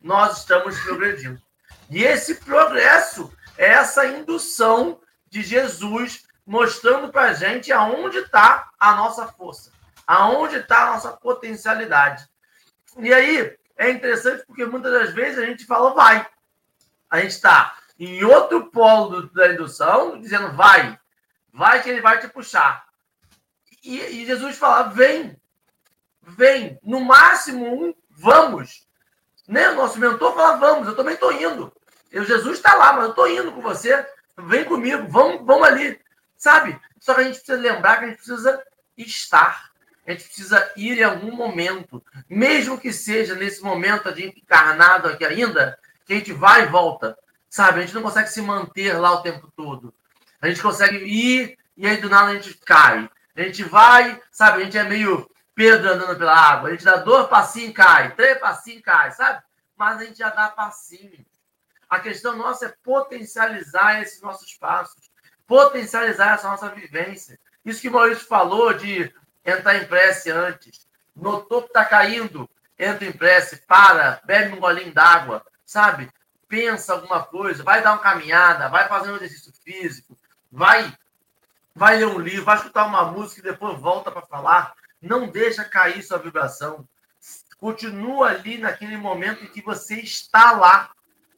Nós 0.01 0.39
estamos 0.39 0.77
progredindo. 0.81 1.41
E 1.89 2.03
esse 2.03 2.35
progresso 2.35 3.33
é 3.57 3.69
essa 3.69 4.05
indução 4.07 5.01
de 5.29 5.43
Jesus 5.43 6.25
mostrando 6.45 7.13
para 7.13 7.31
a 7.31 7.33
gente 7.33 7.71
aonde 7.71 8.19
está 8.19 8.71
a 8.77 8.97
nossa 8.97 9.29
força, 9.29 9.71
aonde 10.05 10.57
está 10.57 10.89
a 10.89 10.95
nossa 10.95 11.13
potencialidade. 11.13 12.29
E 12.99 13.15
aí 13.15 13.57
é 13.77 13.89
interessante 13.91 14.45
porque 14.49 14.67
muitas 14.67 14.93
das 14.93 15.15
vezes 15.15 15.39
a 15.39 15.47
gente 15.47 15.65
fala 15.65 15.95
vai, 15.95 16.27
A 17.09 17.21
gente 17.21 17.31
está 17.31 17.77
em 17.99 18.25
outro 18.25 18.71
polo 18.71 19.29
da 19.31 19.53
indução, 19.53 20.21
dizendo 20.21 20.53
vai, 20.53 20.99
vai 21.53 21.83
que 21.83 21.89
ele 21.89 22.01
vai 22.01 22.19
te 22.19 22.29
puxar. 22.29 22.85
E, 23.83 23.99
e 23.99 24.27
Jesus 24.27 24.57
fala: 24.57 24.85
vem, 24.85 25.41
vem, 26.23 26.79
no 26.83 27.01
máximo 27.01 27.67
um, 27.67 27.95
vamos. 28.11 28.87
Né? 29.47 29.69
O 29.71 29.77
nosso 29.77 29.99
mentor 29.99 30.35
fala: 30.35 30.57
vamos, 30.57 30.89
eu 30.89 30.97
também 30.97 31.15
estou 31.15 31.33
indo. 31.33 31.73
Eu, 32.11 32.25
Jesus 32.25 32.59
está 32.59 32.75
lá, 32.75 32.93
mas 32.95 33.05
eu 33.05 33.11
estou 33.11 33.29
indo 33.29 33.53
com 33.53 33.61
você. 33.61 34.07
Vem 34.37 34.65
comigo, 34.65 35.07
vamos, 35.09 35.45
vamos 35.45 35.69
ali. 35.69 36.01
Sabe? 36.37 36.79
Só 36.99 37.15
que 37.15 37.21
a 37.21 37.25
gente 37.25 37.37
precisa 37.37 37.59
lembrar 37.59 37.99
que 37.99 38.05
a 38.05 38.09
gente 38.09 38.17
precisa 38.17 38.63
estar. 38.97 39.71
A 40.07 40.11
gente 40.11 40.25
precisa 40.25 40.73
ir 40.77 40.99
em 40.99 41.03
algum 41.03 41.35
momento, 41.35 42.05
mesmo 42.29 42.79
que 42.79 42.93
seja 42.93 43.35
nesse 43.35 43.63
momento 43.63 44.13
de 44.13 44.27
encarnado 44.27 45.09
aqui 45.09 45.25
ainda, 45.25 45.79
que 46.05 46.13
a 46.13 46.17
gente 46.17 46.33
vai 46.33 46.65
e 46.65 46.67
volta, 46.67 47.17
sabe? 47.55 47.79
A 47.79 47.83
gente 47.83 47.95
não 47.95 48.03
consegue 48.03 48.29
se 48.29 48.43
manter 48.43 48.95
lá 48.95 49.13
o 49.13 49.23
tempo 49.23 49.49
todo. 49.57 49.95
A 50.43 50.49
gente 50.49 50.61
consegue 50.61 50.97
ir 50.97 51.57
e 51.77 51.87
aí 51.87 51.99
do 51.99 52.09
nada 52.09 52.33
a 52.33 52.35
gente 52.35 52.53
cai. 52.55 53.09
A 53.37 53.43
gente 53.43 53.63
vai, 53.63 54.21
sabe? 54.33 54.61
A 54.61 54.65
gente 54.65 54.77
é 54.77 54.83
meio 54.83 55.31
Pedro 55.55 55.93
andando 55.93 56.19
pela 56.19 56.35
água. 56.35 56.69
A 56.69 56.73
gente 56.73 56.85
dá 56.85 56.97
dois 56.97 57.29
passinhos 57.29 57.71
e 57.71 57.73
cai, 57.73 58.13
três 58.17 58.39
passinhos 58.39 58.81
e 58.81 58.83
cai, 58.83 59.13
sabe? 59.13 59.41
Mas 59.77 60.01
a 60.01 60.05
gente 60.05 60.19
já 60.19 60.31
dá 60.31 60.49
passinho. 60.49 61.25
A 61.89 62.01
questão 62.01 62.37
nossa 62.37 62.67
é 62.67 62.75
potencializar 62.83 64.03
esses 64.03 64.21
nossos 64.21 64.53
passos, 64.55 65.09
potencializar 65.47 66.35
essa 66.35 66.49
nossa 66.49 66.69
vivência. 66.71 67.39
Isso 67.65 67.81
que 67.81 67.89
o 67.89 67.93
Maurício 67.93 68.27
falou 68.27 68.75
de 68.75 69.15
entrar 69.47 69.77
em 69.77 69.87
prece 69.87 70.29
antes. 70.29 70.89
Notou 71.15 71.63
que 71.63 71.69
está 71.69 71.85
caindo, 71.85 72.51
entra 72.77 73.05
em 73.05 73.13
prece, 73.13 73.59
para, 73.59 74.21
bebe 74.25 74.57
um 74.57 74.61
golinho 74.61 74.93
d'água, 74.93 75.47
sabe? 75.65 76.11
Pensa 76.49 76.93
alguma 76.93 77.23
coisa, 77.25 77.63
vai 77.63 77.83
dar 77.83 77.93
uma 77.93 77.99
caminhada, 77.99 78.69
vai 78.69 78.89
fazer 78.89 79.11
um 79.11 79.17
exercício 79.17 79.53
físico, 79.65 80.17
vai 80.51 80.93
vai 81.75 81.97
ler 81.97 82.07
um 82.07 82.21
livro, 82.21 82.45
vai 82.45 82.57
escutar 82.57 82.87
uma 82.87 83.11
música 83.11 83.41
e 83.41 83.51
depois 83.53 83.81
volta 83.81 84.11
para 84.11 84.23
falar. 84.23 84.75
Não 85.03 85.27
deixa 85.27 85.65
cair 85.65 86.03
sua 86.03 86.19
vibração. 86.19 86.87
Continua 87.59 88.29
ali 88.29 88.59
naquele 88.59 88.97
momento 88.97 89.45
em 89.45 89.49
que 89.49 89.61
você 89.61 89.97
está 89.97 90.53
lá. 90.53 90.91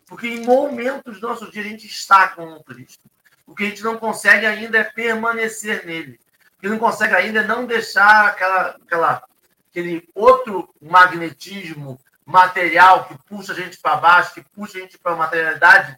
Porque 0.07 0.29
em 0.29 0.45
momentos 0.45 1.19
do 1.21 1.29
nosso 1.29 1.51
dia 1.51 1.63
a 1.63 1.67
gente 1.67 1.87
está 1.87 2.29
com 2.29 2.53
o 2.53 2.63
Cristo. 2.63 3.09
O 3.47 3.55
que 3.55 3.65
a 3.65 3.69
gente 3.69 3.83
não 3.83 3.97
consegue 3.97 4.45
ainda 4.45 4.79
é 4.79 4.85
permanecer 4.85 5.87
nele 5.87 6.21
que 6.61 6.69
não 6.69 6.79
consegue 6.79 7.15
ainda 7.15 7.43
não 7.43 7.67
deixar 7.67 8.27
aquela, 8.27 8.71
aquela, 8.71 9.23
aquele 9.71 10.09
outro 10.15 10.75
magnetismo 10.81 11.99
material 12.27 13.05
que 13.05 13.17
puxa 13.25 13.53
a 13.53 13.55
gente 13.55 13.79
para 13.79 13.97
baixo, 13.97 14.35
que 14.35 14.43
puxa 14.43 14.79
a 14.79 14.81
gente 14.81 14.99
para 14.99 15.13
a 15.13 15.17
materialidade, 15.17 15.97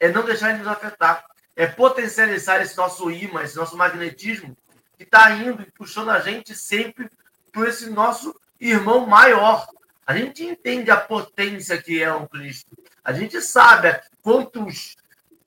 é 0.00 0.08
não 0.08 0.24
deixar 0.24 0.50
ele 0.50 0.58
nos 0.58 0.68
afetar. 0.68 1.24
É 1.54 1.66
potencializar 1.66 2.60
esse 2.60 2.76
nosso 2.76 3.10
imã, 3.10 3.42
esse 3.42 3.56
nosso 3.56 3.76
magnetismo, 3.76 4.56
que 4.96 5.04
está 5.04 5.30
indo 5.30 5.62
e 5.62 5.70
puxando 5.70 6.10
a 6.10 6.20
gente 6.20 6.54
sempre 6.54 7.08
por 7.52 7.68
esse 7.68 7.88
nosso 7.90 8.34
irmão 8.58 9.06
maior. 9.06 9.68
A 10.06 10.16
gente 10.16 10.44
entende 10.44 10.90
a 10.90 10.96
potência 10.96 11.80
que 11.80 12.02
é 12.02 12.12
um 12.12 12.26
Cristo. 12.26 12.76
A 13.04 13.12
gente 13.12 13.40
sabe 13.40 14.00
quantos 14.22 14.96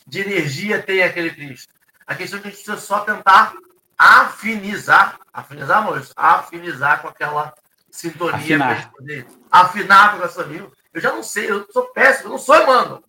de 0.05 0.21
energia 0.21 0.81
tem 0.81 1.03
aquele 1.03 1.31
Cristo. 1.31 1.73
A 2.05 2.15
questão 2.15 2.39
é 2.39 2.41
que 2.41 2.47
a 2.47 2.51
gente 2.51 2.63
precisa 2.63 2.85
só 2.85 3.01
tentar 3.01 3.53
afinizar, 3.97 5.19
afinizar, 5.31 5.83
Maurício, 5.83 6.13
afinizar 6.15 7.01
com 7.01 7.07
aquela 7.07 7.53
sintonia 7.93 8.35
afinar. 8.35 8.91
poder 8.91 9.27
afinar 9.51 10.17
com 10.17 10.25
essa 10.25 10.43
nível. 10.47 10.73
Eu 10.91 10.99
já 10.99 11.11
não 11.11 11.21
sei, 11.21 11.49
eu 11.49 11.71
sou 11.71 11.85
péssimo, 11.93 12.27
eu 12.27 12.31
não 12.31 12.37
sou 12.39 12.59
humano. 12.61 13.03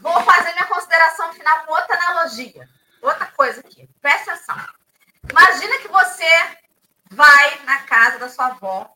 Vou 0.00 0.22
fazer 0.22 0.52
minha 0.52 0.66
consideração 0.66 1.32
final 1.34 1.64
com 1.64 1.72
outra 1.72 1.94
analogia. 1.94 2.68
Outra 3.02 3.26
coisa 3.26 3.60
aqui. 3.60 3.88
Presta 4.00 4.32
atenção. 4.32 4.56
Imagina 5.30 5.78
que 5.78 5.88
você 5.88 6.58
vai 7.10 7.64
na 7.64 7.82
casa 7.82 8.18
da 8.18 8.28
sua 8.28 8.46
avó, 8.46 8.94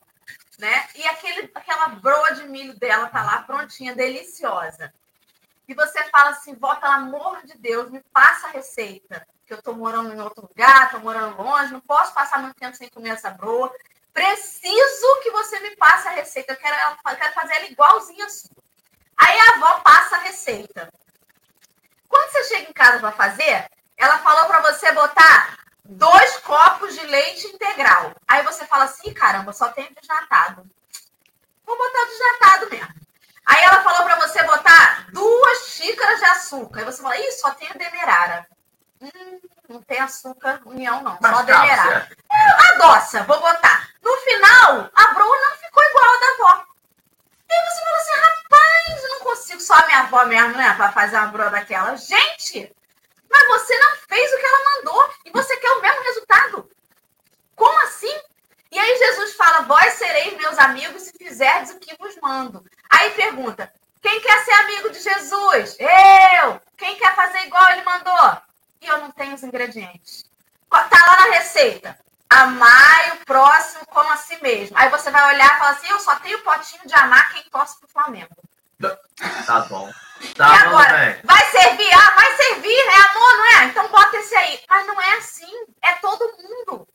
né? 0.58 0.88
E 0.94 1.06
aquele, 1.06 1.50
aquela 1.54 1.88
broa 1.88 2.32
de 2.32 2.48
milho 2.48 2.78
dela 2.78 3.08
tá 3.08 3.22
lá 3.22 3.42
prontinha, 3.42 3.94
deliciosa. 3.94 4.92
E 5.66 5.74
você 5.74 6.04
fala 6.04 6.30
assim, 6.30 6.54
vó, 6.54 6.74
pelo 6.76 6.92
amor 6.92 7.44
de 7.44 7.56
Deus, 7.58 7.90
me 7.90 8.02
passa 8.12 8.46
a 8.46 8.50
receita 8.50 9.26
que 9.46 9.52
eu 9.52 9.58
estou 9.58 9.74
morando 9.74 10.12
em 10.12 10.20
outro 10.20 10.42
lugar, 10.42 10.86
estou 10.86 11.00
morando 11.00 11.42
longe, 11.42 11.72
não 11.72 11.80
posso 11.80 12.14
passar 12.14 12.40
muito 12.40 12.56
tempo 12.56 12.76
sem 12.76 12.88
comer 12.88 13.10
essa 13.10 13.30
broa. 13.30 13.72
Preciso 14.18 15.20
que 15.22 15.30
você 15.30 15.60
me 15.60 15.76
passe 15.76 16.08
a 16.08 16.10
receita, 16.10 16.52
eu 16.52 16.56
quero, 16.56 16.74
eu 17.08 17.16
quero 17.16 17.32
fazer 17.32 17.54
ela 17.54 17.66
igualzinha 17.66 18.26
a 18.26 18.28
sua. 18.28 18.50
Aí 19.16 19.38
a 19.38 19.54
avó 19.54 19.78
passa 19.78 20.16
a 20.16 20.18
receita. 20.18 20.92
Quando 22.08 22.32
você 22.32 22.44
chega 22.44 22.68
em 22.68 22.72
casa 22.72 22.98
para 22.98 23.12
fazer, 23.12 23.70
ela 23.96 24.18
falou 24.18 24.46
para 24.46 24.60
você 24.72 24.90
botar 24.90 25.60
dois 25.84 26.36
copos 26.38 26.98
de 26.98 27.06
leite 27.06 27.46
integral. 27.46 28.12
Aí 28.26 28.42
você 28.42 28.66
fala 28.66 28.86
assim, 28.86 29.14
caramba, 29.14 29.52
só 29.52 29.68
tem 29.68 29.88
desnatado. 29.92 30.68
Vou 31.64 31.78
botar 31.78 32.04
desnatado 32.06 32.70
mesmo. 32.70 32.94
Aí 33.46 33.62
ela 33.62 33.84
falou 33.84 34.02
para 34.02 34.16
você 34.16 34.42
botar 34.42 35.06
duas 35.12 35.68
xícaras 35.68 36.18
de 36.18 36.24
açúcar. 36.24 36.80
Aí 36.80 36.84
você 36.84 37.00
fala, 37.00 37.16
ih, 37.16 37.32
só 37.32 37.52
tem 37.52 37.70
demerara. 37.74 38.48
Hum, 39.00 39.40
não 39.68 39.82
tem 39.82 40.00
açúcar 40.00 40.62
união, 40.64 41.02
não. 41.02 41.18
Mas 41.20 41.36
só 41.36 41.42
demerara. 41.42 42.10
É, 42.32 42.72
adoça, 42.72 43.22
vou 43.24 43.38
botar. 43.38 43.90
No 44.02 44.16
final, 44.18 44.90
a 44.94 45.14
broa 45.14 45.36
não 45.36 45.56
ficou 45.56 45.84
igual 45.84 46.04
a 46.06 46.18
da 46.18 46.26
avó. 46.26 46.64
E 47.48 47.52
aí 47.52 47.64
você 47.64 47.84
fala 47.84 47.96
assim, 47.96 48.12
rapaz, 48.12 49.04
eu 49.04 49.08
não 49.10 49.20
consigo 49.20 49.60
só 49.60 49.74
a 49.74 49.86
minha 49.86 50.00
avó 50.00 50.24
mesmo, 50.24 50.56
né? 50.56 50.74
Pra 50.74 50.92
fazer 50.92 51.16
uma 51.16 51.26
broa 51.26 51.50
daquela. 51.50 51.96
Gente, 51.96 52.74
mas 53.30 53.48
você 53.48 53.78
não 53.78 53.96
fez 54.08 54.32
o 54.32 54.38
que 54.38 54.46
ela 54.46 54.76
mandou. 54.76 55.14
E 55.26 55.30
você 55.30 55.56
quer 55.58 55.70
o 55.70 55.82
mesmo 55.82 56.02
resultado. 56.02 56.70
Como 57.54 57.82
assim? 57.82 58.22
E 58.70 58.78
aí 58.78 58.98
Jesus 58.98 59.34
fala, 59.34 59.62
vós 59.62 59.94
sereis 59.94 60.36
meus 60.36 60.58
amigos 60.58 61.02
se 61.02 61.12
fizerdes 61.12 61.72
o 61.72 61.78
que 61.78 61.96
vos 61.96 62.16
mando. 62.22 62.64
Aí 62.88 63.10
pergunta, 63.10 63.72
quem 64.00 64.20
quer 64.20 64.44
ser 64.44 64.52
amigo 64.52 64.90
de 64.90 65.00
Jesus? 65.00 65.76
Eu! 65.78 66.60
Quem 66.76 66.96
quer 66.96 67.14
fazer 67.14 67.40
igual 67.40 67.70
ele 67.70 67.82
mandou? 67.82 68.47
E 68.80 68.86
eu 68.86 68.98
não 68.98 69.10
tenho 69.10 69.34
os 69.34 69.42
ingredientes. 69.42 70.24
Tá 70.70 71.06
lá 71.06 71.26
na 71.26 71.34
receita. 71.34 71.98
Amar 72.30 73.16
o 73.16 73.24
próximo 73.24 73.86
como 73.86 74.12
a 74.12 74.16
si 74.16 74.36
mesmo. 74.42 74.76
Aí 74.76 74.90
você 74.90 75.10
vai 75.10 75.34
olhar 75.34 75.46
e 75.46 75.58
falar 75.58 75.70
assim: 75.70 75.88
eu 75.88 75.98
só 75.98 76.16
tenho 76.16 76.42
potinho 76.42 76.86
de 76.86 76.94
amar 76.94 77.32
quem 77.32 77.42
torce 77.44 77.78
pro 77.78 77.88
Flamengo. 77.88 78.36
Tá 79.46 79.60
bom. 79.60 79.90
Tá 80.36 80.48
e 80.48 80.58
agora, 80.58 81.20
vai 81.24 81.44
servir? 81.50 81.90
Ah, 81.94 82.10
vai 82.14 82.36
servir, 82.36 82.76
é 82.76 82.96
amor, 83.10 83.36
não 83.36 83.46
é? 83.46 83.64
Então 83.64 83.88
bota 83.88 84.16
esse 84.18 84.34
aí. 84.34 84.60
Mas 84.68 84.86
não 84.86 85.00
é 85.00 85.16
assim, 85.16 85.66
é 85.82 85.94
todo 85.94 86.36
mundo. 86.42 86.86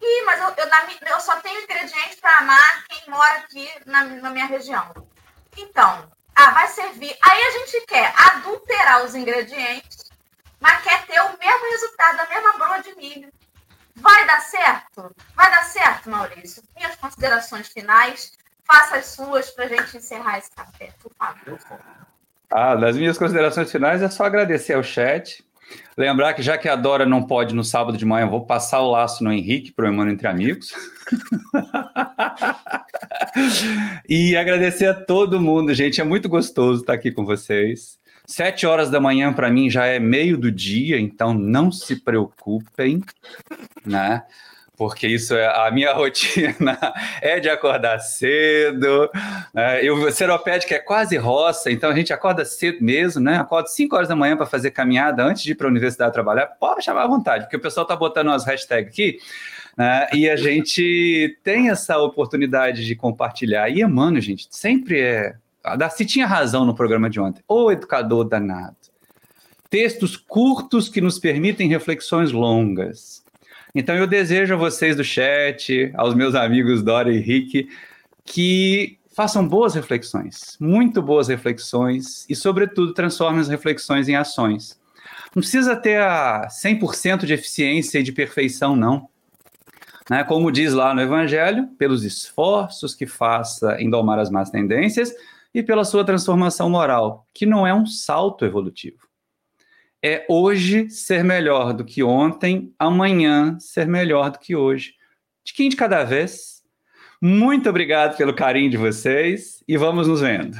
Ih, 0.00 0.22
mas 0.24 0.40
eu, 0.40 0.48
eu, 0.48 1.08
eu 1.08 1.20
só 1.20 1.36
tenho 1.40 1.62
ingredientes 1.62 2.20
para 2.20 2.38
amar 2.38 2.84
quem 2.84 3.10
mora 3.10 3.34
aqui 3.38 3.70
na, 3.86 4.04
na 4.04 4.30
minha 4.30 4.46
região. 4.46 4.92
Então, 5.56 6.10
ah, 6.36 6.50
vai 6.50 6.68
servir. 6.68 7.16
Aí 7.22 7.42
a 7.42 7.50
gente 7.52 7.80
quer 7.86 8.12
adulterar 8.16 9.04
os 9.04 9.14
ingredientes 9.14 10.03
mas 10.60 10.82
quer 10.82 11.06
ter 11.06 11.20
o 11.20 11.38
mesmo 11.38 11.70
resultado, 11.70 12.20
a 12.20 12.28
mesma 12.28 12.52
broa 12.58 12.78
de 12.80 12.94
milho. 12.96 13.32
Vai 13.96 14.26
dar 14.26 14.40
certo? 14.40 15.14
Vai 15.34 15.50
dar 15.50 15.64
certo, 15.64 16.10
Maurício? 16.10 16.62
Minhas 16.76 16.96
considerações 16.96 17.68
finais, 17.68 18.32
faça 18.64 18.96
as 18.96 19.06
suas 19.06 19.50
para 19.50 19.66
a 19.66 19.68
gente 19.68 19.96
encerrar 19.96 20.38
esse 20.38 20.50
café, 20.50 20.90
por 21.00 21.12
favor. 21.14 21.58
Ah, 22.50 22.74
das 22.74 22.96
minhas 22.96 23.18
considerações 23.18 23.70
finais 23.70 24.02
é 24.02 24.08
só 24.08 24.24
agradecer 24.24 24.74
ao 24.74 24.82
chat. 24.82 25.44
Lembrar 25.96 26.34
que 26.34 26.42
já 26.42 26.58
que 26.58 26.68
a 26.68 26.76
Dora 26.76 27.06
não 27.06 27.22
pode 27.22 27.54
no 27.54 27.64
sábado 27.64 27.96
de 27.96 28.04
manhã, 28.04 28.28
vou 28.28 28.44
passar 28.44 28.80
o 28.80 28.90
laço 28.90 29.24
no 29.24 29.32
Henrique 29.32 29.72
para 29.72 29.86
o 29.86 29.88
Emano 29.88 30.10
Entre 30.10 30.26
Amigos. 30.26 30.72
e 34.08 34.36
agradecer 34.36 34.86
a 34.86 34.94
todo 34.94 35.40
mundo, 35.40 35.72
gente. 35.72 36.00
É 36.00 36.04
muito 36.04 36.28
gostoso 36.28 36.80
estar 36.80 36.94
aqui 36.94 37.12
com 37.12 37.24
vocês. 37.24 37.98
Sete 38.26 38.66
horas 38.66 38.90
da 38.90 38.98
manhã 38.98 39.32
para 39.32 39.50
mim 39.50 39.68
já 39.68 39.84
é 39.84 39.98
meio 39.98 40.38
do 40.38 40.50
dia, 40.50 40.98
então 40.98 41.34
não 41.34 41.70
se 41.70 41.96
preocupem, 41.96 43.02
né? 43.84 44.22
Porque 44.76 45.06
isso 45.06 45.34
é 45.34 45.46
a 45.46 45.70
minha 45.70 45.92
rotina 45.94 46.78
é 47.20 47.38
de 47.38 47.48
acordar 47.48 47.98
cedo. 48.00 49.10
Né? 49.52 49.84
Eu 49.84 50.10
seropédica 50.10 50.74
é 50.74 50.78
quase 50.78 51.16
roça, 51.16 51.70
então 51.70 51.90
a 51.90 51.94
gente 51.94 52.12
acorda 52.12 52.44
cedo 52.44 52.82
mesmo, 52.82 53.20
né? 53.20 53.36
Acorda 53.36 53.68
5 53.68 53.94
horas 53.94 54.08
da 54.08 54.16
manhã 54.16 54.36
para 54.36 54.46
fazer 54.46 54.70
caminhada 54.70 55.22
antes 55.22 55.42
de 55.42 55.52
ir 55.52 55.54
para 55.54 55.66
a 55.66 55.70
universidade 55.70 56.12
trabalhar. 56.12 56.46
Pode 56.46 56.82
chamar 56.82 57.04
à 57.04 57.06
vontade, 57.06 57.44
porque 57.44 57.56
o 57.56 57.60
pessoal 57.60 57.84
está 57.84 57.94
botando 57.94 58.28
umas 58.28 58.44
hashtags 58.44 58.88
aqui. 58.88 59.18
Né? 59.76 60.08
E 60.12 60.30
a 60.30 60.36
gente 60.36 61.38
tem 61.44 61.68
essa 61.68 61.98
oportunidade 61.98 62.84
de 62.86 62.96
compartilhar. 62.96 63.68
E, 63.68 63.84
mano, 63.84 64.20
gente, 64.20 64.46
sempre 64.50 65.00
é 65.00 65.34
a 65.64 65.76
Darcy 65.76 66.04
tinha 66.04 66.26
razão 66.26 66.66
no 66.66 66.74
programa 66.74 67.08
de 67.08 67.18
ontem. 67.18 67.42
O 67.48 67.72
educador 67.72 68.24
danado. 68.24 68.76
Textos 69.70 70.16
curtos 70.16 70.88
que 70.88 71.00
nos 71.00 71.18
permitem 71.18 71.68
reflexões 71.68 72.30
longas. 72.30 73.24
Então 73.74 73.96
eu 73.96 74.06
desejo 74.06 74.54
a 74.54 74.58
vocês 74.58 74.94
do 74.94 75.02
chat, 75.02 75.90
aos 75.94 76.14
meus 76.14 76.34
amigos 76.34 76.82
Dora 76.82 77.10
e 77.10 77.18
Rick, 77.18 77.68
que 78.24 78.98
façam 79.16 79.46
boas 79.46 79.74
reflexões, 79.74 80.56
muito 80.60 81.00
boas 81.00 81.28
reflexões, 81.28 82.24
e, 82.28 82.36
sobretudo, 82.36 82.92
transformem 82.92 83.40
as 83.40 83.48
reflexões 83.48 84.08
em 84.08 84.16
ações. 84.16 84.78
Não 85.34 85.40
precisa 85.40 85.74
ter 85.74 86.00
a 86.00 86.46
100% 86.48 87.24
de 87.24 87.32
eficiência 87.32 87.98
e 87.98 88.02
de 88.02 88.12
perfeição, 88.12 88.76
não. 88.76 89.08
Né? 90.08 90.22
Como 90.24 90.52
diz 90.52 90.72
lá 90.72 90.94
no 90.94 91.00
Evangelho, 91.00 91.68
pelos 91.78 92.04
esforços 92.04 92.94
que 92.94 93.06
faça 93.06 93.80
em 93.80 93.88
domar 93.88 94.18
as 94.18 94.30
más 94.30 94.50
tendências 94.50 95.12
e 95.54 95.62
pela 95.62 95.84
sua 95.84 96.04
transformação 96.04 96.68
moral, 96.68 97.28
que 97.32 97.46
não 97.46 97.64
é 97.66 97.72
um 97.72 97.86
salto 97.86 98.44
evolutivo. 98.44 98.98
É 100.02 100.26
hoje 100.28 100.90
ser 100.90 101.22
melhor 101.22 101.72
do 101.72 101.84
que 101.84 102.02
ontem, 102.02 102.74
amanhã 102.78 103.58
ser 103.60 103.86
melhor 103.86 104.30
do 104.30 104.38
que 104.38 104.56
hoje. 104.56 104.94
De 105.44 105.54
quem 105.54 105.68
de 105.68 105.76
cada 105.76 106.04
vez. 106.04 106.62
Muito 107.22 107.70
obrigado 107.70 108.16
pelo 108.16 108.34
carinho 108.34 108.70
de 108.70 108.76
vocês 108.76 109.62
e 109.66 109.78
vamos 109.78 110.08
nos 110.08 110.20
vendo. 110.20 110.58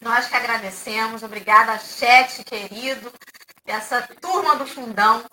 Nós 0.00 0.28
que 0.28 0.36
agradecemos. 0.36 1.22
Obrigada, 1.22 1.78
chat 1.78 2.42
querido 2.44 3.12
essa 3.66 4.08
turma 4.20 4.56
do 4.56 4.66
fundão 4.66 5.24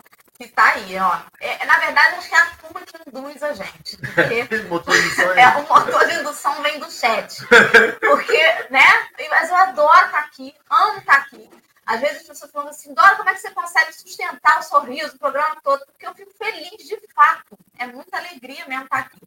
que 0.43 0.49
está 0.49 0.73
aí, 0.73 0.97
ó. 0.99 1.19
É, 1.39 1.65
na 1.65 1.79
verdade, 1.79 2.15
acho 2.15 2.29
que 2.29 2.35
é 2.35 2.39
a 2.39 2.45
turma 2.45 2.81
que 2.81 3.09
induz 3.09 3.43
a 3.43 3.53
gente. 3.53 3.97
Porque 3.97 4.47
é, 5.39 5.47
o 5.57 5.67
motor 5.67 6.07
de 6.07 6.15
indução 6.15 6.61
vem 6.61 6.79
do 6.79 6.91
chat. 6.91 7.37
Porque, 7.99 8.43
né? 8.69 8.85
Mas 9.29 9.49
eu 9.49 9.55
adoro 9.55 10.05
estar 10.05 10.11
tá 10.11 10.19
aqui, 10.19 10.53
amo 10.69 10.99
estar 10.99 11.13
tá 11.13 11.19
aqui. 11.21 11.49
Às 11.85 11.99
vezes 11.99 12.21
as 12.21 12.27
pessoas 12.27 12.51
falam 12.51 12.69
assim, 12.69 12.93
Dora, 12.93 13.15
como 13.15 13.29
é 13.29 13.33
que 13.33 13.41
você 13.41 13.51
consegue 13.51 13.93
sustentar 13.93 14.59
o 14.59 14.63
sorriso, 14.63 15.15
o 15.15 15.19
programa 15.19 15.57
todo? 15.61 15.85
Porque 15.85 16.07
eu 16.07 16.15
fico 16.15 16.31
feliz 16.37 16.87
de 16.87 16.97
fato. 17.13 17.57
É 17.77 17.85
muita 17.87 18.17
alegria 18.17 18.65
mesmo 18.67 18.85
estar 18.85 19.01
tá 19.01 19.05
aqui. 19.07 19.19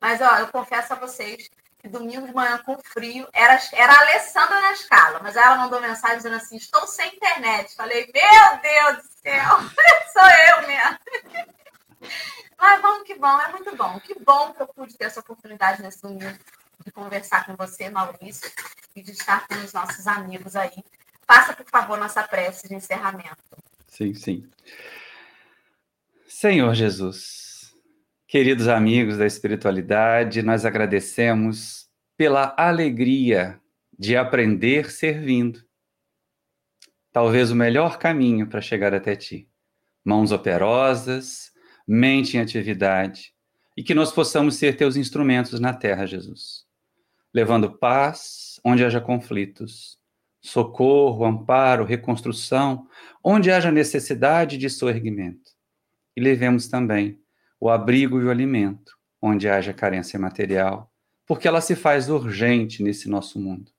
Mas, 0.00 0.20
ó, 0.20 0.38
eu 0.38 0.48
confesso 0.48 0.92
a 0.92 0.96
vocês 0.96 1.48
que 1.82 1.88
domingo 1.88 2.28
de 2.28 2.32
manhã 2.32 2.58
com 2.58 2.78
frio, 2.78 3.28
era, 3.32 3.60
era 3.72 3.92
a 3.92 4.00
Alessandra 4.02 4.60
na 4.60 4.72
escala, 4.72 5.18
mas 5.20 5.34
ela 5.34 5.56
mandou 5.56 5.80
mensagem 5.80 6.18
dizendo 6.18 6.36
assim: 6.36 6.56
estou 6.56 6.86
sem 6.86 7.16
internet. 7.16 7.74
Falei, 7.74 8.08
meu 8.14 8.60
Deus 8.62 9.02
do 9.02 9.12
céu, 9.20 9.58
sou 10.12 10.22
eu 10.22 10.68
mesmo. 10.68 11.52
Mas 12.58 12.80
vamos 12.80 13.04
que 13.04 13.16
bom, 13.16 13.40
é 13.40 13.50
muito 13.50 13.74
bom. 13.74 13.98
Que 13.98 14.16
bom 14.20 14.52
que 14.52 14.62
eu 14.62 14.68
pude 14.68 14.96
ter 14.96 15.06
essa 15.06 15.18
oportunidade 15.18 15.82
nesse 15.82 16.00
domingo 16.00 16.38
de 16.84 16.92
conversar 16.92 17.44
com 17.44 17.56
você, 17.56 17.90
Maurício, 17.90 18.48
e 18.94 19.02
de 19.02 19.10
estar 19.10 19.48
com 19.48 19.54
os 19.56 19.72
nossos 19.72 20.06
amigos 20.06 20.54
aí. 20.54 20.84
Faça, 21.26 21.54
por 21.54 21.68
favor, 21.68 21.98
nossa 21.98 22.22
prece 22.22 22.68
de 22.68 22.74
encerramento. 22.76 23.36
Sim, 23.88 24.14
sim. 24.14 24.48
Senhor 26.28 26.72
Jesus, 26.74 27.51
Queridos 28.32 28.66
amigos 28.66 29.18
da 29.18 29.26
espiritualidade, 29.26 30.40
nós 30.40 30.64
agradecemos 30.64 31.86
pela 32.16 32.54
alegria 32.56 33.60
de 33.98 34.16
aprender 34.16 34.90
servindo. 34.90 35.62
Talvez 37.12 37.50
o 37.50 37.54
melhor 37.54 37.98
caminho 37.98 38.46
para 38.46 38.62
chegar 38.62 38.94
até 38.94 39.14
ti. 39.14 39.50
Mãos 40.02 40.32
operosas, 40.32 41.52
mente 41.86 42.38
em 42.38 42.40
atividade, 42.40 43.34
e 43.76 43.82
que 43.82 43.94
nós 43.94 44.10
possamos 44.10 44.56
ser 44.56 44.78
teus 44.78 44.96
instrumentos 44.96 45.60
na 45.60 45.74
terra, 45.74 46.06
Jesus. 46.06 46.64
Levando 47.34 47.76
paz 47.76 48.58
onde 48.64 48.82
haja 48.82 48.98
conflitos, 48.98 49.98
socorro, 50.40 51.26
amparo, 51.26 51.84
reconstrução, 51.84 52.88
onde 53.22 53.50
haja 53.50 53.70
necessidade 53.70 54.56
de 54.56 54.70
soerguimento. 54.70 55.50
E 56.16 56.20
levemos 56.22 56.66
também 56.66 57.21
o 57.62 57.70
abrigo 57.70 58.20
e 58.20 58.24
o 58.24 58.30
alimento, 58.30 58.98
onde 59.22 59.48
haja 59.48 59.72
carência 59.72 60.18
material, 60.18 60.92
porque 61.24 61.46
ela 61.46 61.60
se 61.60 61.76
faz 61.76 62.10
urgente 62.10 62.82
nesse 62.82 63.08
nosso 63.08 63.38
mundo. 63.38 63.70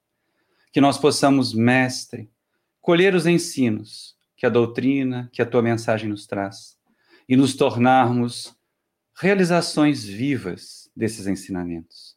Que 0.71 0.79
nós 0.79 0.97
possamos, 0.97 1.53
mestre, 1.53 2.31
colher 2.79 3.13
os 3.13 3.25
ensinos 3.25 4.15
que 4.38 4.45
a 4.45 4.49
doutrina, 4.49 5.29
que 5.34 5.41
a 5.41 5.45
tua 5.45 5.61
mensagem 5.61 6.07
nos 6.07 6.25
traz, 6.25 6.77
e 7.27 7.36
nos 7.36 7.55
tornarmos 7.57 8.55
realizações 9.19 10.05
vivas 10.05 10.89
desses 10.95 11.27
ensinamentos. 11.27 12.15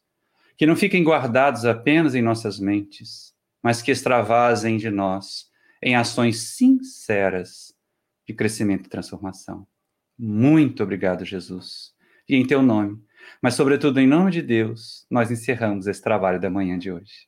Que 0.55 0.65
não 0.65 0.75
fiquem 0.77 1.03
guardados 1.03 1.65
apenas 1.65 2.15
em 2.15 2.21
nossas 2.21 2.61
mentes, 2.61 3.35
mas 3.61 3.81
que 3.81 3.91
extravasem 3.91 4.77
de 4.77 4.89
nós 4.89 5.49
em 5.83 5.97
ações 5.97 6.55
sinceras 6.55 7.75
de 8.25 8.33
crescimento 8.33 8.85
e 8.85 8.89
transformação. 8.89 9.67
Muito 10.17 10.83
obrigado, 10.83 11.23
Jesus. 11.23 11.93
E 12.27 12.35
em 12.35 12.45
teu 12.45 12.61
nome, 12.61 13.01
mas 13.41 13.53
sobretudo 13.53 13.99
em 13.99 14.07
nome 14.07 14.31
de 14.31 14.41
Deus, 14.41 15.05
nós 15.09 15.29
encerramos 15.31 15.87
esse 15.87 16.01
trabalho 16.01 16.39
da 16.39 16.49
manhã 16.49 16.77
de 16.77 16.91
hoje. 16.91 17.27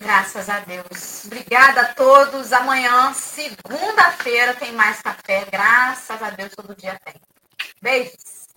Graças 0.00 0.48
a 0.48 0.60
Deus. 0.60 1.24
Obrigada 1.26 1.82
a 1.82 1.94
todos. 1.94 2.52
Amanhã, 2.52 3.12
segunda-feira, 3.12 4.54
tem 4.54 4.72
mais 4.72 5.00
café. 5.00 5.46
Graças 5.50 6.22
a 6.22 6.30
Deus, 6.30 6.52
todo 6.54 6.74
dia 6.74 6.98
tem. 7.04 7.14
Beijos. 7.80 8.48